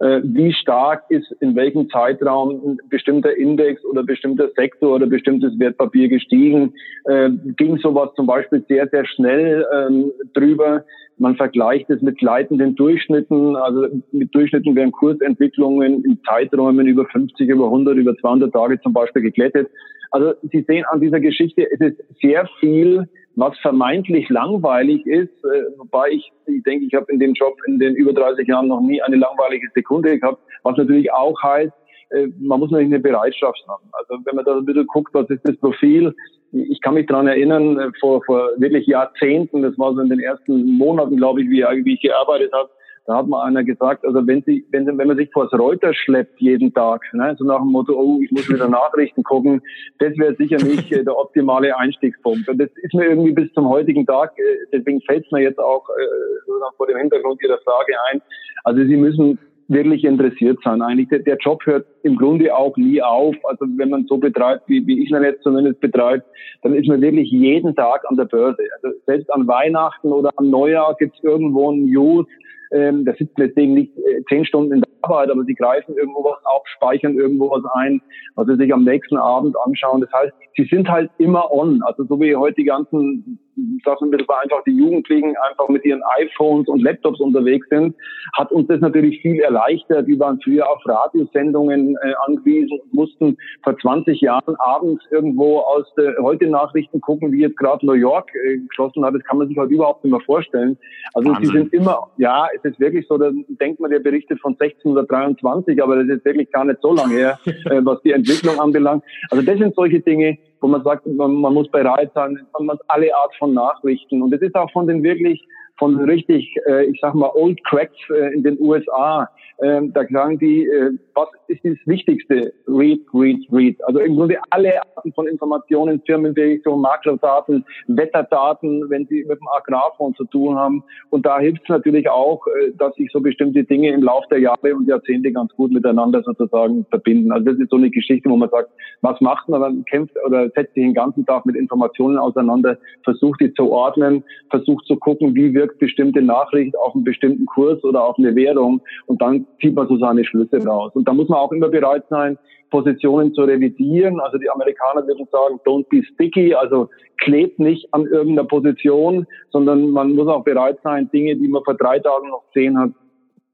wie 0.00 0.52
stark 0.52 1.04
ist 1.08 1.30
in 1.40 1.56
welchem 1.56 1.90
Zeitraum 1.90 2.50
ein 2.50 2.78
bestimmter 2.88 3.36
Index 3.36 3.84
oder 3.84 4.02
bestimmter 4.02 4.48
Sektor 4.56 4.94
oder 4.94 5.06
bestimmtes 5.06 5.58
Wertpapier 5.58 6.08
gestiegen. 6.08 6.72
Äh, 7.04 7.30
ging 7.56 7.78
sowas 7.78 8.10
zum 8.14 8.26
Beispiel 8.26 8.64
sehr, 8.68 8.88
sehr 8.88 9.04
schnell 9.06 9.66
ähm, 9.74 10.12
drüber. 10.34 10.84
Man 11.18 11.34
vergleicht 11.36 11.90
es 11.90 12.00
mit 12.00 12.18
gleitenden 12.18 12.76
Durchschnitten, 12.76 13.56
also 13.56 13.88
mit 14.12 14.32
Durchschnitten 14.32 14.76
werden 14.76 14.92
Kursentwicklungen 14.92 16.04
in 16.04 16.20
Zeiträumen 16.24 16.86
über 16.86 17.06
50, 17.06 17.48
über 17.48 17.64
100, 17.64 17.96
über 17.96 18.16
200 18.16 18.52
Tage 18.52 18.80
zum 18.80 18.92
Beispiel 18.92 19.22
geglättet. 19.22 19.68
Also 20.10 20.34
Sie 20.50 20.64
sehen 20.66 20.84
an 20.90 21.00
dieser 21.00 21.20
Geschichte, 21.20 21.70
es 21.70 21.80
ist 21.80 22.02
sehr 22.20 22.48
viel 22.60 23.08
was 23.38 23.56
vermeintlich 23.60 24.28
langweilig 24.30 25.06
ist, 25.06 25.44
äh, 25.44 25.62
wobei 25.76 26.10
ich, 26.10 26.32
ich 26.46 26.62
denke, 26.64 26.86
ich 26.86 26.94
habe 26.94 27.06
in 27.12 27.20
dem 27.20 27.34
Job 27.34 27.56
in 27.68 27.78
den 27.78 27.94
über 27.94 28.12
30 28.12 28.48
Jahren 28.48 28.66
noch 28.66 28.80
nie 28.80 29.00
eine 29.00 29.14
langweilige 29.14 29.68
Sekunde 29.74 30.18
gehabt, 30.18 30.42
was 30.64 30.76
natürlich 30.76 31.12
auch 31.12 31.40
heißt, 31.40 31.72
äh, 32.10 32.26
man 32.40 32.58
muss 32.58 32.72
natürlich 32.72 32.92
eine 32.92 32.98
Bereitschaft 32.98 33.64
haben. 33.68 33.84
Also 33.92 34.24
wenn 34.24 34.34
man 34.34 34.44
da 34.44 34.56
ein 34.56 34.64
bisschen 34.64 34.88
guckt, 34.88 35.14
was 35.14 35.30
ist 35.30 35.44
das 35.44 35.56
Profil, 35.58 36.12
ich 36.50 36.80
kann 36.80 36.94
mich 36.94 37.06
daran 37.06 37.28
erinnern, 37.28 37.78
äh, 37.78 37.90
vor, 38.00 38.24
vor 38.24 38.50
wirklich 38.56 38.88
Jahrzehnten, 38.88 39.62
das 39.62 39.78
war 39.78 39.94
so 39.94 40.00
in 40.00 40.08
den 40.08 40.18
ersten 40.18 40.72
Monaten, 40.72 41.16
glaube 41.16 41.42
ich, 41.42 41.48
wie, 41.48 41.62
wie 41.84 41.94
ich 41.94 42.00
gearbeitet 42.00 42.52
habe, 42.52 42.70
da 43.08 43.16
hat 43.16 43.26
mal 43.26 43.42
einer 43.42 43.64
gesagt, 43.64 44.04
also 44.04 44.26
wenn 44.26 44.42
sie, 44.42 44.66
wenn, 44.70 44.86
wenn 44.86 45.08
man 45.08 45.16
sich 45.16 45.30
vors 45.32 45.50
Reuter 45.54 45.94
schleppt 45.94 46.38
jeden 46.42 46.74
Tag, 46.74 47.02
ne, 47.14 47.34
so 47.38 47.44
nach 47.46 47.60
dem 47.60 47.72
Motto, 47.72 47.94
oh, 47.94 48.20
ich 48.22 48.30
muss 48.30 48.50
wieder 48.50 48.68
Nachrichten 48.68 49.22
gucken, 49.22 49.62
das 49.98 50.12
wäre 50.18 50.34
sicher 50.34 50.58
nicht 50.58 50.92
äh, 50.92 51.02
der 51.02 51.16
optimale 51.16 51.74
Einstiegspunkt. 51.74 52.46
Und 52.50 52.58
das 52.58 52.68
ist 52.82 52.92
mir 52.92 53.06
irgendwie 53.06 53.32
bis 53.32 53.50
zum 53.54 53.66
heutigen 53.70 54.04
Tag, 54.04 54.38
äh, 54.38 54.42
deswegen 54.74 55.00
fällt 55.00 55.24
es 55.24 55.32
mir 55.32 55.40
jetzt 55.40 55.58
auch 55.58 55.88
äh, 55.88 56.72
vor 56.76 56.86
dem 56.86 56.98
Hintergrund 56.98 57.42
Ihrer 57.42 57.56
Frage 57.64 57.94
ein. 58.12 58.20
Also 58.64 58.84
Sie 58.84 58.96
müssen 58.98 59.38
wirklich 59.68 60.04
interessiert 60.04 60.58
sein. 60.64 60.82
Eigentlich 60.82 61.08
der, 61.08 61.20
der, 61.20 61.36
Job 61.36 61.64
hört 61.66 61.86
im 62.02 62.16
Grunde 62.16 62.56
auch 62.56 62.76
nie 62.76 63.02
auf. 63.02 63.36
Also 63.44 63.66
wenn 63.76 63.90
man 63.90 64.06
so 64.06 64.16
betreibt, 64.16 64.68
wie, 64.68 64.86
wie 64.86 65.02
ich 65.02 65.10
ihn 65.10 65.22
jetzt 65.22 65.42
zumindest 65.42 65.80
betreibt, 65.80 66.26
dann 66.62 66.74
ist 66.74 66.88
man 66.88 67.00
wirklich 67.00 67.30
jeden 67.30 67.76
Tag 67.76 68.02
an 68.08 68.16
der 68.16 68.24
Börse. 68.24 68.62
Also 68.82 68.96
selbst 69.06 69.30
an 69.32 69.46
Weihnachten 69.46 70.08
oder 70.08 70.30
am 70.36 70.50
Neujahr 70.50 70.96
gibt 70.98 71.16
es 71.16 71.22
irgendwo 71.22 71.70
ein 71.70 71.84
News, 71.84 72.26
ähm, 72.70 73.04
da 73.04 73.12
sitzen 73.14 73.34
deswegen 73.38 73.74
nicht 73.74 73.96
äh, 73.96 74.22
zehn 74.28 74.44
Stunden 74.44 74.74
in 74.74 74.80
der 74.80 74.88
Arbeit, 75.02 75.30
aber 75.30 75.44
sie 75.44 75.54
greifen 75.54 75.96
irgendwo 75.96 76.24
was 76.24 76.44
auf, 76.44 76.62
speichern 76.66 77.14
irgendwo 77.14 77.50
was 77.50 77.64
ein, 77.74 78.02
was 78.34 78.46
sie 78.46 78.56
sich 78.56 78.72
am 78.72 78.84
nächsten 78.84 79.16
Abend 79.16 79.56
anschauen. 79.64 80.02
Das 80.02 80.12
heißt, 80.12 80.32
sie 80.56 80.64
sind 80.64 80.88
halt 80.88 81.10
immer 81.18 81.50
on. 81.50 81.82
Also 81.82 82.04
so 82.04 82.20
wie 82.20 82.36
heute 82.36 82.56
die 82.56 82.64
ganzen 82.64 83.38
Sachen 83.84 84.08
ein 84.08 84.10
bisschen 84.10 84.28
einfach 84.42 84.62
die 84.64 84.76
Jugendlichen 84.76 85.34
einfach 85.48 85.68
mit 85.68 85.84
ihren 85.84 86.02
iPhones 86.18 86.68
und 86.68 86.82
Laptops 86.82 87.20
unterwegs 87.20 87.66
sind, 87.68 87.94
hat 88.34 88.52
uns 88.52 88.68
das 88.68 88.80
natürlich 88.80 89.20
viel 89.20 89.40
erleichtert. 89.40 90.06
Wir 90.06 90.18
waren 90.18 90.40
früher 90.42 90.68
auf 90.68 90.80
Radiosendungen 90.84 91.96
äh, 92.02 92.12
angewiesen 92.26 92.78
und 92.80 92.94
mussten 92.94 93.36
vor 93.62 93.76
20 93.78 94.20
Jahren 94.20 94.56
abends 94.58 95.04
irgendwo 95.10 95.58
aus 95.58 95.86
der 95.96 96.14
heute 96.20 96.46
Nachrichten 96.46 97.00
gucken, 97.00 97.32
wie 97.32 97.40
jetzt 97.40 97.56
gerade 97.56 97.84
New 97.84 97.92
York 97.92 98.30
äh, 98.34 98.58
geschlossen 98.58 99.04
hat. 99.04 99.14
Das 99.14 99.24
kann 99.24 99.38
man 99.38 99.48
sich 99.48 99.56
heute 99.56 99.74
überhaupt 99.74 100.04
nicht 100.04 100.12
mehr 100.12 100.20
vorstellen. 100.20 100.78
Also 101.14 101.30
Wahnsinn. 101.30 101.46
sie 101.46 101.58
sind 101.58 101.72
immer, 101.72 102.08
ja, 102.16 102.46
es 102.54 102.64
ist 102.64 102.78
wirklich 102.80 103.06
so, 103.08 103.18
da 103.18 103.30
denkt 103.60 103.80
man, 103.80 103.90
der 103.90 104.00
berichtet 104.00 104.40
von 104.40 104.52
1623, 104.52 105.82
aber 105.82 105.96
das 105.96 106.18
ist 106.18 106.24
wirklich 106.24 106.50
gar 106.50 106.64
nicht 106.64 106.80
so 106.82 106.94
lange 106.94 107.14
her, 107.14 107.38
äh, 107.46 107.80
was 107.82 108.00
die 108.02 108.12
Entwicklung 108.12 108.58
anbelangt. 108.60 109.02
Also 109.30 109.44
das 109.44 109.58
sind 109.58 109.74
solche 109.74 110.00
Dinge, 110.00 110.38
wo 110.60 110.68
man 110.68 110.82
sagt, 110.82 111.06
man, 111.06 111.34
man 111.34 111.54
muss 111.54 111.70
bereit 111.70 112.10
sein, 112.14 112.38
man 112.58 112.70
hat 112.70 112.80
alle 112.88 113.14
Art 113.16 113.34
von 113.38 113.54
Nachrichten. 113.54 114.22
Und 114.22 114.32
es 114.34 114.42
ist 114.42 114.54
auch 114.54 114.70
von 114.72 114.86
den 114.86 115.02
wirklich 115.02 115.46
von 115.78 115.96
richtig, 115.96 116.56
äh, 116.66 116.86
ich 116.86 116.98
sag 117.00 117.14
mal, 117.14 117.30
Old 117.34 117.62
Cracks 117.64 117.96
äh, 118.10 118.34
in 118.34 118.42
den 118.42 118.58
USA. 118.60 119.28
Ähm, 119.62 119.92
da 119.92 120.04
sagen 120.10 120.38
die, 120.38 120.64
äh, 120.66 120.90
was 121.14 121.28
ist 121.48 121.64
das 121.64 121.76
Wichtigste? 121.86 122.52
Read, 122.66 123.00
read, 123.14 123.40
read. 123.52 123.76
Also 123.84 124.00
im 124.00 124.16
Grunde 124.16 124.38
alle 124.50 124.74
Arten 124.96 125.12
von 125.12 125.26
Informationen, 125.26 126.02
Firmenberichte, 126.04 126.70
Maklerdaten, 126.70 127.64
Wetterdaten, 127.86 128.88
wenn 128.90 129.06
sie 129.06 129.24
mit 129.28 129.38
dem 129.38 129.48
Agrarfonds 129.56 130.18
zu 130.18 130.24
tun 130.24 130.56
haben. 130.56 130.82
Und 131.10 131.24
da 131.24 131.38
hilft 131.38 131.62
es 131.62 131.68
natürlich 131.68 132.08
auch, 132.10 132.44
äh, 132.46 132.72
dass 132.76 132.94
sich 132.96 133.10
so 133.12 133.20
bestimmte 133.20 133.64
Dinge 133.64 133.90
im 133.90 134.02
Laufe 134.02 134.26
der 134.30 134.40
Jahre 134.40 134.74
und 134.74 134.88
Jahrzehnte 134.88 135.32
ganz 135.32 135.54
gut 135.54 135.70
miteinander 135.70 136.22
sozusagen 136.22 136.84
verbinden. 136.90 137.32
Also 137.32 137.46
das 137.46 137.58
ist 137.58 137.70
so 137.70 137.76
eine 137.76 137.90
Geschichte, 137.90 138.28
wo 138.28 138.36
man 138.36 138.50
sagt, 138.50 138.70
was 139.02 139.20
macht 139.20 139.48
man? 139.48 139.60
Man 139.60 139.84
kämpft 139.84 140.16
oder 140.26 140.48
setzt 140.50 140.74
sich 140.74 140.84
den 140.84 140.94
ganzen 140.94 141.24
Tag 141.24 141.46
mit 141.46 141.56
Informationen 141.56 142.18
auseinander, 142.18 142.78
versucht 143.04 143.40
die 143.40 143.52
zu 143.54 143.70
ordnen, 143.70 144.24
versucht 144.50 144.86
zu 144.86 144.96
gucken, 144.96 145.34
wie 145.34 145.54
wirkt 145.54 145.68
wirkt 145.68 145.78
bestimmte 145.78 146.22
Nachricht 146.22 146.76
auf 146.78 146.94
einen 146.94 147.04
bestimmten 147.04 147.46
Kurs 147.46 147.82
oder 147.84 148.04
auf 148.04 148.18
eine 148.18 148.34
Währung 148.34 148.80
und 149.06 149.20
dann 149.20 149.46
zieht 149.60 149.74
man 149.74 149.88
so 149.88 149.98
seine 149.98 150.24
Schlüsse 150.24 150.64
raus. 150.64 150.92
Und 150.94 151.06
da 151.06 151.12
muss 151.12 151.28
man 151.28 151.37
auch 151.40 151.52
immer 151.52 151.68
bereit 151.68 152.04
sein, 152.10 152.38
Positionen 152.70 153.32
zu 153.34 153.42
revidieren. 153.42 154.20
Also 154.20 154.38
die 154.38 154.50
Amerikaner 154.50 155.06
würden 155.06 155.26
sagen, 155.30 155.60
don't 155.64 155.88
be 155.88 156.02
sticky, 156.14 156.54
also 156.54 156.88
klebt 157.18 157.58
nicht 157.58 157.92
an 157.92 158.06
irgendeiner 158.06 158.46
Position, 158.46 159.26
sondern 159.50 159.90
man 159.90 160.14
muss 160.14 160.28
auch 160.28 160.44
bereit 160.44 160.78
sein, 160.82 161.10
Dinge, 161.10 161.36
die 161.36 161.48
man 161.48 161.64
vor 161.64 161.74
drei 161.74 161.98
Tagen 161.98 162.28
noch 162.28 162.44
gesehen 162.52 162.78
hat, 162.78 162.90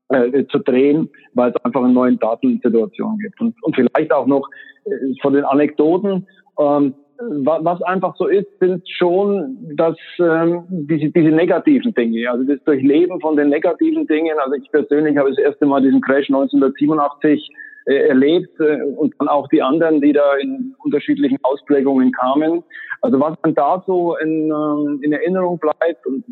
äh, 0.09 0.45
zu 0.47 0.59
drehen, 0.59 1.09
weil 1.35 1.51
es 1.51 1.65
einfach 1.65 1.83
in 1.85 1.95
neuen 1.95 2.19
Datensituationen 2.19 3.19
gibt. 3.19 3.41
Und, 3.41 3.55
und 3.63 3.75
vielleicht 3.75 4.13
auch 4.13 4.27
noch 4.27 4.49
äh, 4.85 4.91
von 5.23 5.33
den 5.33 5.45
Anekdoten, 5.45 6.27
ähm, 6.59 6.95
was 7.19 7.81
einfach 7.83 8.17
so 8.17 8.27
ist, 8.27 8.49
sind 8.59 8.83
schon 8.89 9.57
das, 9.77 9.97
ähm, 10.19 10.65
diese, 10.69 11.11
diese 11.11 11.29
negativen 11.29 11.95
Dinge, 11.95 12.29
also 12.29 12.45
das 12.45 12.63
Durchleben 12.65 13.21
von 13.21 13.37
den 13.37 13.51
negativen 13.51 14.07
Dingen. 14.07 14.37
Also 14.39 14.55
ich 14.55 14.71
persönlich 14.71 15.17
habe 15.17 15.31
das 15.31 15.39
erste 15.39 15.65
Mal 15.65 15.81
diesen 15.81 16.01
Crash 16.01 16.29
1987 16.29 17.51
äh, 17.87 18.09
erlebt 18.09 18.59
äh, 18.61 18.83
und 18.83 19.15
dann 19.19 19.29
auch 19.29 19.49
die 19.49 19.63
anderen, 19.63 20.01
die 20.01 20.13
da 20.13 20.37
in 20.37 20.75
unterschiedlichen 20.83 21.39
Ausprägungen 21.43 22.13
kamen. 22.13 22.63
Also 23.01 23.21
was 23.21 23.35
dann 23.43 23.55
da 23.55 23.83
so 23.87 24.17
in, 24.17 24.51
äh, 24.51 25.05
in 25.05 25.13
Erinnerung 25.13 25.59
bleibt 25.59 26.07
und 26.07 26.25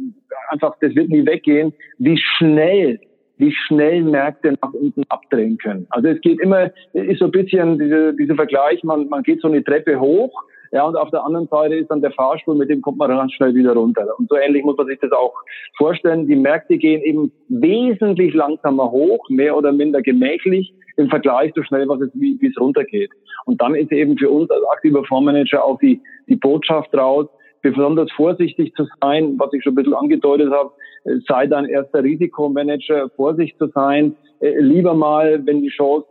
einfach, 0.49 0.77
das 0.81 0.95
wird 0.95 1.09
nie 1.09 1.27
weggehen, 1.27 1.73
wie 1.99 2.19
schnell 2.19 3.01
wie 3.39 3.53
schnell 3.67 4.05
Märkte 4.05 4.55
nach 4.63 4.73
unten 4.73 5.03
abdrehen 5.09 5.59
können. 5.59 5.87
Also 5.91 6.09
es 6.09 6.21
geht 6.21 6.41
immer, 6.41 6.71
ist 6.93 7.19
so 7.19 7.25
ein 7.25 7.33
bisschen 7.33 7.79
diese, 7.79 8.15
dieser 8.15 8.37
Vergleich, 8.37 8.85
man, 8.85 9.09
man 9.09 9.25
geht 9.25 9.41
so 9.41 9.49
eine 9.49 9.65
Treppe 9.65 9.99
hoch, 9.99 10.45
ja, 10.73 10.85
und 10.85 10.97
auf 10.97 11.11
der 11.11 11.23
anderen 11.23 11.49
Seite 11.49 11.75
ist 11.75 11.91
dann 11.91 12.01
der 12.01 12.13
Fahrstuhl, 12.13 12.57
mit 12.57 12.71
dem 12.71 12.81
kommt 12.81 12.97
man 12.97 13.11
ganz 13.11 13.33
schnell 13.35 13.55
wieder 13.55 13.75
runter. 13.75 14.07
Und 14.19 14.31
so 14.31 14.37
ähnlich 14.37 14.65
muss 14.65 14.79
man 14.79 14.87
sich 14.87 14.99
das 15.01 15.13
auch 15.13 15.35
vorstellen. 15.77 16.27
Die 16.27 16.35
Märkte 16.35 16.79
gehen 16.79 17.03
eben 17.03 17.31
wesentlich 17.49 18.33
langsamer 18.33 18.91
hoch, 18.91 19.29
mehr 19.29 19.55
oder 19.55 19.71
minder 19.71 20.01
gemächlich 20.01 20.73
im 20.97 21.11
Vergleich 21.11 21.53
so 21.55 21.63
schnell, 21.63 21.87
was 21.89 22.01
es, 22.01 22.11
wie, 22.15 22.39
wie 22.41 22.49
es 22.49 22.59
runtergeht. 22.59 23.11
Und 23.45 23.61
dann 23.61 23.75
ist 23.75 23.93
eben 23.93 24.17
für 24.17 24.31
uns 24.31 24.51
als 24.51 24.65
aktiver 24.73 25.05
Fondsmanager 25.05 25.63
auch 25.63 25.79
die, 25.79 26.01
die 26.27 26.37
Botschaft 26.37 26.95
raus, 26.95 27.27
besonders 27.61 28.11
vorsichtig 28.13 28.75
zu 28.75 28.87
sein, 29.03 29.35
was 29.39 29.53
ich 29.53 29.63
schon 29.63 29.73
ein 29.73 29.77
bisschen 29.77 29.95
angedeutet 29.95 30.51
habe, 30.53 30.71
äh, 31.05 31.17
sei 31.29 31.47
dein 31.49 31.67
erster 31.67 32.03
Risikomanager, 32.03 33.11
vorsichtig 33.11 33.59
zu 33.59 33.69
sein, 33.75 34.17
äh, 34.41 34.59
lieber 34.59 34.95
mal, 34.95 35.45
wenn 35.45 35.61
die 35.61 35.69
Chance 35.69 36.07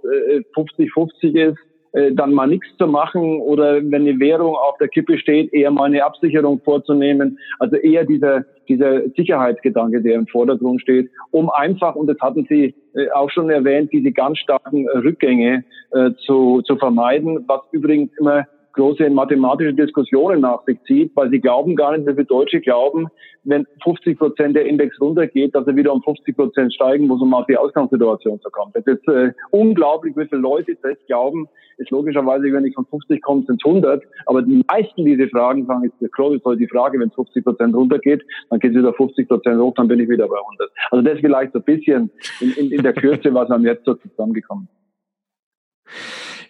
50-50 0.56 1.36
äh, 1.36 1.50
ist, 1.50 1.58
äh, 1.94 2.14
dann 2.14 2.34
mal 2.34 2.48
nichts 2.48 2.68
zu 2.78 2.88
machen 2.88 3.42
oder 3.42 3.78
wenn 3.78 4.08
eine 4.08 4.20
Währung 4.20 4.56
auf 4.56 4.78
der 4.80 4.88
Kippe 4.88 5.18
steht, 5.18 5.54
eher 5.54 5.72
mal 5.72 5.86
eine 5.86 6.04
Absicherung 6.04 6.62
vorzunehmen. 6.64 7.38
Also 7.60 7.76
eher 7.76 8.06
dieser, 8.06 8.46
dieser 8.68 9.10
Sicherheitsgedanke, 9.10 10.02
der 10.02 10.16
im 10.16 10.28
Vordergrund 10.28 10.82
steht, 10.82 11.10
um 11.32 11.50
einfach, 11.50 11.96
und 11.96 12.08
das 12.08 12.18
hatten 12.20 12.46
Sie 12.50 12.74
äh, 12.94 13.10
auch 13.12 13.30
schon 13.30 13.50
erwähnt, 13.50 13.92
diese 13.92 14.12
ganz 14.12 14.38
starken 14.40 14.88
Rückgänge 14.90 15.64
äh, 15.92 16.12
zu, 16.26 16.62
zu 16.62 16.78
vermeiden, 16.78 17.44
was 17.48 17.62
übrigens 17.72 18.12
immer 18.20 18.46
große 18.74 19.10
mathematische 19.10 19.74
Diskussionen 19.74 20.42
nach 20.42 20.64
sich 20.66 20.82
zieht, 20.84 21.16
weil 21.16 21.30
sie 21.30 21.40
glauben 21.40 21.76
gar 21.76 21.96
nicht, 21.96 22.08
wie 22.08 22.14
viele 22.14 22.26
Deutsche 22.26 22.62
glauben, 22.62 23.08
wenn 23.44 23.66
50 23.84 24.18
Prozent 24.18 24.56
der 24.56 24.66
Index 24.66 25.00
runtergeht, 25.02 25.56
dass 25.56 25.68
er 25.68 25.76
wieder 25.76 25.94
um 25.94 26.02
50 26.04 26.36
Prozent 26.36 26.74
steigen 26.74 27.08
muss, 27.08 27.22
um 27.22 27.34
auf 27.34 27.46
die 27.48 27.58
Ausgangssituation 27.58 28.40
zu 28.42 28.50
kommen. 28.50 28.72
Das 28.74 28.86
ist 28.86 29.08
äh, 29.08 29.34
unglaublich, 29.52 30.16
wie 30.16 30.28
viele 30.28 30.42
Leute 30.42 30.78
das 30.82 30.98
glauben. 31.08 31.48
Ist 31.78 31.90
logischerweise, 31.90 32.44
wenn 32.54 32.66
ich 32.66 32.76
von 32.76 32.86
50 32.86 33.22
komme, 33.22 33.44
sind 33.48 33.60
es 33.62 33.66
100. 33.66 34.04
Aber 34.28 34.44
die 34.44 34.64
meisten 34.70 35.04
diese 35.06 35.28
Fragen 35.30 35.66
sagen, 35.66 35.84
ist 35.84 36.14
klar, 36.14 36.32
ist 36.34 36.46
die 36.60 36.68
Frage, 36.68 37.00
wenn 37.00 37.10
50 37.10 37.44
Prozent 37.44 37.76
runtergeht, 37.76 38.24
dann 38.50 38.60
geht 38.60 38.72
es 38.72 38.78
wieder 38.78 38.94
50 38.94 39.28
Prozent 39.28 39.60
hoch, 39.60 39.74
dann 39.76 39.88
bin 39.88 40.00
ich 40.00 40.10
wieder 40.10 40.28
bei 40.28 40.38
100. 40.38 40.72
Also 40.92 41.02
das 41.04 41.20
vielleicht 41.20 41.54
so 41.54 41.60
ein 41.60 41.66
bisschen 41.66 42.12
in, 42.40 42.52
in, 42.52 42.72
in 42.72 42.84
der 42.84 42.94
Kürze, 42.94 43.34
was 43.34 43.50
am 43.50 43.66
jetzt 43.66 43.86
so 43.86 43.96
zusammengekommen 43.96 44.68
ist. 44.72 44.81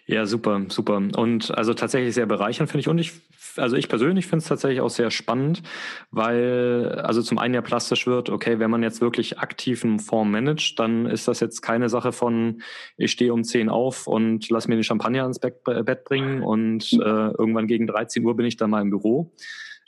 Ja, 0.06 0.26
super, 0.26 0.62
super. 0.68 0.96
Und 0.96 1.56
also 1.56 1.74
tatsächlich 1.74 2.14
sehr 2.14 2.26
bereichernd 2.26 2.68
finde 2.68 2.80
ich. 2.80 2.88
Und 2.88 2.98
ich, 2.98 3.12
also 3.56 3.76
ich 3.76 3.88
persönlich 3.88 4.26
finde 4.26 4.38
es 4.38 4.48
tatsächlich 4.48 4.80
auch 4.80 4.90
sehr 4.90 5.12
spannend, 5.12 5.62
weil 6.10 7.00
also 7.04 7.22
zum 7.22 7.38
einen 7.38 7.54
ja 7.54 7.60
plastisch 7.62 8.06
wird, 8.08 8.28
okay, 8.28 8.58
wenn 8.58 8.70
man 8.70 8.82
jetzt 8.82 9.00
wirklich 9.00 9.38
aktiv 9.38 9.84
einen 9.84 10.00
Fonds 10.00 10.32
managt, 10.32 10.78
dann 10.80 11.06
ist 11.06 11.28
das 11.28 11.38
jetzt 11.38 11.62
keine 11.62 11.88
Sache 11.88 12.10
von, 12.10 12.62
ich 12.96 13.12
stehe 13.12 13.32
um 13.32 13.44
10 13.44 13.68
auf 13.68 14.08
und 14.08 14.50
lass 14.50 14.66
mir 14.66 14.74
den 14.74 14.84
Champagner 14.84 15.24
ins 15.24 15.38
Bett, 15.38 15.62
Bett 15.62 16.04
bringen 16.04 16.42
und 16.42 16.92
äh, 16.94 16.96
irgendwann 16.98 17.68
gegen 17.68 17.86
13 17.86 18.24
Uhr 18.24 18.36
bin 18.36 18.46
ich 18.46 18.56
dann 18.56 18.70
mal 18.70 18.82
im 18.82 18.90
Büro 18.90 19.32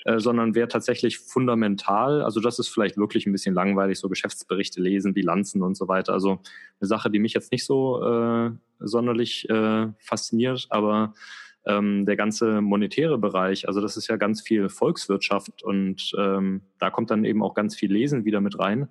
äh, 0.04 0.20
sondern 0.20 0.54
wäre 0.54 0.68
tatsächlich 0.68 1.18
fundamental. 1.18 2.22
Also 2.22 2.40
das 2.40 2.58
ist 2.58 2.68
vielleicht 2.68 2.96
wirklich 2.96 3.26
ein 3.26 3.32
bisschen 3.32 3.54
langweilig, 3.54 3.98
so 3.98 4.08
Geschäftsberichte 4.08 4.80
lesen, 4.80 5.14
Bilanzen 5.14 5.62
und 5.62 5.76
so 5.76 5.88
weiter. 5.88 6.12
Also 6.12 6.40
eine 6.80 6.88
Sache, 6.88 7.10
die 7.10 7.18
mich 7.18 7.32
jetzt 7.32 7.52
nicht 7.52 7.64
so 7.64 8.02
äh, 8.02 8.50
sonderlich 8.80 9.48
äh, 9.48 9.88
fasziniert, 10.00 10.66
aber 10.70 11.14
ähm, 11.66 12.04
der 12.04 12.16
ganze 12.16 12.60
monetäre 12.60 13.18
Bereich, 13.18 13.66
also 13.66 13.80
das 13.80 13.96
ist 13.96 14.08
ja 14.08 14.16
ganz 14.16 14.42
viel 14.42 14.68
Volkswirtschaft 14.68 15.62
und 15.62 16.12
ähm, 16.18 16.60
da 16.78 16.90
kommt 16.90 17.10
dann 17.10 17.24
eben 17.24 17.42
auch 17.42 17.54
ganz 17.54 17.74
viel 17.74 17.90
Lesen 17.90 18.24
wieder 18.24 18.40
mit 18.40 18.58
rein. 18.58 18.88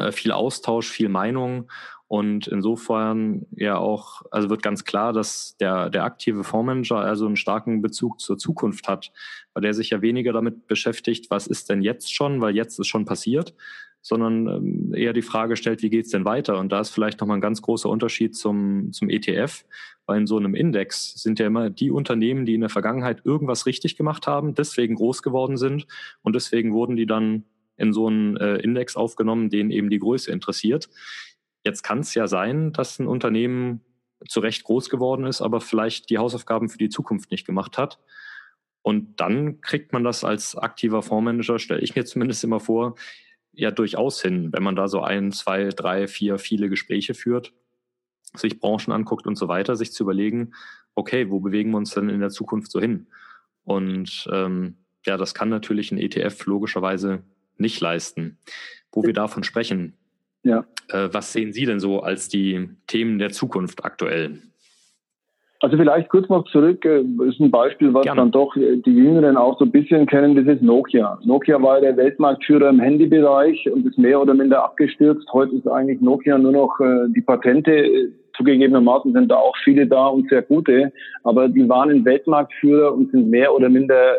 Äh, 0.00 0.12
viel 0.12 0.32
Austausch, 0.32 0.88
viel 0.88 1.08
Meinung 1.08 1.68
und 2.10 2.48
insofern 2.48 3.46
ja 3.52 3.78
auch, 3.78 4.22
also 4.32 4.50
wird 4.50 4.64
ganz 4.64 4.84
klar, 4.84 5.12
dass 5.12 5.56
der, 5.58 5.90
der 5.90 6.02
aktive 6.02 6.42
Fondsmanager 6.42 6.96
also 6.96 7.24
einen 7.24 7.36
starken 7.36 7.82
Bezug 7.82 8.20
zur 8.20 8.36
Zukunft 8.36 8.88
hat, 8.88 9.12
weil 9.54 9.62
der 9.62 9.74
sich 9.74 9.90
ja 9.90 10.02
weniger 10.02 10.32
damit 10.32 10.66
beschäftigt, 10.66 11.30
was 11.30 11.46
ist 11.46 11.70
denn 11.70 11.82
jetzt 11.82 12.12
schon, 12.12 12.40
weil 12.40 12.56
jetzt 12.56 12.80
ist 12.80 12.88
schon 12.88 13.04
passiert, 13.04 13.54
sondern 14.02 14.48
ähm, 14.48 14.92
eher 14.92 15.12
die 15.12 15.22
Frage 15.22 15.54
stellt, 15.54 15.82
wie 15.82 15.90
geht's 15.90 16.10
denn 16.10 16.24
weiter? 16.24 16.58
Und 16.58 16.72
da 16.72 16.80
ist 16.80 16.90
vielleicht 16.90 17.20
nochmal 17.20 17.38
ein 17.38 17.42
ganz 17.42 17.62
großer 17.62 17.88
Unterschied 17.88 18.34
zum, 18.34 18.90
zum 18.90 19.08
ETF, 19.08 19.64
weil 20.06 20.18
in 20.18 20.26
so 20.26 20.36
einem 20.36 20.56
Index 20.56 21.14
sind 21.14 21.38
ja 21.38 21.46
immer 21.46 21.70
die 21.70 21.92
Unternehmen, 21.92 22.44
die 22.44 22.54
in 22.54 22.62
der 22.62 22.70
Vergangenheit 22.70 23.24
irgendwas 23.24 23.66
richtig 23.66 23.96
gemacht 23.96 24.26
haben, 24.26 24.56
deswegen 24.56 24.96
groß 24.96 25.22
geworden 25.22 25.56
sind 25.56 25.86
und 26.22 26.34
deswegen 26.34 26.72
wurden 26.72 26.96
die 26.96 27.06
dann 27.06 27.44
in 27.80 27.92
so 27.92 28.06
einen 28.06 28.36
äh, 28.36 28.56
Index 28.56 28.96
aufgenommen, 28.96 29.50
den 29.50 29.70
eben 29.70 29.90
die 29.90 29.98
Größe 29.98 30.30
interessiert. 30.30 30.88
Jetzt 31.64 31.82
kann 31.82 32.00
es 32.00 32.14
ja 32.14 32.26
sein, 32.26 32.72
dass 32.72 32.98
ein 32.98 33.06
Unternehmen 33.06 33.80
zu 34.28 34.40
Recht 34.40 34.64
groß 34.64 34.90
geworden 34.90 35.24
ist, 35.24 35.40
aber 35.40 35.60
vielleicht 35.60 36.10
die 36.10 36.18
Hausaufgaben 36.18 36.68
für 36.68 36.78
die 36.78 36.90
Zukunft 36.90 37.30
nicht 37.30 37.46
gemacht 37.46 37.78
hat. 37.78 37.98
Und 38.82 39.20
dann 39.20 39.60
kriegt 39.60 39.92
man 39.92 40.04
das 40.04 40.24
als 40.24 40.56
aktiver 40.56 41.02
Fondsmanager, 41.02 41.58
stelle 41.58 41.80
ich 41.80 41.96
mir 41.96 42.04
zumindest 42.04 42.44
immer 42.44 42.60
vor, 42.60 42.94
ja 43.52 43.70
durchaus 43.70 44.22
hin, 44.22 44.52
wenn 44.52 44.62
man 44.62 44.76
da 44.76 44.88
so 44.88 45.00
ein, 45.02 45.32
zwei, 45.32 45.68
drei, 45.68 46.06
vier, 46.06 46.38
viele 46.38 46.68
Gespräche 46.68 47.14
führt, 47.14 47.52
sich 48.34 48.60
Branchen 48.60 48.92
anguckt 48.92 49.26
und 49.26 49.36
so 49.36 49.48
weiter, 49.48 49.76
sich 49.76 49.92
zu 49.92 50.04
überlegen, 50.04 50.52
okay, 50.94 51.30
wo 51.30 51.40
bewegen 51.40 51.70
wir 51.70 51.78
uns 51.78 51.92
denn 51.92 52.08
in 52.08 52.20
der 52.20 52.30
Zukunft 52.30 52.70
so 52.70 52.80
hin? 52.80 53.08
Und 53.64 54.28
ähm, 54.32 54.78
ja, 55.04 55.16
das 55.16 55.34
kann 55.34 55.48
natürlich 55.48 55.92
ein 55.92 55.98
ETF 55.98 56.46
logischerweise 56.46 57.22
nicht 57.60 57.80
leisten. 57.80 58.38
Wo 58.92 59.04
wir 59.04 59.12
davon 59.12 59.44
sprechen, 59.44 59.94
ja. 60.42 60.64
Äh, 60.88 61.08
was 61.12 61.32
sehen 61.32 61.52
Sie 61.52 61.66
denn 61.66 61.80
so 61.80 62.00
als 62.00 62.28
die 62.28 62.68
Themen 62.86 63.18
der 63.18 63.30
Zukunft 63.30 63.84
aktuell? 63.84 64.38
Also 65.62 65.76
vielleicht 65.76 66.08
kurz 66.08 66.26
noch 66.30 66.50
zurück, 66.50 66.80
das 66.82 67.02
äh, 67.02 67.28
ist 67.28 67.38
ein 67.38 67.50
Beispiel, 67.50 67.92
was 67.92 68.04
Gerne. 68.04 68.22
dann 68.22 68.30
doch 68.30 68.54
die 68.54 68.90
Jüngeren 68.90 69.36
auch 69.36 69.58
so 69.58 69.66
ein 69.66 69.70
bisschen 69.70 70.06
kennen, 70.06 70.34
das 70.34 70.54
ist 70.54 70.62
Nokia. 70.62 71.18
Nokia 71.22 71.60
war 71.60 71.82
der 71.82 71.96
Weltmarktführer 71.98 72.70
im 72.70 72.80
Handybereich 72.80 73.70
und 73.70 73.86
ist 73.86 73.98
mehr 73.98 74.20
oder 74.20 74.32
minder 74.32 74.64
abgestürzt. 74.64 75.28
Heute 75.32 75.56
ist 75.56 75.68
eigentlich 75.68 76.00
Nokia 76.00 76.38
nur 76.38 76.52
noch 76.52 76.80
äh, 76.80 77.08
die 77.14 77.20
Patente. 77.20 78.10
Zugegebenermaßen 78.36 79.12
sind 79.12 79.30
da 79.30 79.36
auch 79.36 79.54
viele 79.64 79.86
da 79.86 80.06
und 80.06 80.30
sehr 80.30 80.40
gute, 80.40 80.90
aber 81.24 81.48
die 81.48 81.68
waren 81.68 81.90
ein 81.90 82.04
Weltmarktführer 82.06 82.94
und 82.94 83.10
sind 83.10 83.28
mehr 83.28 83.52
oder 83.54 83.68
minder 83.68 84.14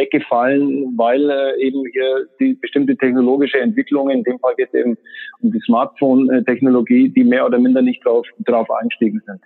weggefallen, 0.00 0.94
weil 0.96 1.30
äh, 1.30 1.60
eben 1.60 1.84
hier 1.92 2.26
die 2.38 2.54
bestimmte 2.54 2.96
technologische 2.96 3.60
Entwicklungen, 3.60 4.18
in 4.18 4.24
dem 4.24 4.38
Fall 4.38 4.54
geht 4.56 4.68
es 4.72 4.80
eben 4.80 4.96
um 5.42 5.52
die 5.52 5.60
Smartphone-Technologie, 5.60 7.10
die 7.10 7.24
mehr 7.24 7.46
oder 7.46 7.58
minder 7.58 7.82
nicht 7.82 8.04
drauf, 8.04 8.26
drauf 8.46 8.68
eingestiegen 8.70 9.22
sind. 9.26 9.40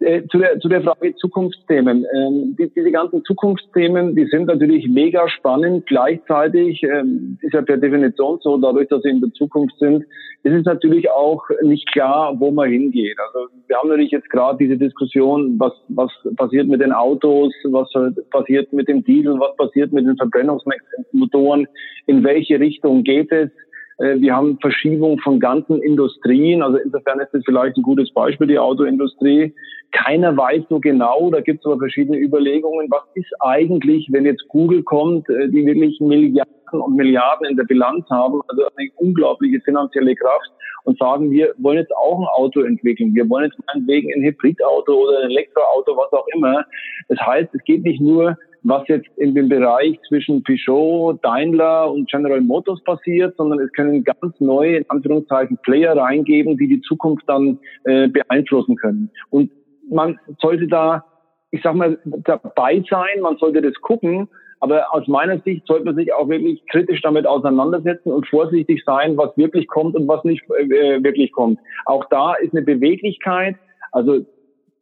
Äh, 0.00 0.22
zu, 0.30 0.38
der, 0.38 0.60
zu 0.60 0.68
der 0.68 0.82
Frage 0.82 1.16
Zukunftsthemen. 1.16 2.06
Ähm, 2.14 2.54
die, 2.56 2.70
diese 2.70 2.92
ganzen 2.92 3.24
Zukunftsthemen, 3.24 4.14
die 4.14 4.26
sind 4.26 4.46
natürlich 4.46 4.88
mega 4.88 5.28
spannend. 5.28 5.86
Gleichzeitig 5.86 6.84
ähm, 6.84 7.36
ist 7.42 7.52
ja 7.52 7.62
per 7.62 7.78
Definition 7.78 8.38
so, 8.40 8.58
dadurch, 8.58 8.88
dass 8.88 9.02
sie 9.02 9.08
in 9.08 9.20
der 9.20 9.32
Zukunft 9.32 9.76
sind, 9.80 10.04
ist 10.44 10.52
es 10.52 10.64
natürlich 10.64 11.10
auch 11.10 11.42
nicht 11.62 11.90
klar, 11.90 12.38
wo 12.38 12.52
man 12.52 12.70
hingeht. 12.70 13.16
Also 13.18 13.48
wir 13.66 13.76
haben 13.76 13.88
natürlich 13.88 14.12
jetzt 14.12 14.30
gerade 14.30 14.58
diese 14.58 14.76
Diskussion, 14.76 15.58
was, 15.58 15.72
was 15.88 16.12
passiert 16.36 16.68
mit 16.68 16.80
den 16.80 16.92
Autos, 16.92 17.52
was 17.64 17.88
passiert 18.30 18.72
mit 18.72 18.86
dem 18.86 19.02
Diesel, 19.02 19.34
was 19.40 19.56
passiert 19.56 19.92
mit 19.92 20.06
den 20.06 20.16
Verbrennungsmotoren, 20.16 21.66
in 22.06 22.22
welche 22.22 22.60
Richtung 22.60 23.02
geht 23.02 23.32
es. 23.32 23.50
Äh, 23.98 24.20
wir 24.20 24.34
haben 24.34 24.58
Verschiebung 24.60 25.18
von 25.18 25.40
ganzen 25.40 25.82
Industrien. 25.82 26.62
Also 26.62 26.78
insofern 26.78 27.20
ist 27.20 27.32
das 27.32 27.42
vielleicht 27.44 27.76
ein 27.76 27.82
gutes 27.82 28.12
Beispiel, 28.12 28.46
die 28.46 28.58
Autoindustrie. 28.58 29.54
Keiner 29.92 30.36
weiß 30.36 30.64
so 30.68 30.80
genau, 30.80 31.30
da 31.30 31.40
gibt 31.40 31.60
es 31.60 31.66
aber 31.66 31.78
verschiedene 31.78 32.18
Überlegungen, 32.18 32.88
was 32.90 33.04
ist 33.14 33.32
eigentlich, 33.40 34.08
wenn 34.10 34.26
jetzt 34.26 34.46
Google 34.48 34.82
kommt, 34.82 35.28
äh, 35.28 35.48
die 35.48 35.64
wirklich 35.64 35.98
Milliarden 36.00 36.54
und 36.72 36.96
Milliarden 36.96 37.46
in 37.48 37.56
der 37.56 37.64
Bilanz 37.64 38.08
haben, 38.10 38.40
also 38.48 38.62
eine 38.76 38.90
unglaubliche 38.96 39.60
finanzielle 39.60 40.14
Kraft 40.14 40.50
und 40.84 40.98
sagen, 40.98 41.30
wir 41.30 41.54
wollen 41.58 41.78
jetzt 41.78 41.94
auch 41.96 42.18
ein 42.20 42.26
Auto 42.26 42.62
entwickeln. 42.62 43.14
Wir 43.14 43.28
wollen 43.28 43.46
jetzt 43.46 43.58
meinetwegen 43.66 44.12
ein 44.14 44.22
Hybridauto 44.22 44.92
oder 44.92 45.20
ein 45.20 45.30
Elektroauto, 45.30 45.96
was 45.96 46.12
auch 46.12 46.26
immer. 46.34 46.64
Das 47.08 47.18
heißt, 47.20 47.54
es 47.54 47.64
geht 47.64 47.82
nicht 47.82 48.00
nur 48.00 48.36
was 48.62 48.86
jetzt 48.88 49.08
in 49.16 49.34
dem 49.34 49.48
Bereich 49.48 49.98
zwischen 50.08 50.42
Peugeot, 50.42 51.18
Daimler 51.22 51.90
und 51.90 52.10
General 52.10 52.40
Motors 52.40 52.82
passiert, 52.84 53.36
sondern 53.36 53.60
es 53.60 53.72
können 53.72 54.04
ganz 54.04 54.40
neue, 54.40 54.78
in 54.78 54.84
Anführungszeichen, 54.88 55.58
Player 55.62 55.96
reingeben, 55.96 56.56
die 56.56 56.68
die 56.68 56.80
Zukunft 56.82 57.24
dann 57.26 57.58
äh, 57.84 58.08
beeinflussen 58.08 58.76
können. 58.76 59.10
Und 59.30 59.50
man 59.90 60.18
sollte 60.40 60.66
da, 60.66 61.04
ich 61.50 61.62
sag 61.62 61.74
mal, 61.74 61.98
dabei 62.04 62.82
sein, 62.90 63.20
man 63.22 63.36
sollte 63.38 63.62
das 63.62 63.74
gucken, 63.74 64.28
aber 64.60 64.92
aus 64.92 65.06
meiner 65.06 65.38
Sicht 65.40 65.66
sollte 65.66 65.84
man 65.84 65.94
sich 65.94 66.12
auch 66.12 66.28
wirklich 66.28 66.64
kritisch 66.66 67.00
damit 67.02 67.26
auseinandersetzen 67.26 68.10
und 68.12 68.26
vorsichtig 68.26 68.82
sein, 68.84 69.16
was 69.16 69.36
wirklich 69.36 69.68
kommt 69.68 69.94
und 69.94 70.08
was 70.08 70.24
nicht 70.24 70.42
äh, 70.50 71.02
wirklich 71.02 71.32
kommt. 71.32 71.60
Auch 71.86 72.04
da 72.10 72.34
ist 72.34 72.52
eine 72.52 72.62
Beweglichkeit. 72.62 73.56
Also 73.92 74.24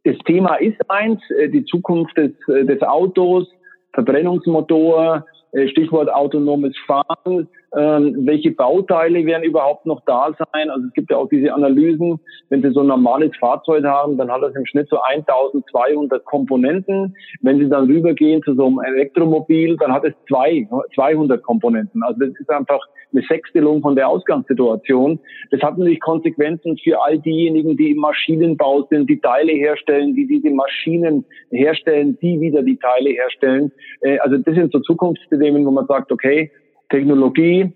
das 0.04 0.16
Thema 0.24 0.54
ist 0.56 0.78
eins, 0.88 1.20
äh, 1.30 1.48
die 1.48 1.64
Zukunft 1.64 2.16
des, 2.16 2.32
äh, 2.48 2.64
des 2.64 2.80
Autos, 2.82 3.48
Verbrennungsmotor, 3.92 5.26
äh, 5.52 5.68
Stichwort 5.68 6.12
autonomes 6.12 6.76
Fahren, 6.86 7.48
ähm, 7.76 8.26
welche 8.26 8.52
Bauteile 8.52 9.26
werden 9.26 9.44
überhaupt 9.44 9.84
noch 9.84 10.00
da 10.06 10.34
sein? 10.52 10.70
Also 10.70 10.86
es 10.86 10.92
gibt 10.94 11.10
ja 11.10 11.18
auch 11.18 11.28
diese 11.28 11.52
Analysen, 11.52 12.18
wenn 12.48 12.62
Sie 12.62 12.70
so 12.70 12.80
ein 12.80 12.86
normales 12.86 13.36
Fahrzeug 13.38 13.84
haben, 13.84 14.16
dann 14.16 14.30
hat 14.30 14.42
das 14.42 14.54
im 14.54 14.64
Schnitt 14.64 14.88
so 14.88 14.98
1200 15.00 16.24
Komponenten. 16.24 17.14
Wenn 17.42 17.58
Sie 17.58 17.68
dann 17.68 17.86
rübergehen 17.86 18.42
zu 18.42 18.54
so 18.54 18.66
einem 18.66 18.80
Elektromobil, 18.80 19.76
dann 19.76 19.92
hat 19.92 20.04
es 20.04 20.14
zwei, 20.26 20.66
200 20.94 21.42
Komponenten. 21.42 22.02
Also 22.02 22.20
das 22.20 22.30
ist 22.40 22.50
einfach 22.50 22.80
eine 23.12 23.22
Sechstelung 23.28 23.82
von 23.82 23.94
der 23.94 24.08
Ausgangssituation. 24.08 25.18
Das 25.50 25.60
hat 25.60 25.76
natürlich 25.76 26.00
Konsequenzen 26.00 26.78
für 26.78 27.02
all 27.02 27.18
diejenigen, 27.18 27.76
die 27.76 27.90
im 27.90 27.98
Maschinenbau 27.98 28.86
sind, 28.90 29.08
die 29.08 29.20
Teile 29.20 29.52
herstellen, 29.52 30.14
die 30.14 30.26
diese 30.26 30.50
Maschinen 30.50 31.24
herstellen, 31.50 32.18
die 32.20 32.40
wieder 32.40 32.62
die 32.62 32.78
Teile 32.78 33.10
herstellen. 33.10 33.70
Äh, 34.00 34.18
also 34.18 34.38
das 34.38 34.54
sind 34.54 34.72
so 34.72 34.80
Zukunftsthemen, 34.80 35.64
wo 35.66 35.70
man 35.70 35.86
sagt, 35.86 36.10
okay, 36.10 36.50
Technologie 36.88 37.72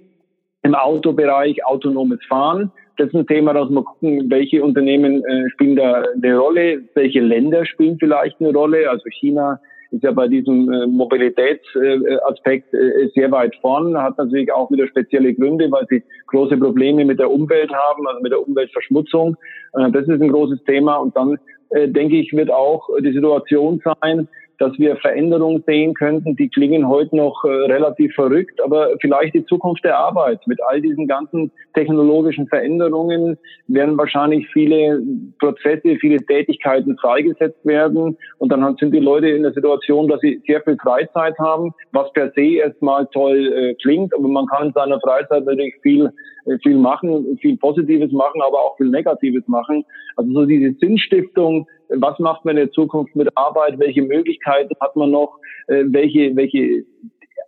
im 0.62 0.74
Autobereich, 0.74 1.64
autonomes 1.64 2.20
Fahren. 2.26 2.70
Das 2.96 3.08
ist 3.08 3.14
ein 3.14 3.26
Thema, 3.26 3.54
da 3.54 3.60
muss 3.60 3.70
man 3.70 3.84
gucken, 3.84 4.30
welche 4.30 4.62
Unternehmen 4.62 5.24
äh, 5.24 5.48
spielen 5.50 5.76
da 5.76 6.04
eine 6.14 6.36
Rolle, 6.36 6.82
welche 6.94 7.20
Länder 7.20 7.64
spielen 7.64 7.96
vielleicht 7.98 8.40
eine 8.40 8.52
Rolle. 8.52 8.90
Also 8.90 9.04
China 9.08 9.58
ist 9.90 10.04
ja 10.04 10.12
bei 10.12 10.28
diesem 10.28 10.70
äh, 10.70 10.86
Mobilitätsaspekt 10.86 12.74
äh, 12.74 13.08
sehr 13.14 13.30
weit 13.32 13.56
vorn, 13.62 13.96
hat 13.96 14.18
natürlich 14.18 14.52
auch 14.52 14.70
wieder 14.70 14.86
spezielle 14.86 15.32
Gründe, 15.32 15.70
weil 15.70 15.86
sie 15.88 16.02
große 16.26 16.58
Probleme 16.58 17.04
mit 17.06 17.18
der 17.18 17.30
Umwelt 17.30 17.72
haben, 17.72 18.06
also 18.06 18.20
mit 18.20 18.32
der 18.32 18.46
Umweltverschmutzung. 18.46 19.36
Das 19.72 20.06
ist 20.06 20.20
ein 20.20 20.32
großes 20.32 20.62
Thema. 20.64 20.96
Und 20.96 21.16
dann, 21.16 21.38
denke 21.72 22.16
ich, 22.16 22.32
wird 22.32 22.50
auch 22.50 22.88
die 23.00 23.12
Situation 23.12 23.80
sein, 23.84 24.26
dass 24.60 24.78
wir 24.78 24.96
Veränderungen 24.96 25.64
sehen 25.66 25.94
könnten, 25.94 26.36
die 26.36 26.50
klingen 26.50 26.86
heute 26.86 27.16
noch 27.16 27.42
äh, 27.44 27.48
relativ 27.48 28.14
verrückt, 28.14 28.60
aber 28.62 28.90
vielleicht 29.00 29.34
die 29.34 29.44
Zukunft 29.46 29.82
der 29.84 29.98
Arbeit. 29.98 30.46
Mit 30.46 30.62
all 30.68 30.82
diesen 30.82 31.08
ganzen 31.08 31.50
technologischen 31.72 32.46
Veränderungen 32.46 33.38
werden 33.68 33.96
wahrscheinlich 33.96 34.46
viele 34.52 35.02
Prozesse, 35.38 35.96
viele 35.98 36.18
Tätigkeiten 36.18 36.98
freigesetzt 36.98 37.64
werden 37.64 38.18
und 38.36 38.52
dann 38.52 38.76
sind 38.76 38.94
die 38.94 39.00
Leute 39.00 39.30
in 39.30 39.42
der 39.44 39.54
Situation, 39.54 40.08
dass 40.08 40.20
sie 40.20 40.42
sehr 40.46 40.60
viel 40.60 40.76
Freizeit 40.76 41.38
haben, 41.38 41.72
was 41.92 42.12
per 42.12 42.30
se 42.32 42.56
erstmal 42.58 43.06
toll 43.14 43.52
äh, 43.52 43.74
klingt, 43.82 44.14
aber 44.14 44.28
man 44.28 44.44
kann 44.46 44.68
in 44.68 44.72
seiner 44.74 45.00
Freizeit 45.00 45.46
natürlich 45.46 45.74
viel 45.80 46.12
äh, 46.44 46.58
viel 46.62 46.76
machen, 46.76 47.38
viel 47.40 47.56
Positives 47.56 48.12
machen, 48.12 48.42
aber 48.42 48.58
auch 48.58 48.76
viel 48.76 48.88
Negatives 48.88 49.46
machen. 49.46 49.84
Also 50.16 50.32
so 50.32 50.46
diese 50.46 50.74
Sinnstiftung, 50.78 51.66
was 51.96 52.18
macht 52.18 52.44
man 52.44 52.56
in 52.56 52.66
der 52.66 52.72
Zukunft 52.72 53.14
mit 53.16 53.28
Arbeit, 53.36 53.78
welche 53.78 54.02
Möglichkeiten 54.02 54.74
hat 54.80 54.96
man 54.96 55.10
noch, 55.10 55.38
äh, 55.68 55.84
welche, 55.86 56.34
welche 56.36 56.84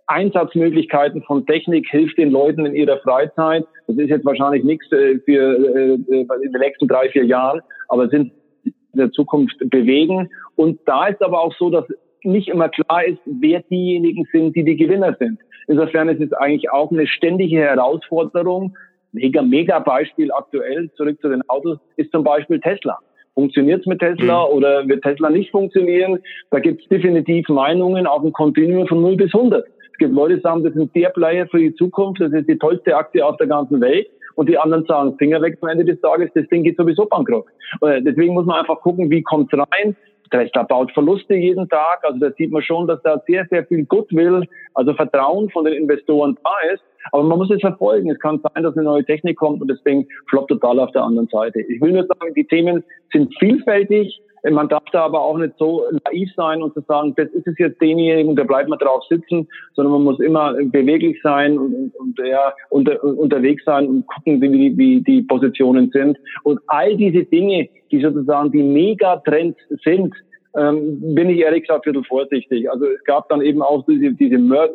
Einsatzmöglichkeiten 0.07 1.23
von 1.23 1.45
Technik 1.45 1.87
hilft 1.89 2.17
den 2.17 2.31
Leuten 2.31 2.65
in 2.65 2.75
ihrer 2.75 2.99
Freizeit. 2.99 3.65
Das 3.87 3.97
ist 3.97 4.09
jetzt 4.09 4.25
wahrscheinlich 4.25 4.63
nichts 4.63 4.91
äh, 4.91 5.19
für 5.19 5.55
in 5.95 6.27
den 6.27 6.59
nächsten 6.59 6.87
drei, 6.87 7.09
vier 7.09 7.25
Jahren, 7.25 7.61
aber 7.87 8.09
sind 8.09 8.31
in 8.65 8.99
der 8.99 9.11
Zukunft 9.11 9.55
bewegen. 9.69 10.29
Und 10.55 10.79
da 10.85 11.07
ist 11.07 11.21
aber 11.21 11.41
auch 11.41 11.53
so, 11.57 11.69
dass 11.69 11.85
nicht 12.23 12.47
immer 12.47 12.69
klar 12.69 13.05
ist, 13.05 13.19
wer 13.25 13.61
diejenigen 13.63 14.25
sind, 14.31 14.55
die 14.55 14.63
die 14.63 14.77
Gewinner 14.77 15.15
sind. 15.19 15.39
Insofern 15.67 16.09
ist 16.09 16.21
es 16.21 16.33
eigentlich 16.33 16.69
auch 16.71 16.91
eine 16.91 17.07
ständige 17.07 17.59
Herausforderung. 17.59 18.75
Mega, 19.11 19.41
mega 19.41 19.79
Beispiel 19.79 20.31
aktuell, 20.31 20.89
zurück 20.95 21.19
zu 21.21 21.29
den 21.29 21.47
Autos, 21.49 21.77
ist 21.97 22.11
zum 22.11 22.23
Beispiel 22.23 22.59
Tesla. 22.59 22.97
Funktioniert 23.33 23.81
es 23.81 23.85
mit 23.87 23.99
Tesla 23.99 24.45
mhm. 24.45 24.53
oder 24.53 24.87
wird 24.87 25.03
Tesla 25.03 25.29
nicht 25.29 25.51
funktionieren? 25.51 26.19
Da 26.51 26.59
gibt 26.59 26.81
es 26.81 26.87
definitiv 26.89 27.49
Meinungen 27.49 28.05
auf 28.05 28.21
einem 28.21 28.33
Kontinuum 28.33 28.87
von 28.87 29.01
0 29.01 29.15
bis 29.17 29.33
100. 29.33 29.65
Es 29.91 29.97
gibt 29.97 30.13
Leute, 30.13 30.35
die 30.35 30.41
sagen, 30.41 30.63
das 30.63 30.73
sind 30.73 30.95
der 30.95 31.09
Player 31.09 31.47
für 31.47 31.59
die 31.59 31.73
Zukunft, 31.75 32.21
das 32.21 32.31
ist 32.33 32.47
die 32.47 32.57
tollste 32.57 32.95
Aktie 32.95 33.25
auf 33.25 33.37
der 33.37 33.47
ganzen 33.47 33.81
Welt. 33.81 34.07
Und 34.35 34.49
die 34.49 34.57
anderen 34.57 34.85
sagen, 34.85 35.15
Finger 35.17 35.41
weg 35.41 35.59
am 35.61 35.69
Ende 35.69 35.85
des 35.85 36.01
Tages, 36.01 36.31
das 36.33 36.47
Ding 36.47 36.63
geht 36.63 36.77
sowieso 36.77 37.05
bankrott. 37.05 37.45
Deswegen 37.81 38.33
muss 38.33 38.45
man 38.45 38.59
einfach 38.59 38.81
gucken, 38.81 39.11
wie 39.11 39.21
kommt's 39.21 39.53
rein, 39.53 39.95
Tesla 40.33 40.63
baut 40.63 40.91
Verluste 40.91 41.35
jeden 41.35 41.69
Tag. 41.69 41.99
Also 42.03 42.19
da 42.19 42.31
sieht 42.31 42.51
man 42.51 42.63
schon, 42.63 42.87
dass 42.87 43.01
da 43.03 43.21
sehr, 43.27 43.45
sehr 43.49 43.65
viel 43.65 43.85
Goodwill, 43.85 44.47
also 44.73 44.93
Vertrauen 44.95 45.49
von 45.51 45.65
den 45.65 45.75
Investoren 45.75 46.37
da 46.43 46.73
ist. 46.73 46.83
Aber 47.11 47.23
man 47.23 47.37
muss 47.37 47.51
es 47.51 47.61
verfolgen. 47.61 48.09
Es 48.09 48.19
kann 48.19 48.39
sein, 48.41 48.63
dass 48.63 48.75
eine 48.75 48.85
neue 48.85 49.05
Technik 49.05 49.37
kommt 49.37 49.61
und 49.61 49.71
Ding 49.85 50.07
floppt 50.29 50.49
total 50.49 50.79
auf 50.79 50.91
der 50.91 51.03
anderen 51.03 51.27
Seite. 51.27 51.61
Ich 51.61 51.81
will 51.81 51.91
nur 51.91 52.05
sagen, 52.05 52.33
die 52.35 52.45
Themen 52.45 52.83
sind 53.11 53.33
vielfältig. 53.39 54.21
Man 54.49 54.67
darf 54.67 54.83
da 54.91 55.05
aber 55.05 55.21
auch 55.21 55.37
nicht 55.37 55.53
so 55.57 55.85
naiv 56.05 56.29
sein 56.35 56.61
und 56.61 56.73
zu 56.73 56.81
sagen, 56.81 57.13
das 57.15 57.29
ist 57.29 57.47
es 57.47 57.57
jetzt 57.59 57.81
denjenigen, 57.81 58.35
da 58.35 58.43
bleibt 58.43 58.67
man 58.67 58.77
drauf 58.77 59.01
sitzen, 59.07 59.47
sondern 59.73 59.93
man 59.93 60.03
muss 60.03 60.19
immer 60.19 60.53
beweglich 60.53 61.17
sein 61.23 61.57
und, 61.57 61.95
und, 61.95 62.19
ja, 62.19 62.53
unter, 62.69 63.01
unterwegs 63.01 63.63
sein 63.63 63.87
und 63.87 64.05
gucken, 64.07 64.41
wie, 64.41 64.77
wie 64.77 65.01
die 65.01 65.21
Positionen 65.21 65.91
sind. 65.91 66.17
Und 66.43 66.59
all 66.67 66.97
diese 66.97 67.23
Dinge, 67.23 67.69
die 67.89 68.01
sozusagen 68.01 68.51
die 68.51 68.63
Megatrends 68.63 69.57
sind, 69.81 70.13
ähm, 70.57 71.15
bin 71.15 71.29
ich 71.29 71.39
ehrlich 71.39 71.61
gesagt 71.61 71.87
ein 71.87 71.93
bisschen 71.93 72.05
vorsichtig. 72.05 72.69
Also 72.69 72.85
es 72.85 73.03
gab 73.05 73.29
dann 73.29 73.41
eben 73.41 73.61
auch 73.61 73.85
diese, 73.85 74.11
diese 74.11 74.37
Mör 74.37 74.69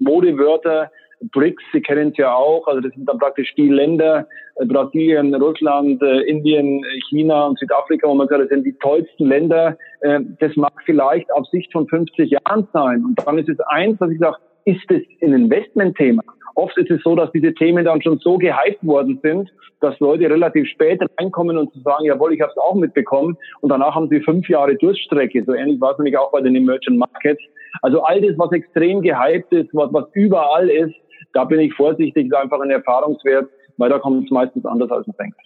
Modewörter, 0.00 0.90
BRICS, 1.32 1.62
Sie 1.72 1.80
kennen 1.80 2.10
es 2.10 2.16
ja 2.16 2.34
auch, 2.34 2.66
also 2.66 2.80
das 2.80 2.92
sind 2.92 3.08
dann 3.08 3.18
praktisch 3.18 3.54
die 3.56 3.68
Länder, 3.68 4.26
äh, 4.56 4.66
Brasilien, 4.66 5.34
Russland, 5.34 6.02
äh, 6.02 6.20
Indien, 6.22 6.84
China 7.08 7.46
und 7.46 7.58
Südafrika, 7.58 8.08
wo 8.08 8.14
man 8.14 8.28
sagt, 8.28 8.42
das 8.42 8.48
sind 8.48 8.64
die 8.64 8.76
tollsten 8.80 9.26
Länder. 9.26 9.76
Äh, 10.00 10.20
das 10.40 10.54
mag 10.56 10.72
vielleicht 10.84 11.32
auf 11.32 11.46
Sicht 11.48 11.72
von 11.72 11.86
50 11.88 12.30
Jahren 12.30 12.68
sein. 12.72 13.04
Und 13.04 13.26
dann 13.26 13.38
ist 13.38 13.48
es 13.48 13.58
eins, 13.60 13.98
dass 13.98 14.10
ich 14.10 14.18
sage, 14.18 14.36
ist 14.64 14.90
es 14.90 15.02
ein 15.22 15.32
Investmentthema? 15.32 16.22
Oft 16.56 16.76
ist 16.78 16.90
es 16.90 17.02
so, 17.02 17.16
dass 17.16 17.32
diese 17.32 17.52
Themen 17.52 17.84
dann 17.84 18.00
schon 18.00 18.18
so 18.18 18.38
gehypt 18.38 18.86
worden 18.86 19.18
sind, 19.22 19.52
dass 19.80 19.98
Leute 19.98 20.30
relativ 20.30 20.68
spät 20.68 21.00
reinkommen 21.18 21.58
und 21.58 21.72
zu 21.72 21.80
sagen, 21.80 22.04
jawohl, 22.04 22.32
ich 22.32 22.40
habe 22.40 22.52
es 22.52 22.58
auch 22.58 22.74
mitbekommen. 22.74 23.36
Und 23.60 23.70
danach 23.70 23.94
haben 23.94 24.08
sie 24.08 24.20
fünf 24.20 24.48
Jahre 24.48 24.76
Durststrecke. 24.76 25.42
So 25.44 25.52
ähnlich 25.52 25.80
war 25.80 25.92
es 25.92 25.98
nämlich 25.98 26.16
auch 26.16 26.30
bei 26.30 26.40
den 26.40 26.54
Emerging 26.54 26.96
Markets. 26.96 27.42
Also 27.82 28.02
all 28.02 28.20
das, 28.20 28.38
was 28.38 28.52
extrem 28.52 29.02
gehypt 29.02 29.52
ist, 29.52 29.68
was, 29.72 29.92
was 29.92 30.04
überall 30.14 30.70
ist, 30.70 30.94
da 31.32 31.44
bin 31.44 31.60
ich 31.60 31.74
vorsichtig, 31.74 32.26
ist 32.26 32.34
einfach 32.34 32.60
ein 32.60 32.70
Erfahrungswert, 32.70 33.48
weil 33.76 33.90
da 33.90 33.98
kommt 33.98 34.24
es 34.24 34.30
meistens 34.30 34.64
anders, 34.64 34.90
als 34.90 35.06
man 35.06 35.16
denkt. 35.16 35.38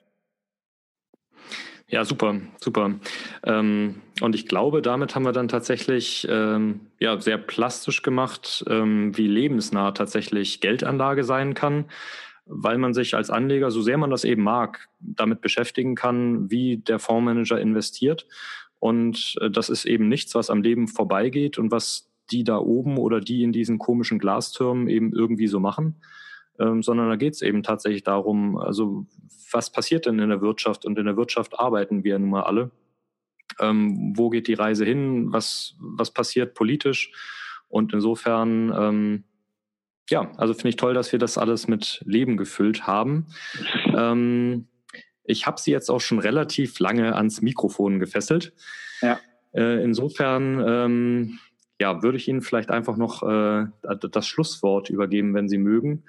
Ja, 1.90 2.04
super, 2.04 2.36
super. 2.60 2.92
Ähm, 3.44 4.02
und 4.20 4.34
ich 4.34 4.46
glaube, 4.46 4.82
damit 4.82 5.14
haben 5.14 5.24
wir 5.24 5.32
dann 5.32 5.48
tatsächlich 5.48 6.26
ähm, 6.30 6.80
ja, 7.00 7.18
sehr 7.18 7.38
plastisch 7.38 8.02
gemacht, 8.02 8.62
ähm, 8.68 9.16
wie 9.16 9.26
lebensnah 9.26 9.92
tatsächlich 9.92 10.60
Geldanlage 10.60 11.24
sein 11.24 11.54
kann, 11.54 11.86
weil 12.44 12.76
man 12.76 12.92
sich 12.92 13.14
als 13.14 13.30
Anleger, 13.30 13.70
so 13.70 13.80
sehr 13.80 13.96
man 13.96 14.10
das 14.10 14.24
eben 14.24 14.42
mag, 14.42 14.90
damit 15.00 15.40
beschäftigen 15.40 15.94
kann, 15.94 16.50
wie 16.50 16.76
der 16.76 16.98
Fondsmanager 16.98 17.58
investiert. 17.58 18.26
Und 18.80 19.36
äh, 19.40 19.50
das 19.50 19.70
ist 19.70 19.86
eben 19.86 20.08
nichts, 20.08 20.34
was 20.34 20.50
am 20.50 20.62
Leben 20.62 20.88
vorbeigeht 20.88 21.58
und 21.58 21.70
was 21.70 22.07
die 22.30 22.44
da 22.44 22.58
oben 22.58 22.98
oder 22.98 23.20
die 23.20 23.42
in 23.42 23.52
diesen 23.52 23.78
komischen 23.78 24.18
Glastürmen 24.18 24.88
eben 24.88 25.12
irgendwie 25.12 25.46
so 25.46 25.60
machen, 25.60 25.96
ähm, 26.58 26.82
sondern 26.82 27.08
da 27.08 27.16
geht 27.16 27.34
es 27.34 27.42
eben 27.42 27.62
tatsächlich 27.62 28.02
darum, 28.02 28.56
also 28.56 29.06
was 29.52 29.70
passiert 29.70 30.06
denn 30.06 30.18
in 30.18 30.28
der 30.28 30.40
Wirtschaft 30.40 30.84
und 30.84 30.98
in 30.98 31.06
der 31.06 31.16
Wirtschaft 31.16 31.58
arbeiten 31.58 32.04
wir 32.04 32.18
nun 32.18 32.30
mal 32.30 32.42
alle. 32.42 32.70
Ähm, 33.60 34.12
wo 34.16 34.30
geht 34.30 34.46
die 34.46 34.54
Reise 34.54 34.84
hin? 34.84 35.32
Was, 35.32 35.74
was 35.80 36.12
passiert 36.12 36.54
politisch? 36.54 37.12
Und 37.68 37.92
insofern, 37.92 38.72
ähm, 38.76 39.24
ja, 40.10 40.30
also 40.36 40.54
finde 40.54 40.70
ich 40.70 40.76
toll, 40.76 40.94
dass 40.94 41.12
wir 41.12 41.18
das 41.18 41.38
alles 41.38 41.68
mit 41.68 42.02
Leben 42.04 42.36
gefüllt 42.36 42.86
haben. 42.86 43.26
Ähm, 43.96 44.68
ich 45.24 45.46
habe 45.46 45.60
sie 45.60 45.70
jetzt 45.70 45.90
auch 45.90 46.00
schon 46.00 46.18
relativ 46.18 46.78
lange 46.78 47.14
ans 47.14 47.42
Mikrofon 47.42 47.98
gefesselt. 47.98 48.52
Ja. 49.02 49.20
Äh, 49.52 49.82
insofern 49.82 50.64
ähm, 50.66 51.38
ja, 51.80 52.02
würde 52.02 52.18
ich 52.18 52.28
Ihnen 52.28 52.42
vielleicht 52.42 52.70
einfach 52.70 52.96
noch 52.96 53.22
äh, 53.22 53.66
das 54.10 54.26
Schlusswort 54.26 54.90
übergeben, 54.90 55.34
wenn 55.34 55.48
Sie 55.48 55.58
mögen. 55.58 56.04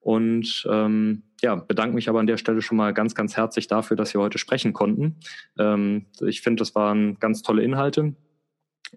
Und 0.00 0.66
ähm, 0.68 1.22
ja, 1.42 1.54
bedanke 1.54 1.94
mich 1.94 2.08
aber 2.08 2.18
an 2.18 2.26
der 2.26 2.36
Stelle 2.36 2.60
schon 2.60 2.76
mal 2.76 2.92
ganz, 2.92 3.14
ganz 3.14 3.36
herzlich 3.36 3.68
dafür, 3.68 3.96
dass 3.96 4.12
wir 4.14 4.20
heute 4.20 4.38
sprechen 4.38 4.72
konnten. 4.72 5.16
Ähm, 5.58 6.06
ich 6.20 6.40
finde, 6.40 6.60
das 6.60 6.74
waren 6.74 7.18
ganz 7.20 7.42
tolle 7.42 7.62
Inhalte. 7.62 8.14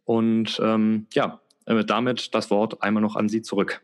Und 0.04 0.60
ähm, 0.64 1.06
ja, 1.14 1.42
äh, 1.66 1.86
damit 1.86 2.34
das 2.34 2.50
Wort 2.50 2.82
einmal 2.82 3.02
noch 3.02 3.16
an 3.16 3.30
Sie 3.30 3.44
zurück. 3.44 3.82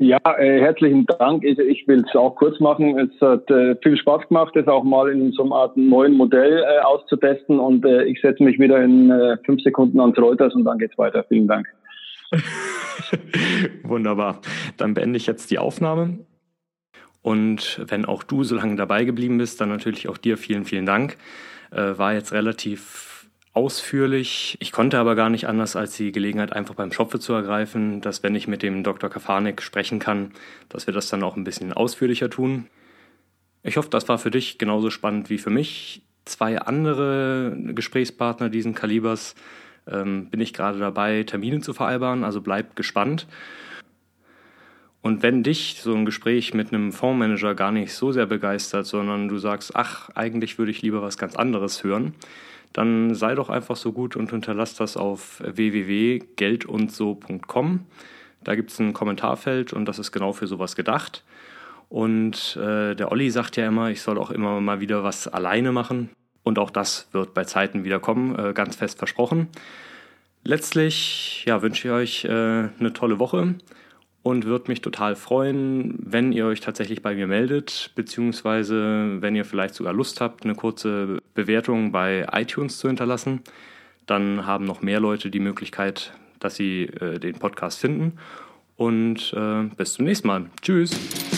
Ja, 0.00 0.18
äh, 0.38 0.60
herzlichen 0.60 1.06
Dank. 1.06 1.42
Ich, 1.42 1.58
ich 1.58 1.88
will 1.88 2.04
es 2.06 2.14
auch 2.14 2.36
kurz 2.36 2.60
machen. 2.60 2.96
Es 2.98 3.20
hat 3.20 3.50
äh, 3.50 3.74
viel 3.82 3.96
Spaß 3.96 4.28
gemacht, 4.28 4.54
das 4.54 4.68
auch 4.68 4.84
mal 4.84 5.10
in 5.10 5.32
so 5.32 5.42
einer 5.42 5.56
Art 5.56 5.76
neuen 5.76 6.14
Modell 6.14 6.62
äh, 6.62 6.80
auszutesten. 6.82 7.58
Und 7.58 7.84
äh, 7.84 8.04
ich 8.04 8.20
setze 8.20 8.44
mich 8.44 8.60
wieder 8.60 8.80
in 8.80 9.10
äh, 9.10 9.36
fünf 9.44 9.60
Sekunden 9.62 9.98
ans 9.98 10.16
Reuters 10.16 10.54
und 10.54 10.64
dann 10.64 10.78
geht's 10.78 10.96
weiter. 10.96 11.24
Vielen 11.28 11.48
Dank. 11.48 11.66
Wunderbar. 13.82 14.40
Dann 14.76 14.94
beende 14.94 15.16
ich 15.16 15.26
jetzt 15.26 15.50
die 15.50 15.58
Aufnahme. 15.58 16.20
Und 17.20 17.84
wenn 17.88 18.04
auch 18.04 18.22
du 18.22 18.44
so 18.44 18.54
lange 18.54 18.76
dabei 18.76 19.04
geblieben 19.04 19.38
bist, 19.38 19.60
dann 19.60 19.68
natürlich 19.68 20.08
auch 20.08 20.16
dir 20.16 20.36
vielen, 20.36 20.64
vielen 20.64 20.86
Dank. 20.86 21.16
Äh, 21.72 21.98
war 21.98 22.14
jetzt 22.14 22.32
relativ 22.32 23.17
ausführlich. 23.58 24.56
Ich 24.60 24.70
konnte 24.70 25.00
aber 25.00 25.16
gar 25.16 25.30
nicht 25.30 25.48
anders, 25.48 25.74
als 25.74 25.96
die 25.96 26.12
Gelegenheit 26.12 26.52
einfach 26.52 26.76
beim 26.76 26.92
Schopfe 26.92 27.18
zu 27.18 27.32
ergreifen, 27.32 28.00
dass 28.00 28.22
wenn 28.22 28.36
ich 28.36 28.46
mit 28.46 28.62
dem 28.62 28.84
Dr. 28.84 29.10
Kafanik 29.10 29.62
sprechen 29.62 29.98
kann, 29.98 30.30
dass 30.68 30.86
wir 30.86 30.94
das 30.94 31.08
dann 31.08 31.24
auch 31.24 31.34
ein 31.34 31.42
bisschen 31.42 31.72
ausführlicher 31.72 32.30
tun. 32.30 32.68
Ich 33.64 33.76
hoffe, 33.76 33.90
das 33.90 34.08
war 34.08 34.18
für 34.18 34.30
dich 34.30 34.58
genauso 34.58 34.90
spannend 34.90 35.28
wie 35.28 35.38
für 35.38 35.50
mich. 35.50 36.02
Zwei 36.24 36.60
andere 36.60 37.56
Gesprächspartner 37.74 38.48
diesen 38.48 38.76
Kalibers 38.76 39.34
ähm, 39.88 40.30
bin 40.30 40.40
ich 40.40 40.54
gerade 40.54 40.78
dabei, 40.78 41.24
Termine 41.24 41.58
zu 41.58 41.74
vereinbaren, 41.74 42.22
also 42.22 42.40
bleib 42.40 42.76
gespannt. 42.76 43.26
Und 45.02 45.24
wenn 45.24 45.42
dich 45.42 45.80
so 45.82 45.94
ein 45.94 46.04
Gespräch 46.04 46.54
mit 46.54 46.72
einem 46.72 46.92
Fondsmanager 46.92 47.56
gar 47.56 47.72
nicht 47.72 47.92
so 47.92 48.12
sehr 48.12 48.26
begeistert, 48.26 48.86
sondern 48.86 49.26
du 49.28 49.38
sagst, 49.38 49.74
ach, 49.74 50.10
eigentlich 50.10 50.58
würde 50.58 50.70
ich 50.70 50.82
lieber 50.82 51.02
was 51.02 51.18
ganz 51.18 51.34
anderes 51.34 51.82
hören, 51.82 52.14
dann 52.72 53.14
sei 53.14 53.34
doch 53.34 53.50
einfach 53.50 53.76
so 53.76 53.92
gut 53.92 54.16
und 54.16 54.30
hinterlass 54.30 54.74
das 54.74 54.96
auf 54.96 55.40
www.geldundso.com. 55.40 57.80
Da 58.44 58.54
gibt 58.54 58.70
es 58.70 58.78
ein 58.78 58.92
Kommentarfeld 58.92 59.72
und 59.72 59.86
das 59.86 59.98
ist 59.98 60.12
genau 60.12 60.32
für 60.32 60.46
sowas 60.46 60.76
gedacht. 60.76 61.24
Und 61.88 62.56
äh, 62.56 62.94
der 62.94 63.10
Olli 63.10 63.30
sagt 63.30 63.56
ja 63.56 63.66
immer, 63.66 63.90
ich 63.90 64.02
soll 64.02 64.18
auch 64.18 64.30
immer 64.30 64.60
mal 64.60 64.80
wieder 64.80 65.02
was 65.02 65.26
alleine 65.26 65.72
machen. 65.72 66.10
Und 66.42 66.58
auch 66.58 66.70
das 66.70 67.08
wird 67.12 67.34
bei 67.34 67.44
Zeiten 67.44 67.84
wieder 67.84 67.98
kommen, 67.98 68.38
äh, 68.38 68.52
ganz 68.52 68.76
fest 68.76 68.98
versprochen. 68.98 69.48
Letztlich 70.44 71.44
ja, 71.46 71.62
wünsche 71.62 71.88
ich 71.88 71.94
euch 71.94 72.24
äh, 72.24 72.28
eine 72.28 72.92
tolle 72.94 73.18
Woche 73.18 73.54
und 74.28 74.44
würde 74.44 74.70
mich 74.70 74.82
total 74.82 75.16
freuen, 75.16 75.94
wenn 76.00 76.32
ihr 76.32 76.44
euch 76.44 76.60
tatsächlich 76.60 77.00
bei 77.00 77.14
mir 77.14 77.26
meldet, 77.26 77.92
beziehungsweise 77.94 79.22
wenn 79.22 79.34
ihr 79.34 79.46
vielleicht 79.46 79.74
sogar 79.74 79.94
Lust 79.94 80.20
habt, 80.20 80.44
eine 80.44 80.54
kurze 80.54 81.22
Bewertung 81.32 81.92
bei 81.92 82.26
iTunes 82.32 82.76
zu 82.76 82.88
hinterlassen. 82.88 83.40
Dann 84.04 84.44
haben 84.44 84.66
noch 84.66 84.82
mehr 84.82 85.00
Leute 85.00 85.30
die 85.30 85.40
Möglichkeit, 85.40 86.12
dass 86.40 86.56
sie 86.56 86.82
äh, 87.00 87.18
den 87.18 87.38
Podcast 87.38 87.78
finden. 87.78 88.18
Und 88.76 89.32
äh, 89.34 89.62
bis 89.78 89.94
zum 89.94 90.04
nächsten 90.04 90.28
Mal. 90.28 90.44
Tschüss. 90.60 91.37